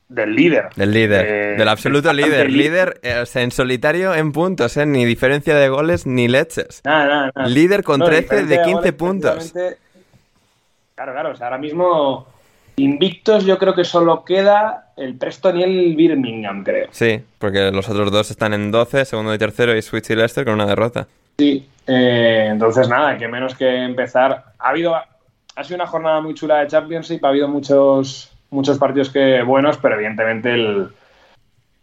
[0.09, 0.69] del líder.
[0.77, 2.51] Del líder, del absoluto líder.
[2.51, 4.87] Líder eh, en solitario en puntos, ¿eh?
[4.87, 6.81] ni diferencia de goles ni leches.
[6.85, 9.53] Nada, nada, Líder con 13 de 15 puntos.
[10.95, 12.27] Claro, claro, o sea, ahora mismo
[12.77, 16.89] invictos yo creo que solo queda el Preston y el Birmingham, creo.
[16.91, 20.45] Sí, porque los otros dos están en 12, segundo y tercero, y Switch y Leicester
[20.45, 21.09] con una derrota.
[21.39, 24.45] Sí, eh, entonces nada, que menos que empezar.
[24.59, 29.11] Ha habido, ha sido una jornada muy chula de Championship, ha habido muchos muchos partidos
[29.11, 30.89] que buenos, pero evidentemente el,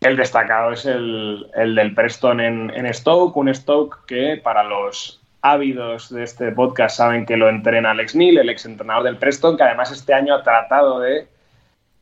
[0.02, 6.12] el destacado es el, el del Preston en, Stoke, un Stoke que para los ávidos
[6.12, 9.64] de este podcast saben que lo entrena Alex Neil, el ex entrenador del Preston, que
[9.64, 11.28] además este año ha tratado de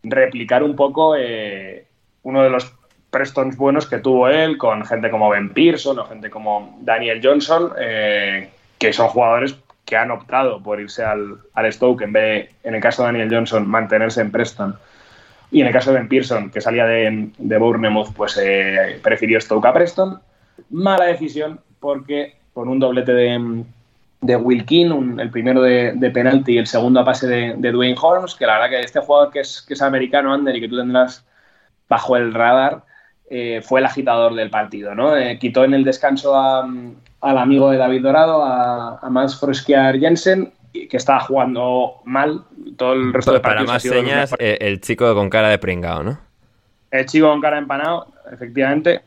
[0.04, 1.86] replicar un poco eh,
[2.24, 2.74] uno de los
[3.10, 7.74] Prestons buenos que tuvo él, con gente como Ben Pearson o gente como Daniel Johnson,
[7.78, 8.50] eh,
[8.80, 9.54] que son jugadores
[9.92, 13.30] que han optado por irse al, Stoke en vez de, en el caso de Daniel
[13.30, 14.78] Johnson, mantenerse en Preston.
[15.52, 19.42] Y en el caso de Ben Pearson, que salía de, de Bournemouth, pues eh, prefirió
[19.42, 20.22] Stoke a Preston.
[20.70, 23.66] Mala decisión porque con un doblete de,
[24.22, 27.98] de Wilkin, el primero de, de, penalti y el segundo a pase de, de, Dwayne
[28.02, 30.70] Holmes, que la verdad que este jugador que es, que es americano, Ander, y que
[30.70, 31.26] tú tendrás
[31.90, 32.86] bajo el radar,
[33.30, 34.96] eh, fue el agitador del partido.
[34.96, 35.18] ¿no?
[35.18, 36.66] Eh, quitó en el descanso a,
[37.22, 42.44] al amigo de David Dorado, a, a Mats Froskiar Jensen, que estaba jugando mal
[42.78, 43.66] todo el resto de partidos.
[43.66, 46.20] Para más señas, eh, el chico con cara de pringao, ¿no?
[46.90, 49.02] El chico con cara de empanado, efectivamente.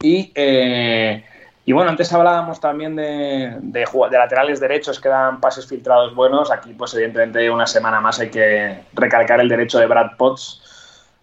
[0.00, 1.24] Y, eh,
[1.64, 6.50] y bueno, antes hablábamos también de, de, de, laterales derechos que dan pases filtrados buenos.
[6.50, 10.60] Aquí, pues evidentemente, una semana más hay que recalcar el derecho de Brad Potts.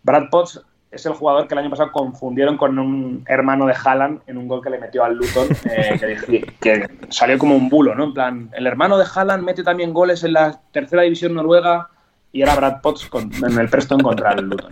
[0.03, 4.21] Brad Potts es el jugador que el año pasado confundieron con un hermano de Haaland
[4.25, 7.93] en un gol que le metió al Luton, eh, que, que, salió como un bulo,
[7.93, 8.05] ¿no?
[8.05, 11.89] En plan, el hermano de Haaland mete también goles en la tercera división noruega
[12.31, 14.69] y era Brad Potts con, en el Preston contra el Luton.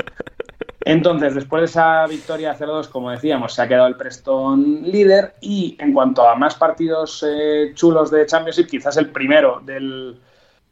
[0.86, 5.76] Entonces, después de esa victoria 0-2, como decíamos, se ha quedado el Preston líder y
[5.80, 10.18] en cuanto a más partidos eh, chulos de Championship, quizás el primero del,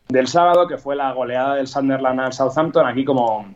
[0.07, 3.55] del sábado, que fue la goleada del Sunderland al Southampton, aquí como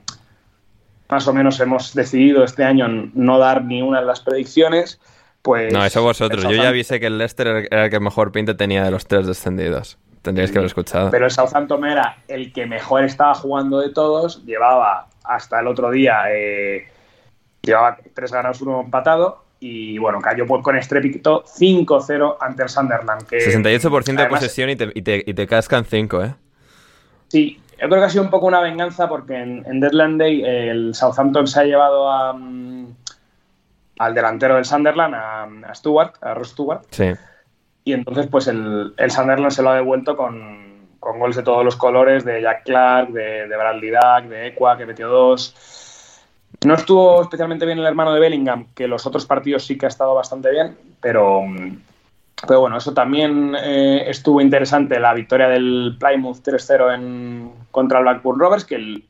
[1.10, 5.00] más o menos hemos decidido este año no dar ni una de las predicciones,
[5.42, 5.74] pues...
[5.74, 6.44] No, eso vosotros.
[6.44, 9.26] Yo ya avisé que el Leicester era el que mejor pinta tenía de los tres
[9.26, 9.98] descendidos.
[10.22, 11.10] Tendríais que haber escuchado.
[11.12, 14.46] Pero el Southampton era el que mejor estaba jugando de todos.
[14.46, 16.88] Llevaba hasta el otro día, eh,
[17.62, 19.46] llevaba tres ganados, uno empatado.
[19.62, 23.26] Y bueno, cayó con estrépito 5-0 ante el Sunderland.
[23.26, 26.36] Que, 68% de posesión y te, y, te, y te cascan 5, ¿eh?
[27.30, 30.44] Sí, yo creo que ha sido un poco una venganza porque en, en Deadland Day
[30.44, 32.88] el Southampton se ha llevado a, mm,
[34.00, 36.82] al delantero del Sunderland, a, a Stewart, a Ross Stewart.
[36.92, 37.12] Sí.
[37.84, 41.64] Y entonces, pues el, el Sunderland se lo ha devuelto con, con, goles de todos
[41.64, 45.56] los colores, de Jack Clark, de, de Bradley Duck, de Equa, que metió dos.
[46.66, 49.90] No estuvo especialmente bien el hermano de Bellingham, que los otros partidos sí que ha
[49.90, 51.44] estado bastante bien, pero,
[52.48, 58.06] pero bueno, eso también eh, estuvo interesante, la victoria del Plymouth 3-0 en, contra el
[58.06, 59.04] Blackburn Rovers, que el,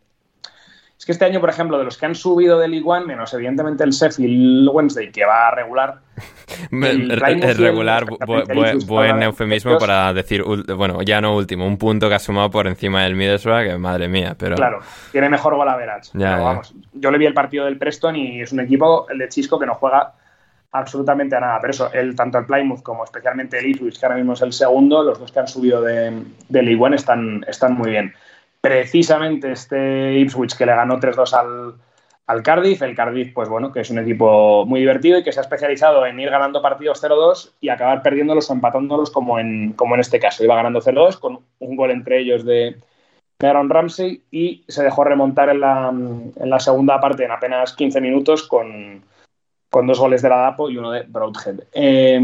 [0.99, 3.34] es que este año, por ejemplo, de los que han subido de League One, menos
[3.34, 5.99] evidentemente el Sheffield Wednesday, que va a regular.
[6.72, 12.19] Es regular, bu buen eufemismo para decir, bueno, ya no último, un punto que ha
[12.19, 14.57] sumado por encima del Middlesbrough, que madre mía, pero...
[14.57, 14.81] Claro,
[15.14, 16.10] tiene mejor gol average.
[16.15, 19.30] Ya, vamos, yo le vi el partido del Preston y es un equipo, el de
[19.30, 20.15] Chisco, que no juega
[20.71, 21.59] absolutamente a nada.
[21.61, 24.53] Pero eso, el, tanto el Plymouth como especialmente el Ipswich, que ahora mismo es el
[24.53, 28.13] segundo, los dos que han subido de, de están, están muy bien
[28.61, 31.75] precisamente este Ipswich que le ganó 3-2 al,
[32.27, 32.81] al, Cardiff.
[32.81, 36.05] El Cardiff, pues bueno, que es un equipo muy divertido y que se ha especializado
[36.05, 40.19] en ir ganando partidos 0-2 y acabar perdiéndolos o empatándolos como en, como en este
[40.19, 40.43] caso.
[40.43, 42.77] Iba ganando 0-2 con un gol entre ellos de
[43.41, 48.01] Aaron Ramsey y se dejó remontar en la, en la segunda parte en apenas 15
[48.01, 49.03] minutos con,
[49.69, 51.61] con dos goles de la DAPO y uno de Broadhead.
[51.73, 52.19] Eh,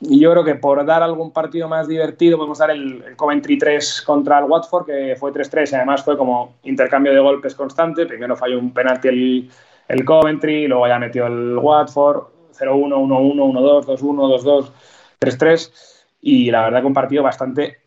[0.00, 4.02] yo creo que por dar algún partido más divertido podemos dar el, el Coventry 3
[4.02, 8.06] contra el Watford, que fue 3-3 y además fue como intercambio de golpes constante.
[8.06, 9.50] Primero falló un penalti el,
[9.88, 12.24] el Coventry, luego ya metió el Watford
[12.58, 14.70] 0-1, 1-1, 1-2, 2-1, 2-2,
[15.20, 15.72] 3-3
[16.22, 17.78] y la verdad que un partido bastante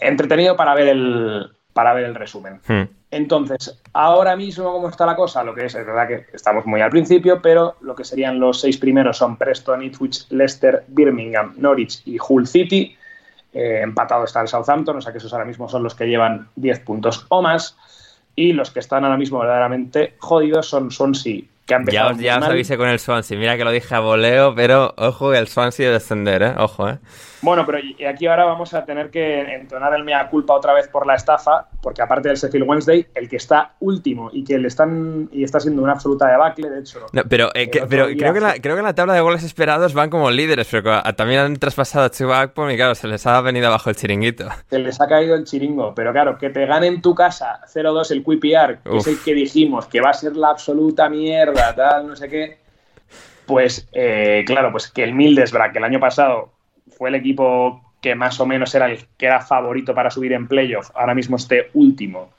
[0.00, 2.60] entretenido para ver el, para ver el resumen.
[2.66, 2.84] Hmm.
[3.14, 5.44] Entonces, ahora mismo, ¿cómo está la cosa?
[5.44, 8.60] Lo que es, es verdad que estamos muy al principio, pero lo que serían los
[8.60, 12.96] seis primeros son Preston, Ipswich, Leicester, Birmingham, Norwich y Hull City.
[13.52, 16.48] Eh, empatado está el Southampton, o sea que esos ahora mismo son los que llevan
[16.56, 17.76] 10 puntos o más.
[18.34, 22.38] Y los que están ahora mismo verdaderamente jodidos son Swansea, que han Ya os, ya
[22.38, 23.38] os avisé con el Swansea.
[23.38, 26.54] Mira que lo dije a voleo, pero ojo que el Swansea debe descender, ¿eh?
[26.58, 26.98] Ojo, ¿eh?
[27.44, 30.88] Bueno, pero y aquí ahora vamos a tener que entonar el mea culpa otra vez
[30.88, 34.68] por la estafa, porque aparte del Sheffield Wednesday, el que está último y que le
[34.68, 37.00] están y está siendo una absoluta debacle, de hecho.
[37.12, 39.42] No, pero eh, que, pero creo, que la, creo que en la tabla de goles
[39.44, 43.40] esperados van como líderes, pero también han traspasado a Chubakpom y claro, se les ha
[43.42, 44.48] venido abajo el chiringuito.
[44.70, 48.10] Se les ha caído el chiringo, pero claro, que te gane en tu casa 0-2
[48.10, 49.00] el QPR, que Uf.
[49.00, 52.58] es el que dijimos que va a ser la absoluta mierda, tal, no sé qué.
[53.44, 56.53] Pues eh, claro, pues que el Mildesbrough, que el año pasado
[56.96, 60.46] fue el equipo que más o menos era el que era favorito para subir en
[60.46, 62.30] playoff, ahora mismo este último,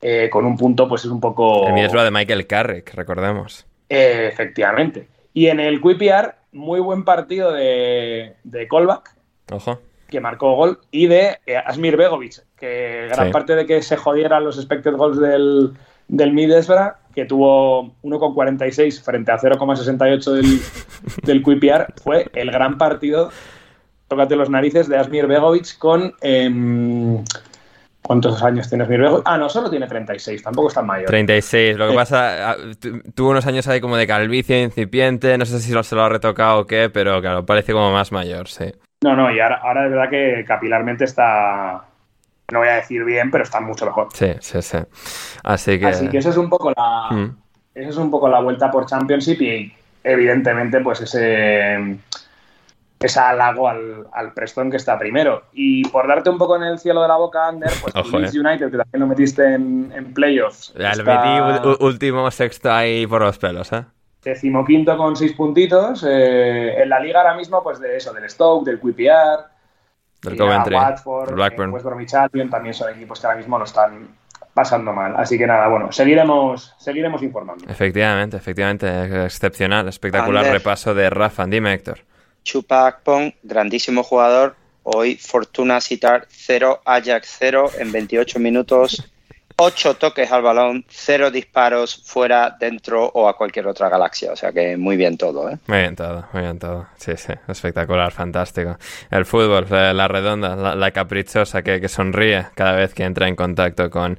[0.00, 1.66] eh, con un punto, pues es un poco.
[1.66, 3.66] El mismo de Michael Carrick, recordemos.
[3.88, 5.08] Eh, efectivamente.
[5.34, 9.04] Y en el QPR, muy buen partido de, de Kolbach,
[9.52, 9.80] Ojo.
[10.08, 13.32] que marcó gol, y de eh, Asmir Begovic, que gran Sí.
[13.32, 15.72] parte de que se jodieran los expected goals del,
[16.08, 20.60] del Middlesbrough, que tuvo 1,46 frente a 0,68 del,
[21.24, 23.30] del QPR, fue el gran partido
[24.14, 26.14] tócate los narices de Asmir Begovic con.
[26.20, 27.22] em,
[28.02, 29.22] ¿Cuántos años tiene Asmir Begovic?
[29.26, 31.06] Ah, no, solo tiene 36, tampoco es tan mayor.
[31.06, 31.76] 36.
[31.76, 35.58] Lo que pasa, ah, tu- tuvo unos años ahí como de calvicie incipiente, no sé
[35.60, 38.66] si se lo ha retocado o qué, pero claro, parece como más mayor, sí.
[39.02, 41.84] No, no, y ahora, ahora es verdad que capilarmente está.
[42.52, 44.08] No voy a decir bien, pero está mucho mejor.
[44.12, 44.78] Sí, sí, sí.
[45.42, 45.86] Así que...
[45.86, 47.08] Así que esa es un poco la.
[47.10, 47.36] Mm.
[47.74, 49.72] Esa es un poco la vuelta por Championship y
[50.04, 51.96] evidentemente, pues ese.
[53.04, 55.44] Ese halago al, al Preston que está primero.
[55.52, 58.34] Y por darte un poco en el cielo de la boca, Ander, pues Ojo, Leeds
[58.34, 58.40] eh.
[58.40, 60.72] United, que también lo metiste en, en playoffs.
[60.76, 63.84] Está u- último sexto ahí por los pelos, ¿eh?
[64.22, 66.02] decimoquinto con seis puntitos.
[66.08, 69.44] eh, en la liga ahora mismo, pues de eso, del Stoke, del QPR,
[70.22, 71.72] Del Coventry, Watford, del Blackburn.
[71.72, 74.08] West Bromwich Albion también son equipos que ahora mismo lo están,
[74.54, 75.14] pasando mal.
[75.16, 77.64] Así que nada, bueno, seguiremos, seguiremos informando.
[77.68, 80.58] Efectivamente, efectivamente, excepcional, espectacular Ander.
[80.58, 81.44] repaso de Rafa.
[81.46, 81.98] Dime, Héctor.
[82.44, 84.54] Chupa Akpom, grandísimo jugador.
[84.82, 89.02] Hoy Fortuna citar 0, Ajax 0 en 28 minutos.
[89.56, 94.32] 8 toques al balón, 0 disparos fuera, dentro o a cualquier otra galaxia.
[94.32, 95.48] O sea que muy bien todo.
[95.48, 95.58] ¿eh?
[95.66, 96.86] Muy bien todo, muy bien todo.
[96.96, 98.76] Sí, sí, espectacular, fantástico.
[99.10, 103.36] El fútbol, la, redonda, la, la caprichosa que, que, sonríe cada vez que entra en
[103.36, 104.18] contacto con,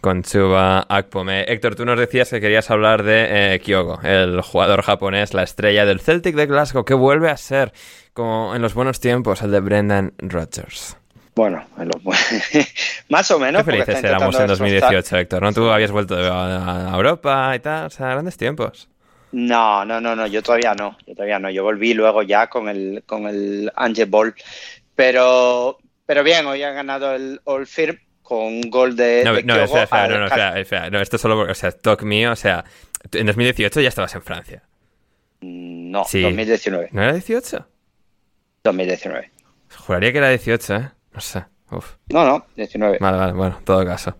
[0.00, 1.44] con Chuba Akpome.
[1.44, 5.86] Héctor, tú nos decías que querías hablar de eh, Kyogo, el jugador japonés, la estrella
[5.86, 7.72] del Celtic de Glasgow, que vuelve a ser,
[8.12, 10.98] como en los buenos tiempos, el de Brendan Rodgers.
[11.34, 11.66] Bueno,
[13.08, 13.64] más o menos.
[13.64, 15.52] Qué felices éramos en 2018, Héctor, ¿no?
[15.52, 18.88] Tú habías vuelto a, Europa y tal, o sea, grandes tiempos.
[19.32, 21.50] No, no, no, no, yo todavía no, yo todavía no.
[21.50, 24.34] Yo volví luego ya con el, con el Angel Ball.
[24.94, 29.22] Pero, pero bien, hoy ha ganado el All Firm con un gol de.
[29.24, 31.56] No, de no, Kyogo espera, espera, no, no, espera, espera, no, esto solo porque, o
[31.56, 32.64] sea, talk mío, o sea,
[33.10, 34.62] en 2018 ya estabas en Francia.
[35.40, 36.22] No, Sí.
[36.22, 36.90] 2019.
[36.92, 37.66] ¿No era 18?
[38.62, 39.30] 2019.
[39.76, 40.90] Juraría que era 18, ¿eh?
[41.14, 41.44] No sé.
[41.70, 41.94] Uf.
[42.08, 42.98] No, no, 19.
[43.00, 44.14] Vale, vale, bueno, en todo caso.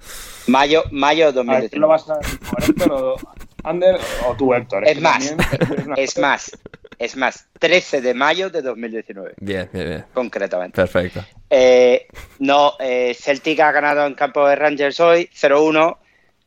[0.47, 1.89] Mayo, mayo de A ver, ¿quién lo 2019.
[1.89, 3.17] vas a Héctor o
[3.65, 4.87] Ander o tú, Héctor?
[4.89, 5.35] Es que más,
[5.97, 6.59] es más,
[6.99, 10.05] es más, 13 de mayo de 2019, Bien, bien, bien.
[10.15, 10.75] concretamente.
[10.77, 11.25] Perfecto.
[11.51, 12.07] Eh,
[12.39, 15.99] no, eh, Celtic ha ganado en campo de Rangers hoy 0-1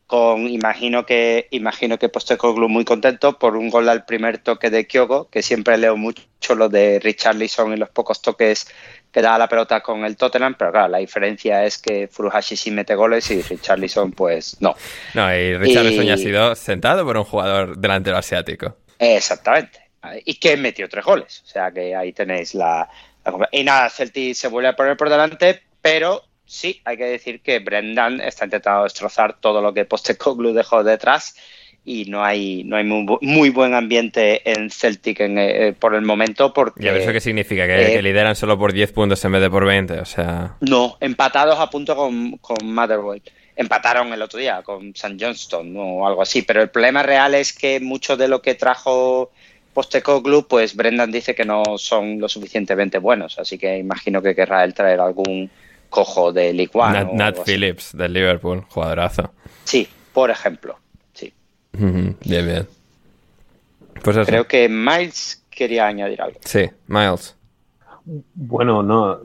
[0.07, 4.87] con imagino que imagino que Postecoglou muy contento por un gol al primer toque de
[4.87, 8.67] Kyogo, que siempre leo mucho lo de Richarlison y los pocos toques
[9.11, 12.71] que da la pelota con el Tottenham, pero claro, la diferencia es que Furuhashi sí
[12.71, 14.75] mete goles y Richarlison pues no.
[15.13, 18.75] No, y Richarlison Y- ya ha sido sentado por un jugador delantero asiático.
[18.99, 19.79] Exactamente.
[20.25, 21.41] Y que metió tres goles.
[21.45, 22.87] O sea que ahí tenéis la,
[23.25, 27.41] la- Y nada, Celtic se vuelve a poner por delante, pero sí, hay que decir
[27.41, 31.35] que Brendan está intentando destrozar todo lo que Postecoglou dejó detrás
[31.85, 35.93] y no hay, no hay muy, bu- muy buen ambiente en Celtic en, eh, por
[35.95, 36.83] el momento porque...
[36.83, 37.65] ¿Y eso qué significa?
[37.67, 39.99] ¿Que, eh, que lideran solo por 10 puntos en vez de por 20?
[39.99, 40.55] O sea...
[40.61, 43.21] No, empatados a punto con, con Motherwell.
[43.55, 45.15] Empataron el otro día con St.
[45.19, 45.81] Johnston ¿no?
[45.81, 49.31] o algo así, pero el problema real es que mucho de lo que trajo
[49.73, 54.63] Postecoglou, pues Brendan dice que no son lo suficientemente buenos, así que imagino que querrá
[54.63, 55.49] él traer algún
[55.89, 57.09] cojo de League One.
[57.13, 57.37] Nat.
[57.45, 59.31] Phillips del Liverpool, jugadorazo.
[59.63, 60.77] Sí, por ejemplo.
[61.13, 61.33] Sí.
[61.73, 62.67] Bien, bien.
[64.03, 64.25] Pues eso.
[64.25, 66.39] Creo que Miles quería añadir algo.
[66.45, 67.35] Sí, Miles.
[68.35, 69.19] Bueno, no,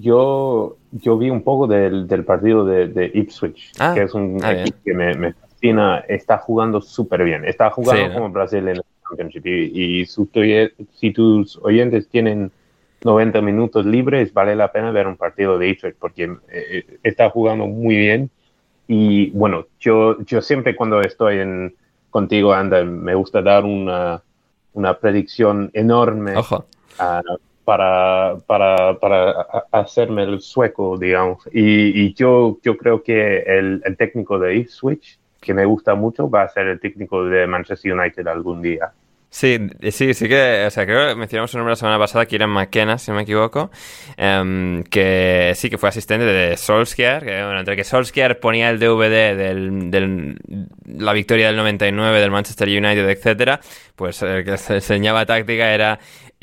[0.00, 4.38] yo, yo vi un poco del, del partido de, de Ipswich, Ah, que es un
[4.44, 8.14] ah, equipo que me, me fascina, está jugando súper bien, está jugando Sí, ¿no?
[8.14, 10.28] como Brasil en el Championship y, y su-
[11.00, 12.52] si tus oyentes tienen
[13.06, 17.30] 90 minutos libres, vale la pena ver un partido de Ipswich porque eh, eh, está
[17.30, 18.30] jugando muy bien
[18.88, 21.74] y bueno, yo, yo siempre cuando estoy en,
[22.10, 24.22] contigo, Anda, me gusta dar una,
[24.74, 26.34] una predicción enorme
[26.98, 27.22] ah,
[27.64, 29.30] para, para, para
[29.72, 31.48] hacerme el sueco, digamos.
[31.52, 36.28] Y, y yo, yo creo que el, el técnico de Ipswich, que me gusta mucho,
[36.28, 38.92] va a ser el técnico de Manchester United algún día.
[39.38, 39.58] Sí,
[39.90, 42.96] sí, sí que, o sea, creo que mencionamos su nombre la semana pasada, Kieran McKenna,
[42.96, 43.70] si no me equivoco,
[44.16, 48.78] em, que sí que fue asistente de Solskjaer, que bueno, entre que Solskjaer ponía el
[48.78, 50.36] DVD de
[50.86, 53.60] la victoria del 99 del Manchester United, etcétera,
[53.94, 55.98] pues el que se enseñaba táctica era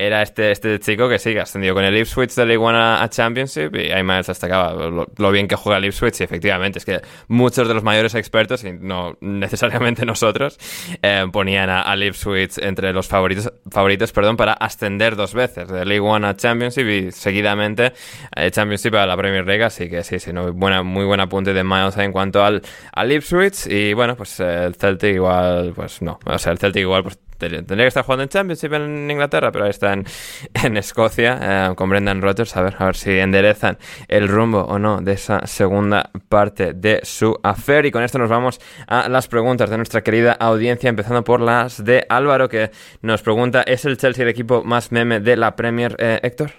[0.06, 3.08] era este, este chico que sí, que ascendió con el Ipswich de League One a,
[3.08, 6.84] Championship y ahí más destacaba lo, lo bien que juega el Ipswich y efectivamente es
[6.84, 10.58] que muchos de los mayores expertos, y no necesariamente nosotros,
[11.02, 15.84] eh, ponían a- al Ipswich entre los favoritos, favoritos perdón, para ascender dos veces de
[15.84, 17.92] League One a Championship y seguidamente
[18.36, 21.52] eh, Championship a la Premier League, así que sí, sí, no, buena, muy buen apunte
[21.52, 22.62] de Miles en cuanto al,
[22.92, 26.82] al Ipswich y bueno, pues eh, el Celtic igual, pues no, o sea, el Celtic
[26.82, 30.04] igual pues Tendría que estar jugando en Championship en Inglaterra, pero ahí está en,
[30.54, 32.56] en Escocia eh, con Brendan Rodgers.
[32.56, 33.78] A ver, a ver si enderezan
[34.08, 37.86] el rumbo o no de esa segunda parte de su affair.
[37.86, 41.84] Y con esto nos vamos a las preguntas de nuestra querida audiencia, empezando por las
[41.84, 42.70] de Álvaro, que
[43.02, 46.52] nos pregunta: ¿Es el Chelsea el equipo más meme de la Premier, eh, Héctor?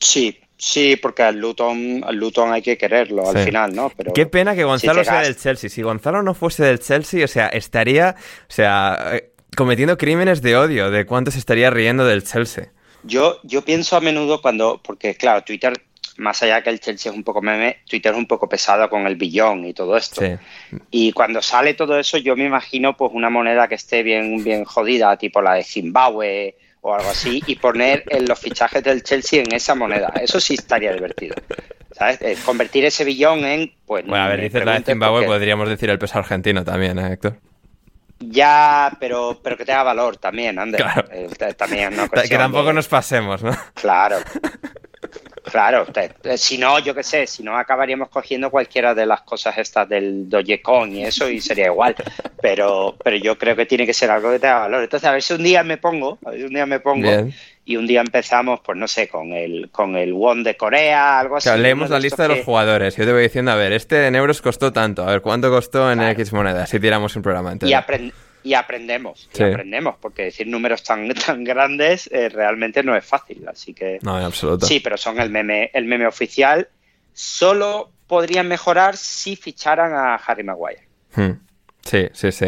[0.00, 3.90] Sí, sí, porque al Luton, al Luton hay que quererlo al final, ¿no?
[3.96, 5.70] Pero Qué pena que Gonzalo sea del Chelsea.
[5.70, 10.56] Si Gonzalo no fuese del Chelsea, o sea, estaría, o sea, eh, cometiendo crímenes de
[10.56, 10.90] odio.
[10.90, 12.70] ¿De cuánto se estaría riendo del Chelsea?
[13.04, 15.72] Yo, yo pienso a menudo cuando, porque claro, Twitter,
[16.16, 19.06] más allá que el Chelsea es un poco meme, Twitter es un poco pesado con
[19.06, 20.20] el billón y todo esto.
[20.20, 20.32] Sí.
[20.90, 24.64] Y cuando sale todo eso, yo me imagino pues una moneda que esté bien, bien
[24.64, 29.42] jodida, tipo la de Zimbabue o algo así, y poner en los fichajes del Chelsea
[29.42, 30.12] en esa moneda.
[30.20, 31.34] Eso sí estaría divertido.
[31.92, 32.20] ¿sabes?
[32.22, 34.06] Eh, convertir ese billón en, pues...
[34.06, 37.38] Bueno, a ver, dices la de Zimbabue, podríamos decir el peso argentino también, ¿eh, Héctor?
[38.20, 40.80] Ya, pero, pero que tenga valor también, Ander.
[40.80, 41.08] Claro.
[41.12, 43.52] Eh, también una Que tampoco de- nos pasemos, ¿no?
[43.74, 44.18] Claro.
[45.50, 49.56] Claro, te- si no, yo qué sé, si no acabaríamos cogiendo cualquiera de las cosas
[49.56, 51.94] estas del Dogecoin y eso y sería igual.
[52.42, 54.82] Pero, pero yo creo que tiene que ser algo que tenga valor.
[54.82, 57.00] Entonces, a ver si un día me pongo, a ver si un día me pongo
[57.08, 57.34] Bien.
[57.70, 61.36] Y un día empezamos, pues no sé, con el, con el won de Corea, algo
[61.36, 61.50] así.
[61.58, 62.96] Leemos la lista de los jugadores.
[62.96, 65.02] Yo te voy diciendo, a ver, este en euros costó tanto.
[65.02, 66.62] A ver, ¿cuánto costó en X moneda?
[66.62, 67.68] Así tiramos un programa entero.
[67.68, 68.12] y, apren-
[68.42, 69.42] y aprendemos, Sí.
[69.42, 73.98] y aprendemos, porque decir números tan, tan grandes eh, realmente no es fácil, así que...
[74.00, 74.64] No, en absoluto.
[74.64, 76.68] Sí, pero son el meme, el meme oficial.
[77.12, 80.88] Solo podrían mejorar si ficharan a Harry Maguire.
[81.14, 81.32] Hmm.
[81.88, 82.46] Sí, sí, sí.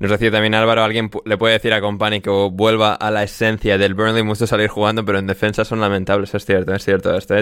[0.00, 3.78] Nos decía también Álvaro, alguien le puede decir a Company que vuelva a la esencia
[3.78, 7.36] del Burnley, mucho salir jugando, pero en defensa son lamentables, es cierto, es cierto esto.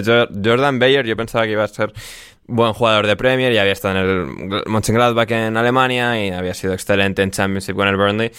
[0.45, 1.95] Jordan Bayer, yo pensaba que iba a ser
[2.47, 6.75] buen jugador de Premier, y había estado en el Mönchengladbach en Alemania y había sido
[6.75, 8.33] excelente en Championship con el Burnley.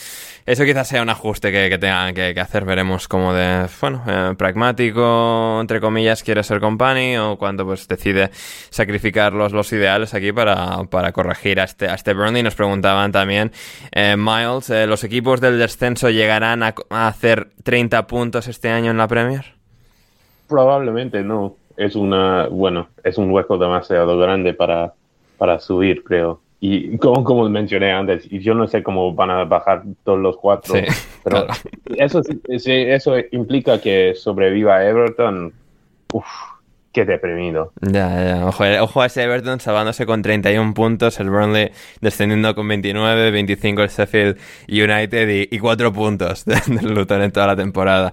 [0.46, 4.34] Eso quizás sea un ajuste que, que tengan que, hacer, veremos como de, bueno, eh,
[4.38, 10.32] pragmático, entre comillas, quiere ser Company o cuando pues decide sacrificar los, los ideales aquí
[10.32, 12.44] para, para corregir a este, a este Burnley.
[12.44, 13.52] Nos preguntaban también,
[13.92, 18.92] eh, Miles, eh, ¿los equipos del descenso llegarán a, a hacer 30 puntos este año
[18.92, 19.46] en la Premier?
[20.48, 21.56] Probablemente no.
[21.78, 24.94] Es una, bueno, es un hueco demasiado grande para,
[25.38, 26.42] para subir, creo.
[26.64, 30.38] Y como, como mencioné antes, y yo no sé cómo van a bajar todos los
[30.38, 30.82] cuatro, Sí,
[31.24, 31.54] pero claro.
[31.98, 35.52] eso, eso implica que sobreviva Everton.
[36.14, 36.26] Uf,
[36.94, 37.74] qué deprimido.
[37.82, 42.54] Ya, ya, ojo, eh, ojo a ese Everton salvándose con 31 puntos, el Burnley descendiendo
[42.56, 44.38] con 29, 25 el Sheffield
[44.68, 48.12] United y, y 4 puntos de- del Luton en toda la temporada.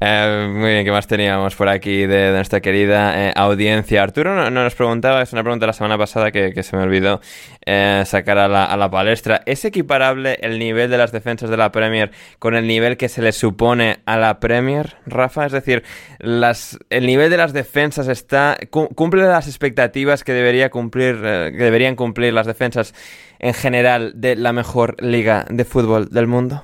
[0.00, 4.02] Eh, muy bien, ¿qué más teníamos por aquí de, nuestra querida eh, audiencia?
[4.02, 6.76] Arturo no, no nos preguntaba, es una pregunta de la semana pasada que, que se
[6.76, 7.20] me olvidó
[7.66, 9.42] eh, sacar a la, a la palestra.
[9.46, 13.22] ¿Es equiparable el nivel de las defensas de la Premier con el nivel que se
[13.22, 15.46] le supone a la Premier, Rafa?
[15.46, 15.82] Es decir,
[16.18, 21.52] las, el nivel de las defensas está cu- cumple las expectativas que debería cumplir eh,
[21.56, 22.94] que deberían cumplir las defensas
[23.38, 26.62] en general de la mejor liga de fútbol del mundo.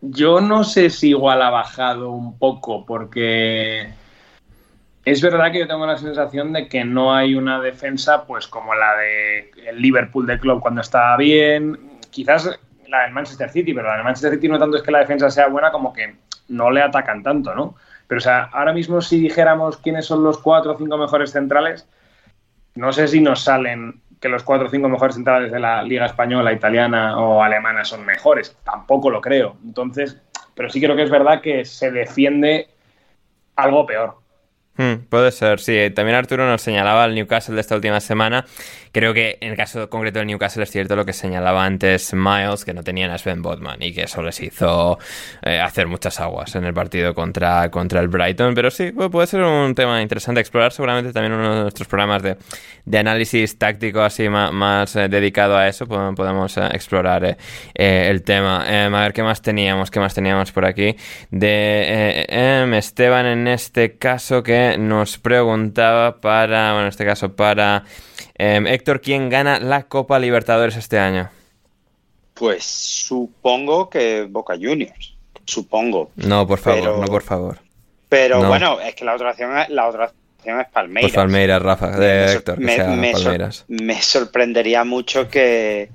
[0.00, 3.88] Yo no sé si igual ha bajado un poco, porque
[5.04, 8.74] es verdad que yo tengo la sensación de que no hay una defensa pues como
[8.74, 11.78] la de el Liverpool de club cuando estaba bien,
[12.10, 12.48] quizás
[12.88, 15.30] la del Manchester City, pero la del Manchester City no tanto es que la defensa
[15.30, 16.14] sea buena como que
[16.48, 17.74] no le atacan tanto, ¿no?
[18.08, 21.86] Pero o sea, ahora mismo si dijéramos quiénes son los cuatro o cinco mejores centrales,
[22.74, 26.06] no sé si nos salen que los cuatro o cinco mejores centrales de la liga
[26.06, 28.56] española, italiana o alemana son mejores.
[28.64, 29.56] Tampoco lo creo.
[29.64, 30.20] Entonces,
[30.54, 32.68] pero sí creo que es verdad que se defiende
[33.54, 34.16] algo peor.
[34.80, 35.90] Hmm, puede ser, sí.
[35.92, 38.44] También Arturo nos señalaba el Newcastle de esta última semana.
[38.92, 42.64] Creo que en el caso concreto del Newcastle es cierto lo que señalaba antes Miles,
[42.64, 44.98] que no tenían a Sven Botman y que eso les hizo
[45.42, 48.54] eh, hacer muchas aguas en el partido contra, contra el Brighton.
[48.54, 50.70] Pero sí, pu- puede ser un tema interesante explorar.
[50.72, 52.36] Seguramente también uno de nuestros programas de,
[52.84, 57.36] de análisis táctico así más, eh, dedicado a eso, po- podemos eh, explorar
[57.74, 58.62] eh, el tema.
[58.64, 59.90] A ver, ¿qué más teníamos?
[59.90, 60.94] ¿Qué más teníamos por aquí?
[61.32, 67.84] De em, Esteban en este caso que nos preguntaba para, bueno, en este caso para
[68.34, 71.30] em, Héctor, ¿quién gana la Copa Libertadores este año?
[72.34, 75.14] Pues supongo que Boca Juniors.
[75.44, 76.10] Supongo.
[76.16, 77.58] No, por favor, Pero- no, por favor.
[78.08, 78.48] Pero No.
[78.48, 81.10] bueno, es que la otra opción es, la otra opción es Palmeiras.
[81.10, 83.64] Pues Palmeiras, Rafa, de Me Héctor, que me- sea me sor- Palmeiras.
[83.68, 85.90] me sorprendería mucho que,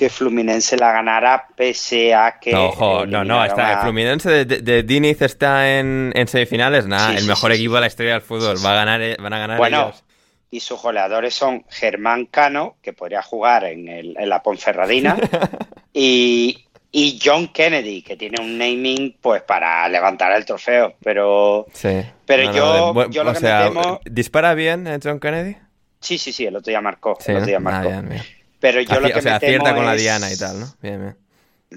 [0.00, 2.52] que Fluminense la ganara pese a que.
[2.52, 6.86] No, ojo, no, no, está, el Fluminense de, de- de Diniz está en, en semifinales,
[6.86, 9.00] nada, Sí, el sí, mejor sí, equipo de la historia del fútbol, va a ganar,
[9.20, 10.02] van a ganar Bueno, ellos.
[10.50, 15.18] y sus goleadores son Germán Cano, que podría jugar en, el- en la Ponferradina,
[15.92, 20.94] y, y John Kennedy, que tiene un naming pues para levantar el trofeo.
[21.04, 22.00] Pero Sí.
[22.24, 24.86] pero No, no, yo- de buen- yo lo o que sea, me temo- ¿dispara bien
[24.86, 25.56] eh, John Kennedy?
[26.00, 27.18] sí, sí, sí, el otro día marcó.
[27.20, 27.88] Sí, el otro día Ah, marcó.
[27.90, 28.22] bien, bien.
[28.60, 30.74] Pero yo lo que o sea, me temo acierta con la Diana y tal, ¿no?
[30.82, 31.16] Bien, bien.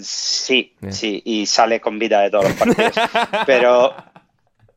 [0.04, 0.94] Sí, Bien.
[0.94, 2.94] sí, y sale con vida de todos los partidos.
[3.46, 3.96] Pero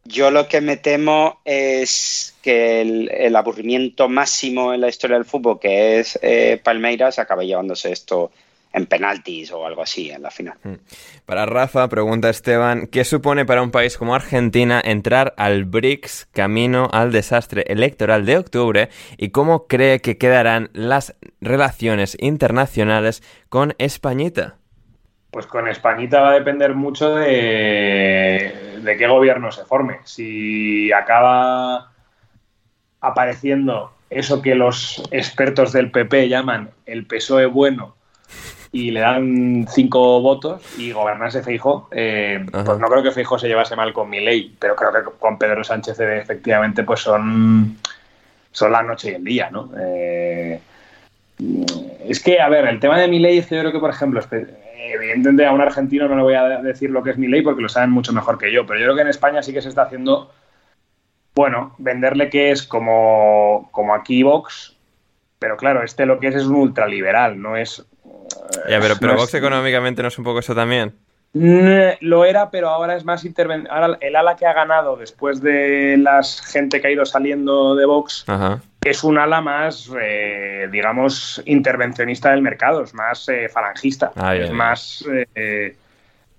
[0.05, 5.25] yo lo que me temo es que el, el aburrimiento máximo en la historia del
[5.25, 8.31] fútbol, que es eh, Palmeiras, acabe llevándose esto
[8.77, 10.59] en penaltis o algo así en la final.
[11.25, 16.91] Para Rafa, pregunta Esteban, ¿qué supone para un país como Argentina entrar al BRICS camino
[16.93, 24.59] al desastre electoral de octubre y cómo cree que quedarán las relaciones internacionales con Españita?
[25.31, 30.01] Pues con Españita va a depender mucho de, de qué gobierno se forme.
[30.05, 31.93] Si acaba
[33.01, 37.96] apareciendo eso que los expertos del PP llaman el PSOE bueno
[38.73, 43.49] y le dan cinco votos y gobernarse Feijo, eh, pues no creo que Feijo se
[43.49, 47.79] llevase mal con mi ley, pero creo que con Pedro Sánchez eh, efectivamente pues son,
[48.53, 49.71] son la noche y el día, ¿no?
[49.79, 50.61] Eh,
[52.09, 54.21] es que, a ver, el tema de mi ley, yo creo que, por ejemplo,
[54.95, 57.63] evidentemente a un argentino no le voy a decir lo que es mi ley porque
[57.63, 59.69] lo saben mucho mejor que yo, pero yo creo que en España sí que se
[59.69, 60.33] está haciendo,
[61.35, 64.77] bueno, venderle que es como, como aquí Vox,
[65.39, 67.85] pero claro, este lo que es es un ultraliberal, no es...
[68.69, 70.95] Ya, pero, pero Vox económicamente no es un poco eso también.
[72.01, 75.99] Lo era, pero ahora es más interven Ahora el ala que ha ganado después de
[75.99, 78.25] la gente que ha ido saliendo de Vox
[78.85, 84.51] es un ala más, eh, digamos, intervencionista del mercado, es más eh, falangista, ah, es
[84.53, 85.05] más...
[85.35, 85.77] Eh,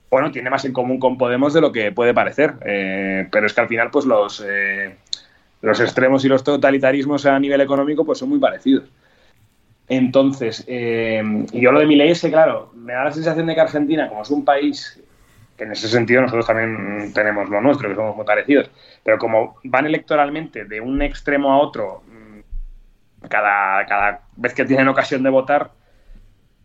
[0.09, 2.53] bueno, tiene más en común con Podemos de lo que puede parecer,
[3.29, 4.41] pero es que al final pues los,
[5.61, 8.85] los extremos y los totalitarismos a nivel económico pues son muy parecidos.
[9.89, 13.55] Entonces, eh, y yo lo de mi ley es claro, me da la sensación de
[13.55, 15.01] que Argentina, como es un país
[15.57, 18.69] que en ese sentido nosotros también tenemos lo nuestro, que somos muy parecidos,
[19.03, 24.87] pero como van electoralmente de un extremo a otro mm, cada, cada vez que tienen
[24.87, 25.71] ocasión de votar,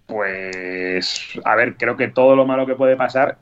[0.06, 3.38] pues, a ver, creo que todo lo malo que puede pasar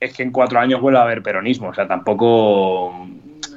[0.00, 1.68] es que en cuatro años vuelva a haber peronismo.
[1.68, 3.06] O sea, tampoco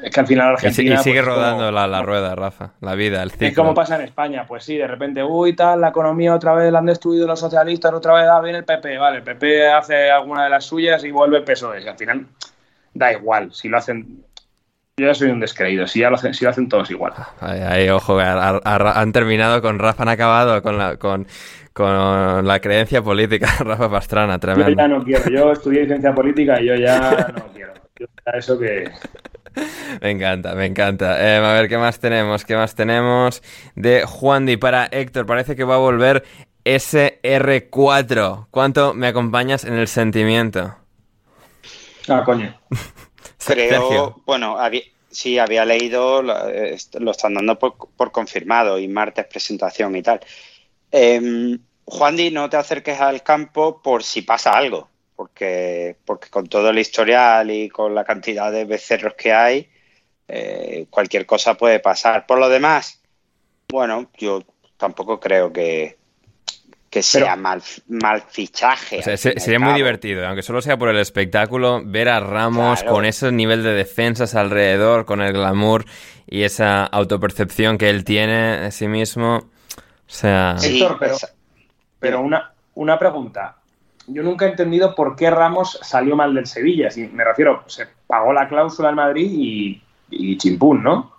[0.04, 0.96] es que al final Argentina...
[0.96, 3.48] Y, sigue pues, rodando la, rueda, Rafa, la vida, el ciclo.
[3.48, 6.72] Es como pasa en España, pues sí, de repente, uy, tal, la economía otra vez
[6.72, 10.10] la han destruido los socialistas, otra vez ah, viene el PP, vale, el PP hace
[10.10, 11.82] alguna de las suyas y vuelve el PSOE.
[11.82, 12.26] Y al final
[12.94, 14.26] da igual, si lo hacen...
[14.98, 17.14] Yo ya soy un descreído, si ya lo hacen, si lo hacen todos igual.
[17.40, 20.98] Ahí, ojo, han terminado con Rafa, han acabado con la...
[20.98, 21.28] Con
[21.74, 24.70] con la creencia política, Rafa Pastrana, tremendo.
[24.70, 27.74] Yo ya no quiero, yo estudié ciencia política y yo ya no quiero.
[27.98, 28.92] Yo eso que,
[30.02, 31.22] me encanta, me encanta.
[31.22, 32.46] Eh, a ver, ¿qué más tenemos?
[32.46, 33.42] ¿Qué más tenemos?
[33.76, 35.26] De Juan Di para Héctor.
[35.26, 36.24] Parece que va a volver
[36.66, 38.48] SR4.
[38.52, 40.76] ¿Cuánto me acompañas en el sentimiento?
[42.08, 42.56] Ah, coño.
[43.46, 44.58] Creo, bueno,
[45.10, 50.20] sí, había leído, lo, están dando por, confirmado y martes presentación y tal.
[50.92, 54.91] Eh, Juan Di, no te acerques al campo por si pasa algo
[55.22, 59.70] porque, porque con todo el historial y con la cantidad de becerros que hay,
[60.28, 62.26] eh, cualquier cosa puede pasar.
[62.26, 63.04] Por lo demás,
[63.70, 64.42] bueno, yo
[64.78, 66.00] tampoco creo que,
[66.90, 69.16] que sea mal, mal fichaje.
[69.16, 73.62] sería muy divertido, aunque solo sea por el espectáculo, ver a Ramos con ese nivel
[73.62, 75.86] de defensas alrededor, con el glamour
[76.26, 79.36] y esa autopercepción que él tiene de sí mismo.
[79.38, 80.56] O sea...
[80.60, 81.16] Héctor, pero,
[82.00, 83.61] pero una, una pregunta
[84.08, 86.90] yo nunca he entendido por qué Ramos salió mal del Sevilla.
[86.92, 91.12] Si me refiero, se pagó la cláusula en Madrid y, y chimpún, ¿no?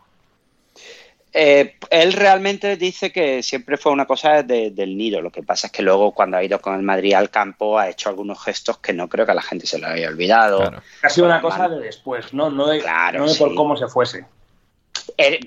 [1.35, 5.23] Eh, él realmente dice que siempre fue una cosa del nido.
[5.23, 7.89] Lo que pasa es que luego, cuando ha ido con el Madrid al campo, ha
[7.89, 10.71] hecho algunos gestos que no creo que a la gente se le haya olvidado.
[11.03, 12.51] Ha sido una cosa de después, ¿no?
[12.51, 12.83] No de,
[13.15, 14.27] no por cómo se fuese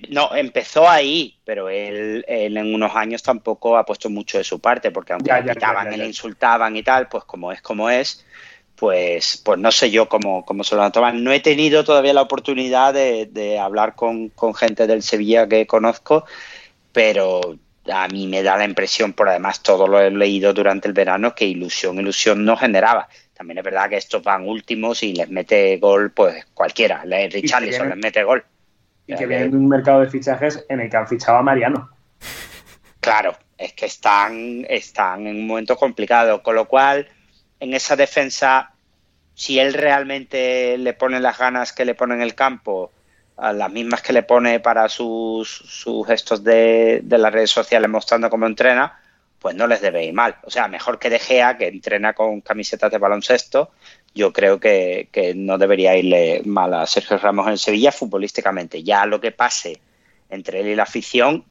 [0.10, 4.92] no, empezó ahí, pero él, en unos años tampoco ha puesto mucho de su parte,
[4.92, 8.26] porque aunque le gritaban y le insultaban y tal, pues como es como es,
[8.76, 11.24] pues, pues no sé yo cómo, cómo se lo toman.
[11.24, 16.26] No he tenido todavía la oportunidad de, hablar con, gente del Sevilla que conozco,
[16.92, 17.58] pero
[17.92, 21.36] a mí me da la impresión, por además todo lo he leído durante el verano,
[21.36, 23.08] que ilusión, ilusión no generaba.
[23.34, 27.04] También es verdad que estos van últimos y les mete gol, pues cualquiera.
[27.04, 28.44] Richarlison les mete gol
[29.08, 31.90] y que vienen de un mercado de fichajes en el que han fichado a Mariano.
[33.00, 37.08] Claro, es que están, están en un momento complicado, con lo cual
[37.60, 38.72] en esa defensa,
[39.34, 42.92] si él realmente le pone las ganas que le pone en el campo,
[43.38, 47.90] a las mismas que le pone para sus, sus gestos de, de las redes sociales
[47.90, 49.00] mostrando cómo entrena,
[49.40, 50.38] pues no les debe ir mal.
[50.44, 53.72] O sea, mejor que De Gea, que entrena con camisetas de baloncesto,
[54.16, 58.82] yo creo que, no debería irle mal a Sergio Ramos en Sevilla futbolísticamente.
[58.82, 59.80] Ya lo que pase
[60.30, 61.44] entre él y la afición,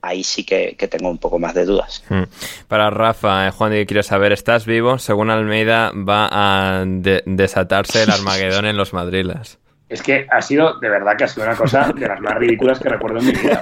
[0.00, 2.04] ahí sí que, tengo un poco más de dudas.
[2.08, 2.22] Hmm.
[2.68, 4.98] Para Rafa, eh, Juan, quiero saber, ¿estás vivo?
[4.98, 9.58] Según Almeida, va a desatarse el Armagedón en los Madriles.
[9.88, 12.78] Es que ha sido, de verdad que ha sido una cosa de las más ridículas
[12.78, 13.60] que recuerdo en mi vida.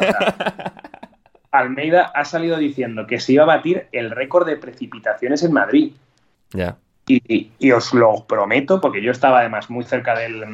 [1.50, 5.92] Almeida ha salido diciendo que se iba a batir el récord de precipitaciones en Madrid.
[6.52, 6.76] Ya.
[7.06, 10.46] Y, os lo prometo, porque yo estaba además muy cerca del,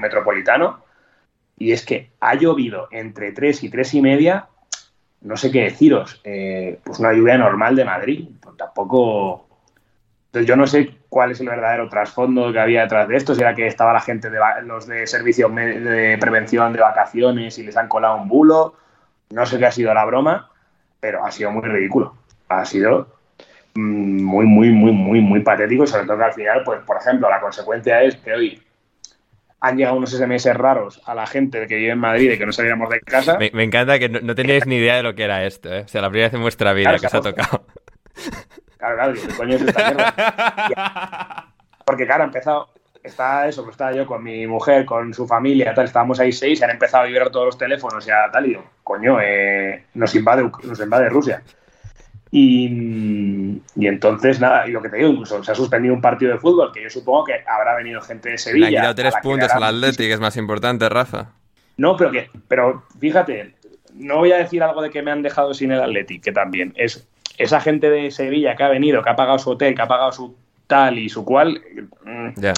[0.00, 0.80] metropolitano,
[1.58, 4.48] y es que ha llovido entre 3 y 3 y media,
[5.22, 8.28] no sé qué deciros, eh, pues una lluvia normal de Madrid,
[8.58, 9.48] tampoco,
[10.26, 13.40] Entonces yo no sé cuál es el verdadero trasfondo que había detrás de esto, si
[13.40, 17.76] era que estaba la gente de los de servicios de prevención de vacaciones y les
[17.76, 18.74] han colado un bulo,
[19.30, 20.50] no sé qué ha sido la broma,
[21.00, 22.14] pero ha sido muy ridículo.
[22.48, 23.15] Ha sido
[23.76, 27.28] muy, muy, muy, muy, muy patético y sobre todo que al final, pues, por ejemplo,
[27.28, 28.62] la consecuencia es que hoy
[29.60, 32.52] han llegado unos SMS raros a la gente que vive en Madrid y que no
[32.52, 33.38] saliéramos de casa.
[33.38, 35.82] Me, me encanta que no, no teníais ni idea de lo que era esto, ¿eh?
[35.84, 37.66] O sea, la primera vez en vuestra vida Claro, que os ha tocado.
[38.78, 41.54] Claro, claro, ¿qué coño es esta mierda?
[41.84, 42.68] Porque, claro, ha empezado,
[43.02, 46.60] está eso, pues estaba yo con mi mujer, con su familia, tal, estábamos ahí seis,
[46.60, 49.84] y han empezado a vibrar todos los teléfonos y a tal, y digo, coño, eh,
[49.94, 51.42] nos, invade, nos invade Rusia.
[52.30, 56.32] Y, y entonces, nada, y lo que te digo, incluso se ha suspendido un partido
[56.32, 58.66] de fútbol, que yo supongo que habrá venido gente de Le Sevilla.
[58.66, 61.30] han quitado a tres puntos al Atleti, que es más importante, Rafa.
[61.76, 63.54] no, pero que, pero fíjate,
[63.94, 66.72] no voy a decir algo de que me han dejado sin el Athletic, que también
[66.76, 67.06] es
[67.38, 70.10] esa gente de Sevilla que ha venido, que ha pagado su hotel, que ha pagado
[70.12, 70.36] su
[70.66, 71.62] tal y su cual.
[72.04, 72.52] mm, Ya.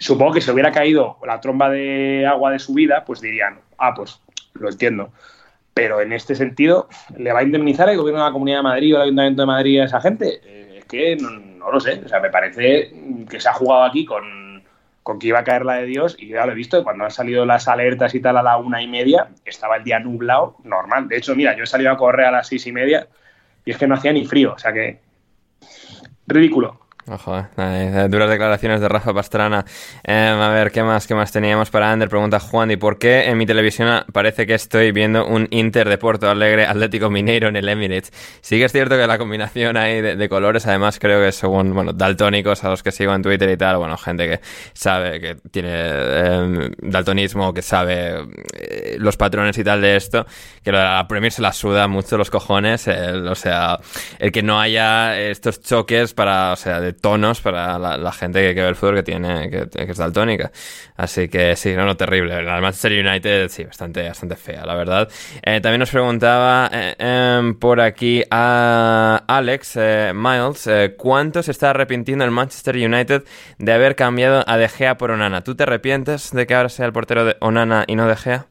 [0.00, 3.94] Supongo que si hubiera caído la tromba de agua de su vida, pues dirían, ah,
[3.94, 4.20] pues
[4.54, 5.12] lo entiendo.
[5.76, 6.88] Pero en este sentido,
[7.18, 9.46] ¿le va a indemnizar el gobierno de la Comunidad de Madrid o el Ayuntamiento de
[9.46, 10.40] Madrid a esa gente?
[10.42, 12.00] Eh, es que no, no lo sé.
[12.02, 12.94] O sea, me parece
[13.28, 14.64] que se ha jugado aquí con,
[15.02, 16.82] con que iba a caer la de Dios y ya lo he visto.
[16.82, 19.98] Cuando han salido las alertas y tal a la una y media, estaba el día
[19.98, 21.08] nublado, normal.
[21.08, 23.06] De hecho, mira, yo he salido a correr a las seis y media
[23.66, 24.54] y es que no hacía ni frío.
[24.54, 25.00] O sea que.
[26.26, 26.85] Ridículo.
[27.08, 27.36] Ojo.
[27.56, 29.64] Ay, eh, duras declaraciones de Rafa Pastrana.
[30.02, 32.08] Em, a ver, ¿qué más, qué más teníamos para Ander?
[32.08, 35.98] Pregunta Juan, ¿y por qué en mi televisión parece que estoy viendo un Inter de
[35.98, 38.12] Porto Alegre Atlético Mineiro en el Emirates?
[38.40, 41.92] Sí que es cierto que la combinación ahí de, colores, además creo que según, bueno,
[41.92, 44.40] daltónicos a los que sigo en Twitter y tal, bueno, gente que
[44.72, 50.26] sabe, que tiene em, daltonismo, que sabe eh, los patrones y tal de esto,
[50.64, 53.78] que la Premier se la suda mucho los cojones, o sea,
[54.18, 58.60] el que no haya estos choques para, o sea, de tonos para la, gente que,
[58.60, 60.50] ve el fútbol que tiene, que, que es daltónica.
[60.96, 62.42] Así que sí, no, no, terrible.
[62.42, 65.08] La Manchester United, sí, bastante, bastante fea, la verdad.
[65.42, 71.70] Eh, también nos preguntaba eh, em, por aquí a Alex eh, Miles, ¿cuánto se está
[71.70, 73.24] arrepintiendo el Manchester United
[73.58, 75.42] de haber cambiado a De Gea por Onana?
[75.42, 78.46] ¿Tú te arrepientes de que ahora sea el portero de Onana y no De Gea?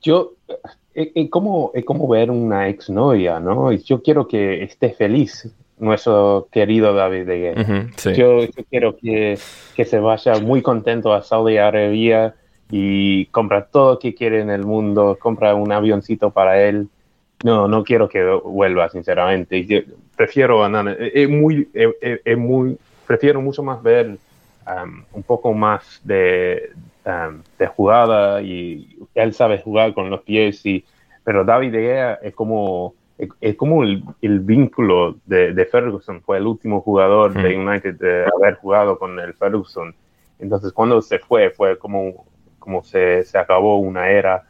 [0.00, 0.34] Yo,
[0.94, 1.72] es, como,
[2.08, 3.72] ver una exnovia, ¿no?
[3.72, 7.88] Yo quiero que esté feliz nuestro querido David de Gea.
[7.96, 8.14] Sí.
[8.14, 9.38] yo, yo quiero que,
[9.74, 12.34] que se vaya muy contento a Saudi Arabia
[12.70, 16.88] y compra todo lo que quiere en el mundo, compra un avioncito para él.
[17.42, 19.64] No, no quiero que vuelva, sinceramente.
[19.64, 19.78] Yo
[20.16, 20.92] prefiero a Nana.
[20.92, 22.76] Es es muy, es, es- es muy,
[23.06, 24.06] prefiero mucho más ver
[24.66, 26.70] um, un poco más de,
[27.06, 30.84] um, de jugada y él sabe jugar con los pies y
[31.24, 32.94] pero David De Gea es como
[33.40, 38.26] es, como el, el vínculo de, de Ferguson fue el último jugador de United de
[38.36, 39.94] haber jugado con el Ferguson.
[40.38, 42.26] Entonces cuando se fue fue como
[42.58, 44.44] como se, se acabó una era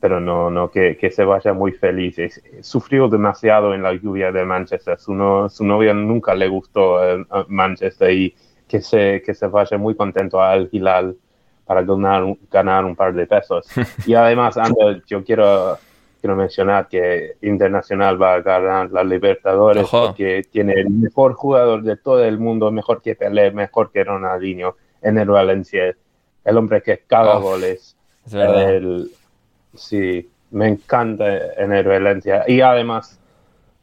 [0.00, 2.18] pero no no que, que se vaya muy feliz.
[2.18, 4.98] Es- sufrió demasiado en la lluvia de Manchester.
[4.98, 8.34] Su, no, su novia nunca le gustó eh, a Manchester y
[8.68, 11.16] que se que se vaya muy contento al Hilal
[11.64, 13.66] para ganar, un- ganar un par de pesos.
[14.06, 15.76] Y además, Ander, yo quiero,
[16.26, 20.08] quiero mencionar que Internacional va a ganar la Libertadores Ojo.
[20.08, 24.74] porque tiene el mejor jugador de todo el mundo, mejor que Pelé, mejor que Ronaldinho,
[25.02, 25.94] en el Valencia.
[26.44, 27.96] El hombre que caga Uf, goles.
[28.26, 28.34] es.
[28.34, 29.08] El-
[29.74, 31.26] sí, me encanta
[31.58, 32.42] en el Valencia.
[32.48, 33.20] Y además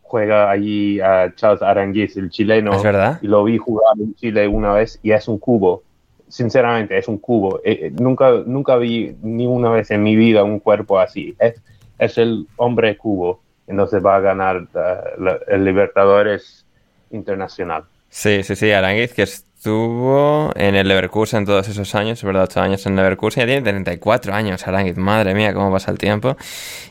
[0.02, 2.74] juega allí a Charles Aranguiz, el chileno.
[2.74, 3.20] ¿Es verdad?
[3.22, 5.82] Y lo vi jugar en Chile una vez y es un cubo.
[6.28, 7.61] Sinceramente, es un cubo.
[7.64, 11.36] Eh, eh, nunca, nunca vi ni una vez en mi vida un cuerpo así.
[11.40, 11.61] Es,
[12.03, 13.41] es el hombre cubo.
[13.67, 16.65] Entonces va a ganar eh, el Libertadores
[17.11, 17.85] Internacional.
[18.09, 19.25] Sí, sí, sí, Aranguiz, que
[19.68, 23.61] estuvo en el Leverkusen todos esos años, es verdad, 8 años en Leverkusen, ya tiene
[23.61, 26.35] 34 años Aranguiz, madre mía, cómo pasa el tiempo.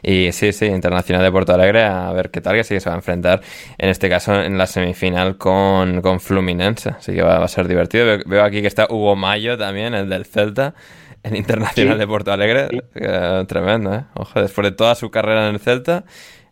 [0.02, 2.88] Y sí, sí, Internacional de Porto Alegre, a ver qué tal, que sí que se
[2.88, 3.42] va a enfrentar,
[3.76, 7.68] en este caso, en la semifinal con, con Fluminense, así que va, va a ser
[7.68, 8.06] divertido.
[8.06, 10.72] Veo, veo aquí que está Hugo Mayo también, el del Celta,
[11.22, 11.98] en Internacional Sí.
[12.00, 14.04] de Porto Alegre, Eh, tremendo, ¿eh?
[14.14, 16.04] Ojo, después de toda su carrera en el Celta,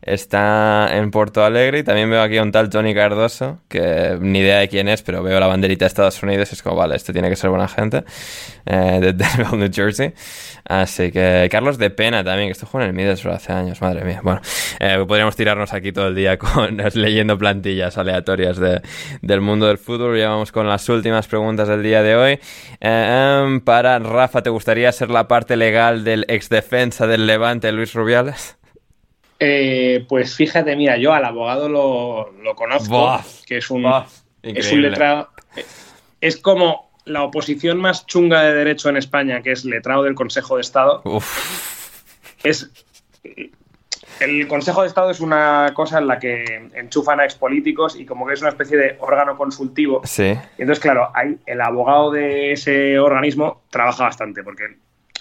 [0.02, 4.38] está en Porto Alegre y también veo aquí a un tal Tony Cardoso, que ni
[4.38, 6.96] idea de quién es, pero veo la banderita de Estados Unidos y es como, vale,
[6.96, 8.04] este tiene que ser buena gente,
[8.66, 9.14] eh, de
[9.56, 10.14] New Jersey.
[10.64, 14.04] Así que Carlos de Pena también, que esto jugó en el Middlesbrough hace años, madre
[14.04, 14.20] mía.
[14.22, 14.40] Bueno,
[14.78, 18.80] eh, podríamos tirarnos aquí todo el día con leyendo plantillas aleatorias de,
[19.20, 20.18] del mundo del fútbol.
[20.18, 22.40] Ya vamos con las últimas preguntas del día de hoy.
[22.80, 27.70] Eh, em, para Rafa, ¿te gustaría ser la parte legal del ex defensa del Levante,
[27.72, 28.59] Luis Rubiales?
[29.42, 33.90] Eh, pues fíjate, mira, yo al abogado lo, lo conozco, que es un.
[34.42, 35.30] Es un letrado.
[36.20, 40.56] Es como la oposición más chunga de derecho en España, que es letrado del Consejo
[40.56, 41.02] de Estado.
[42.42, 42.70] Es.
[44.20, 48.26] El Consejo de Estado es una cosa en la que enchufan a expolíticos y como
[48.26, 50.02] que es una especie de órgano consultivo.
[50.04, 50.36] Sí.
[50.58, 54.76] Y entonces, claro, hay, el abogado de ese organismo trabaja bastante, porque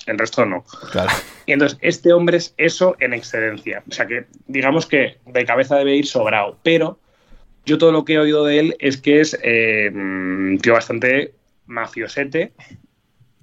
[0.05, 0.63] el resto no.
[0.91, 1.11] Claro.
[1.45, 3.83] Y entonces, este hombre es eso en excedencia.
[3.87, 6.57] O sea que, digamos que de cabeza debe ir sobrado.
[6.63, 6.99] Pero
[7.65, 11.33] yo todo lo que he oído de él es que es eh, un tío bastante
[11.65, 12.53] mafiosete,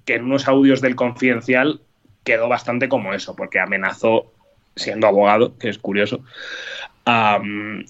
[0.05, 1.81] que en unos audios del confidencial
[2.23, 4.33] quedó bastante como eso, porque amenazó,
[4.75, 6.23] siendo abogado, que es curioso,
[7.05, 7.39] a,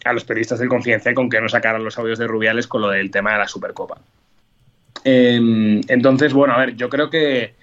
[0.06, 2.90] a los periodistas del confidencial con que no sacaran los audios de Rubiales con lo
[2.90, 4.00] del tema de la Supercopa.
[5.04, 7.56] Eh, entonces, bueno, a ver, yo creo que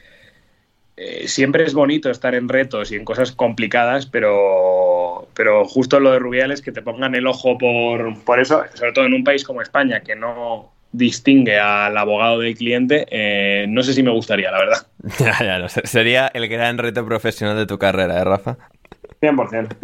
[0.97, 6.13] eh, siempre es bonito estar en retos y en cosas complicadas, pero, pero justo lo
[6.13, 9.45] de Rubiales, que te pongan el ojo por, por eso, sobre todo en un país
[9.45, 14.51] como España, que no distingue al abogado del cliente, eh, no sé si me gustaría,
[14.51, 14.87] la verdad.
[15.19, 15.83] Ya, ya, no sé.
[15.85, 18.57] Sería el gran reto profesional de tu carrera, ¿eh, Rafa?
[19.21, 19.77] 100%.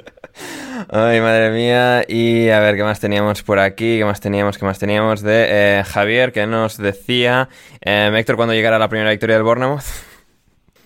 [0.89, 2.05] Ay, madre mía.
[2.09, 3.99] Y a ver, ¿qué más teníamos por aquí?
[3.99, 4.57] ¿Qué más teníamos?
[4.57, 5.23] ¿Qué más teníamos?
[5.23, 7.49] De eh, Javier, que nos decía,
[7.81, 9.85] eh, Héctor, cuando llegara la primera victoria del Bournemouth.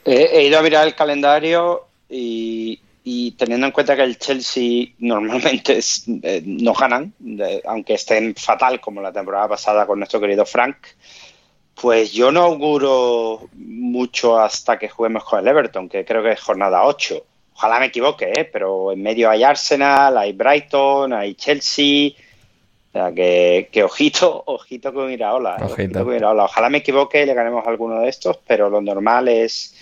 [0.05, 5.79] He, ido a mirar el calendario y, y teniendo en cuenta que el Chelsea normalmente
[5.79, 7.13] es, eh, no ganan,
[7.67, 10.77] aunque estén fatal como la temporada pasada con nuestro querido Frank,
[11.81, 16.41] pues yo no auguro mucho hasta que juguemos con el Everton, que creo que es
[16.41, 17.25] jornada 8.
[17.57, 18.45] Ojalá me equivoque, ¿eh?
[18.45, 22.11] pero en medio hay Arsenal, hay Brighton, hay Chelsea.
[22.91, 25.57] O sea, que, que ojito, ojito con Iraola.
[25.59, 25.73] eh, Ojito.
[25.75, 26.45] ojito con Iraola.
[26.45, 29.74] Ojalá me equivoque y le ganemos alguno de estos, pero lo normal es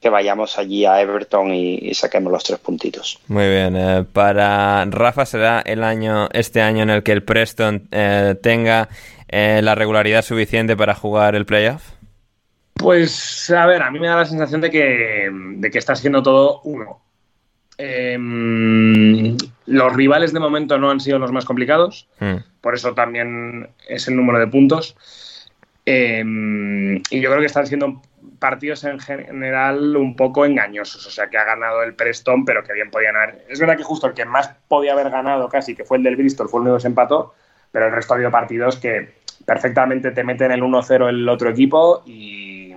[0.00, 3.18] que vayamos allí a Everton y, y saquemos los tres puntitos.
[3.28, 3.76] Muy bien.
[3.76, 8.88] eh, para Rafa será el año, este año en el que el Preston eh, tenga
[9.28, 11.82] eh, la regularidad suficiente para jugar el playoff.
[12.74, 16.22] Pues, a ver, a mí me da la sensación de que, de que está siendo
[16.22, 17.00] todo uno.
[17.76, 22.36] Em, los rivales de momento no han sido los más complicados, Hmm.
[22.60, 24.96] por eso también es el número de puntos.
[25.84, 28.02] Em, y yo creo que están siendo
[28.38, 32.72] partidos en general un poco engañosos, o sea que ha ganado el Preston, pero que
[32.72, 33.44] bien podían haber.
[33.48, 36.16] Es verdad que justo el que más podía haber ganado casi, que fue el del
[36.16, 37.34] Bristol, fue el único que empató,
[37.72, 42.02] pero el resto ha habido partidos que perfectamente te meten el 1-0 el otro equipo
[42.06, 42.74] y,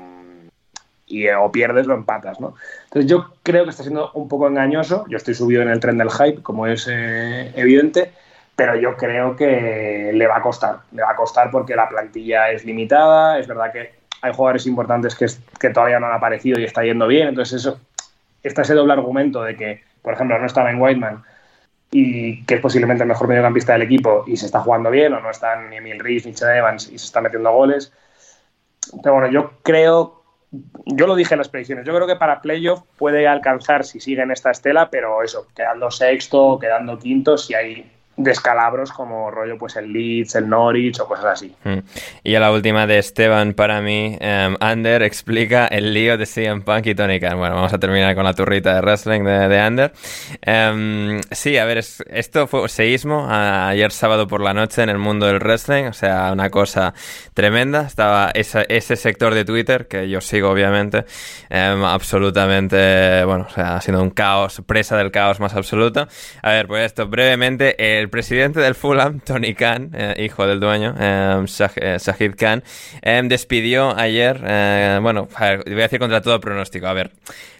[1.07, 2.55] y eh, o pierdes o empatas, ¿no?
[2.85, 5.97] Entonces yo creo que está siendo un poco engañoso, yo estoy subido en el tren
[5.97, 8.13] del hype, como es eh, evidente,
[8.55, 12.51] pero yo creo que le va a costar, le va a costar porque la plantilla
[12.51, 15.25] es limitada, es verdad que hay jugadores importantes que,
[15.59, 17.79] que todavía no han aparecido y está yendo bien, entonces eso,
[18.43, 21.23] está ese doble argumento de que, por ejemplo, no está Ben Whiteman
[21.91, 25.19] y que es posiblemente el mejor mediocampista del equipo y se está jugando bien, o
[25.19, 27.91] no están ni Emil Rees ni Chad Evans y se está metiendo goles.
[29.03, 30.23] Pero bueno, yo creo,
[30.85, 34.21] yo lo dije en las predicciones, yo creo que para playoff puede alcanzar si sigue
[34.21, 37.91] en esta estela, pero eso, quedando sexto, quedando quinto, si hay
[38.23, 41.55] descalabros como rollo pues el Leeds, el Norwich o cosas así.
[41.63, 41.79] Mm.
[42.23, 46.61] Y a la última de Esteban para mí, em, Ander explica el lío de CM
[46.61, 47.37] Punk y Tony Khan.
[47.37, 49.93] Bueno, vamos a terminar con la turrita de wrestling de, de Ander.
[50.41, 54.97] Em, sí, a ver, es- esto fue seísmo ayer sábado por la noche en el
[54.97, 56.93] mundo del wrestling, o sea, una cosa
[57.33, 57.81] tremenda.
[57.81, 61.05] Estaba ese sector de Twitter, que yo sigo obviamente,
[61.49, 66.07] em, absolutamente, bueno, o sea, ha sido un caos, presa del caos más absoluto.
[66.41, 70.93] A ver, pues esto, brevemente, el presidente del Fulham, Tony Khan, eh, hijo del dueño,
[70.99, 71.43] eh,
[71.77, 72.63] eh, Khan,
[73.01, 77.11] eh, despidió ayer, eh, bueno, voy a decir contra todo pronóstico, a ver.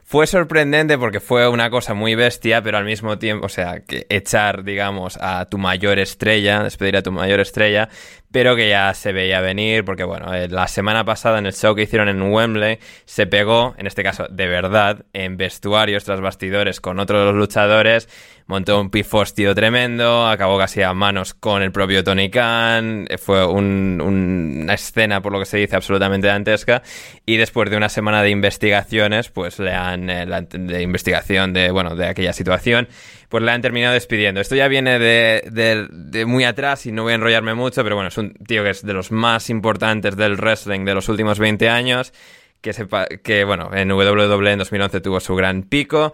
[0.04, 4.66] Fue sorprendente porque fue una cosa muy bestia, pero al mismo tiempo, o sea, echar,
[4.66, 7.88] digamos, a tu mayor estrella, despedir a tu mayor estrella,
[8.32, 11.76] pero que ya se veía venir, porque bueno, eh, la semana pasada en el show
[11.76, 16.80] que hicieron en Wembley, se pegó, en este caso de verdad, en vestuarios tras bastidores
[16.82, 18.08] con otros de los luchadores,
[18.48, 23.46] montó un pifostio tremendo, acabó casi a manos con el propio Tony Khan, eh, fue
[23.46, 26.82] un- una escena, por lo que se dice, absolutamente dantesca,
[27.26, 31.72] y después de una semana de investigaciones, pues le han, eh, la- de investigación de,
[31.72, 32.88] bueno, de aquella situación,
[33.32, 34.42] pues le han terminado despidiendo.
[34.42, 37.96] Esto ya viene de, de- de muy atrás y no voy a enrollarme mucho, pero
[37.96, 41.40] bueno, es un tío que es de los más importantes del wrestling de los últimos
[41.40, 42.12] 20 años,
[42.60, 46.12] que, sepa, que bueno, en WWE en 2011 tuvo su gran pico.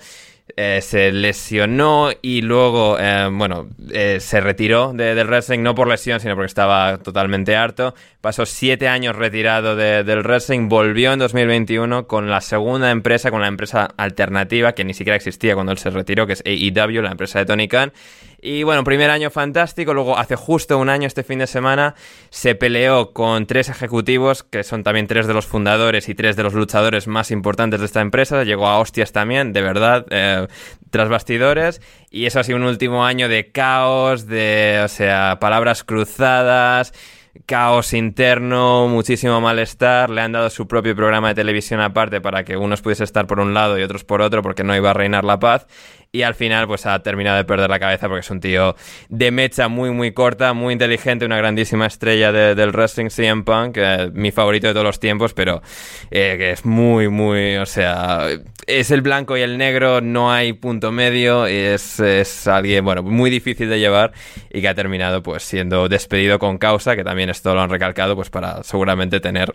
[0.55, 5.87] Eh, se lesionó y luego, eh, bueno, eh, se retiró de- del wrestling, no por
[5.87, 7.93] lesión, sino porque estaba totalmente harto.
[8.21, 13.41] Pasó siete años retirado de- del wrestling, volvió en 2021 con la segunda empresa, con
[13.41, 17.11] la empresa alternativa que ni siquiera existía cuando él se retiró, que es AEW, la
[17.11, 17.91] empresa de Tony Khan.
[18.49, 21.95] Y bueno, primer año fantástico, luego hace justo un año este fin de semana
[22.29, 26.43] se peleó con tres ejecutivos, que son también tres de los fundadores y tres de
[26.43, 30.47] los luchadores más importantes de esta empresa, llegó a hostias también, de verdad, eh,
[30.91, 35.83] tras bastidores, y eso ha sido un último año de caos, de, o sea, palabras
[35.83, 36.93] cruzadas,
[37.45, 42.57] caos interno, muchísimo malestar, le han dado su propio programa de televisión aparte para que
[42.57, 45.23] unos pudiese estar por un lado y otros por otro porque no iba a reinar
[45.23, 45.67] la paz
[46.11, 48.75] y al final pues ha terminado de perder la cabeza porque es un tío
[49.09, 53.77] de mecha muy muy corta, muy inteligente, una grandísima estrella del wrestling CM Punk,
[54.13, 55.61] mi favorito de todos los tiempos, pero
[56.11, 58.27] eh, que es muy muy, o sea,
[58.67, 63.29] es el blanco y el negro, no hay punto medio, es, es alguien, bueno, muy
[63.29, 64.11] difícil de llevar
[64.51, 68.15] y que ha terminado pues siendo despedido con causa, que también esto lo han recalcado
[68.15, 69.53] pues para seguramente tener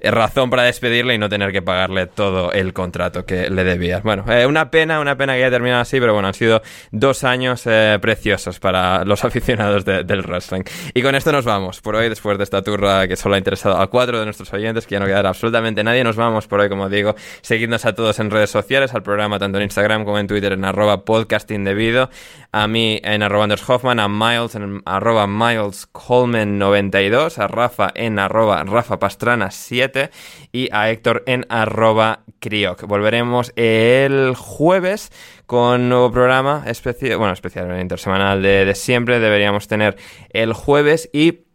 [0.00, 4.00] eh, razón para despedirle y no tener que pagarle todo el contrato que le debía.
[4.00, 6.62] Bueno, eh, una pena, una pena que haya terminado así, pero bueno, han sido
[6.92, 10.62] dos años eh, preciosos para los aficionados del wrestling.
[10.94, 13.80] Y con esto nos vamos por hoy, después de esta turra que solo ha interesado
[13.80, 16.04] a cuatro de nuestros oyentes, que ya no quedará absolutamente nadie.
[16.04, 19.58] Nos vamos por hoy, como digo, seguidnos a todos en redes sociales, al programa tanto
[19.58, 22.10] en Instagram como en Twitter en arroba podcastindebido,
[22.52, 27.90] a mí en arroba Anders Hoffman, a Miles en arroba Miles Coleman 92, a Rafa
[27.94, 30.10] en arroba Rafa Pastrana 7
[30.52, 32.82] y a Héctor en arroba Crioc.
[32.82, 35.10] Volveremos el jueves
[35.48, 39.18] con nuevo programa especial, bueno, especial, intersemanal de, de siempre.
[39.18, 39.96] Deberíamos tener
[40.28, 41.46] el jueves y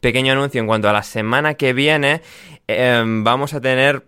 [0.00, 2.22] pequeño anuncio en cuanto a la semana que viene.
[2.66, 4.04] Em, vamos a tener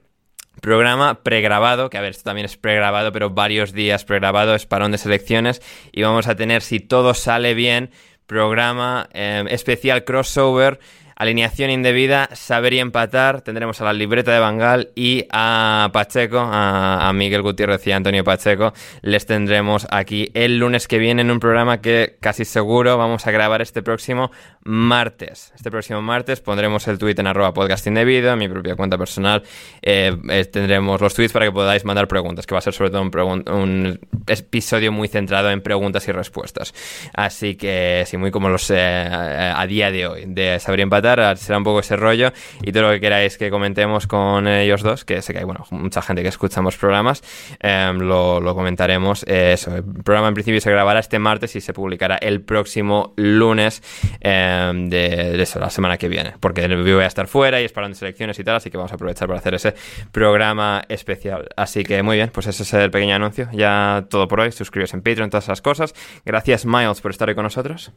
[0.60, 4.90] programa pregrabado, que a ver, esto también es pregrabado, pero varios días pregrabado, es parón
[4.90, 5.62] de selecciones
[5.92, 7.92] y vamos a tener, si todo sale bien,
[8.26, 10.80] programa em, especial crossover
[11.18, 13.40] Alineación indebida, saber y empatar.
[13.40, 18.22] Tendremos a la libreta de Bangal y a Pacheco, a, Miguel Gutiérrez y a Antonio
[18.22, 18.72] Pacheco.
[19.02, 23.32] Les tendremos aquí el lunes que viene en un programa que casi seguro vamos a
[23.32, 24.30] grabar este próximo
[24.62, 25.52] martes.
[25.56, 29.42] Este próximo martes pondremos el tweet en arroba podcast indebido, en mi propia cuenta personal.
[29.82, 32.90] Eh, eh, tendremos los tweets para que podáis mandar preguntas, que va a ser sobre
[32.90, 36.72] todo un, episodio muy centrado en preguntas y respuestas.
[37.12, 41.07] Así que sí, muy como los eh, a día de hoy, de saber y empatar
[41.36, 42.32] será un poco ese rollo
[42.62, 45.64] y todo lo que queráis que comentemos con ellos dos, que sé que hay bueno,
[45.70, 47.22] mucha gente que escucha ambos programas,
[47.60, 49.24] em, lo, comentaremos.
[49.26, 53.12] Eh, eso, el programa en principio se grabará este martes y se publicará el próximo
[53.16, 53.82] lunes
[54.20, 57.92] em, de, eso, la semana que viene, porque voy a estar fuera y es para
[57.94, 59.74] selecciones y tal, así que vamos a aprovechar para hacer ese
[60.12, 61.48] programa especial.
[61.56, 63.48] Así que muy bien, pues ese es el pequeño anuncio.
[63.52, 65.94] Ya todo por hoy, suscribiros en Patreon, todas esas cosas.
[66.24, 67.92] Gracias Miles por estar hoy con nosotros.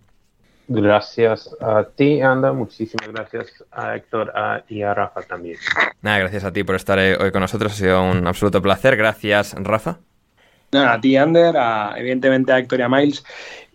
[0.74, 2.54] Gracias a ti, Anda.
[2.54, 4.32] Muchísimas gracias a Héctor
[4.70, 5.58] y a Rafa también.
[6.02, 7.74] Nada, gracias a ti por estar eh, hoy con nosotros.
[7.74, 8.96] Ha sido un absoluto placer.
[8.96, 9.98] Gracias, Rafa.
[10.72, 11.54] Nada, a ti, Ander,
[11.98, 13.22] evidentemente a Héctor y a Miles.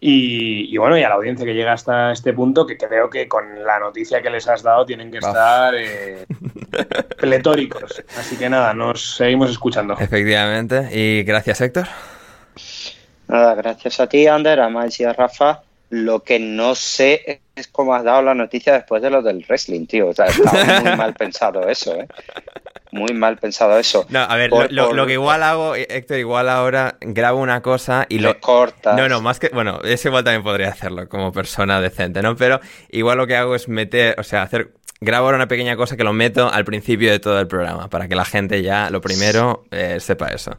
[0.01, 3.62] Y, bueno, y a la audiencia que llega hasta este punto, que creo que con
[3.62, 6.24] la noticia que les has dado tienen que estar eh,
[7.18, 8.02] pletóricos.
[8.18, 9.97] Así que nada, nos seguimos escuchando.
[9.98, 10.89] Efectivamente.
[10.93, 11.89] Y gracias, Héctor.
[13.28, 15.60] Nada, gracias a ti, Ander, a Miles y a Rafa.
[15.90, 19.86] Lo que no sé es cómo has dado la noticia después de lo del wrestling,
[19.86, 20.08] tío.
[20.08, 22.06] O sea, está muy mal pensado eso, ¿eh?
[22.92, 24.06] Muy mal pensado eso.
[24.08, 28.38] No, a ver, lo, que igual hago, Héctor, igual ahora grabo una cosa y lo.
[28.40, 28.96] cortas.
[28.96, 29.48] No, no, más que.
[29.48, 32.36] Bueno, eso igual también podría hacerlo como persona decente, ¿no?
[32.36, 32.60] Pero
[32.90, 34.72] igual lo que hago es meter, o sea, hacer.
[34.98, 38.08] Grabo ahora una pequeña cosa que lo meto al principio de todo el programa, para
[38.08, 40.58] que la gente ya, lo primero, eh, sepa eso.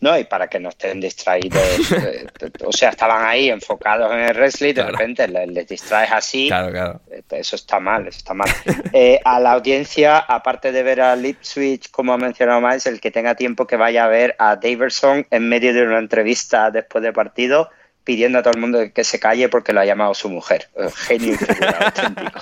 [0.00, 0.18] ¿No?
[0.18, 1.58] Y para que no estén distraídos.
[1.98, 2.26] Eh,
[2.64, 6.46] o sea, estaban ahí enfocados en el wrestling, de repente les, distraes así.
[6.48, 7.00] Claro, claro.
[7.10, 8.48] Eh, eso está mal, eso está mal.
[8.92, 13.00] Eh, a la audiencia, aparte de ver a Lip Switch, como ha mencionado Miles, el
[13.00, 17.02] que tenga tiempo que vaya a ver a Daverson en medio de una entrevista después
[17.02, 17.70] de partido,
[18.04, 20.68] pidiendo a todo el mundo que se calle porque lo ha llamado su mujer.
[20.94, 21.36] Genio
[21.80, 22.40] auténtico.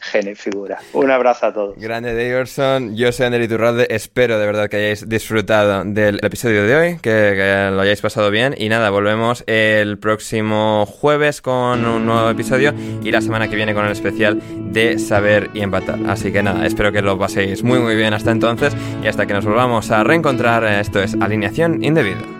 [0.00, 0.78] Genio figura.
[0.92, 1.76] Un abrazo a todos.
[1.76, 6.76] Grande Daverson, yo soy Ander Iturralde, espero de verdad que hayáis disfrutado del episodio de
[6.76, 12.30] hoy, que, lo hayáis pasado bien y nada, volvemos el próximo jueves con un nuevo
[12.30, 14.40] episodio y la semana que viene con el especial
[14.72, 15.98] de saber y empatar.
[16.08, 19.34] Así que nada, espero que lo paséis muy muy bien hasta entonces y hasta que
[19.34, 22.39] nos volvamos a reencontrar, esto es Alineación Indebida.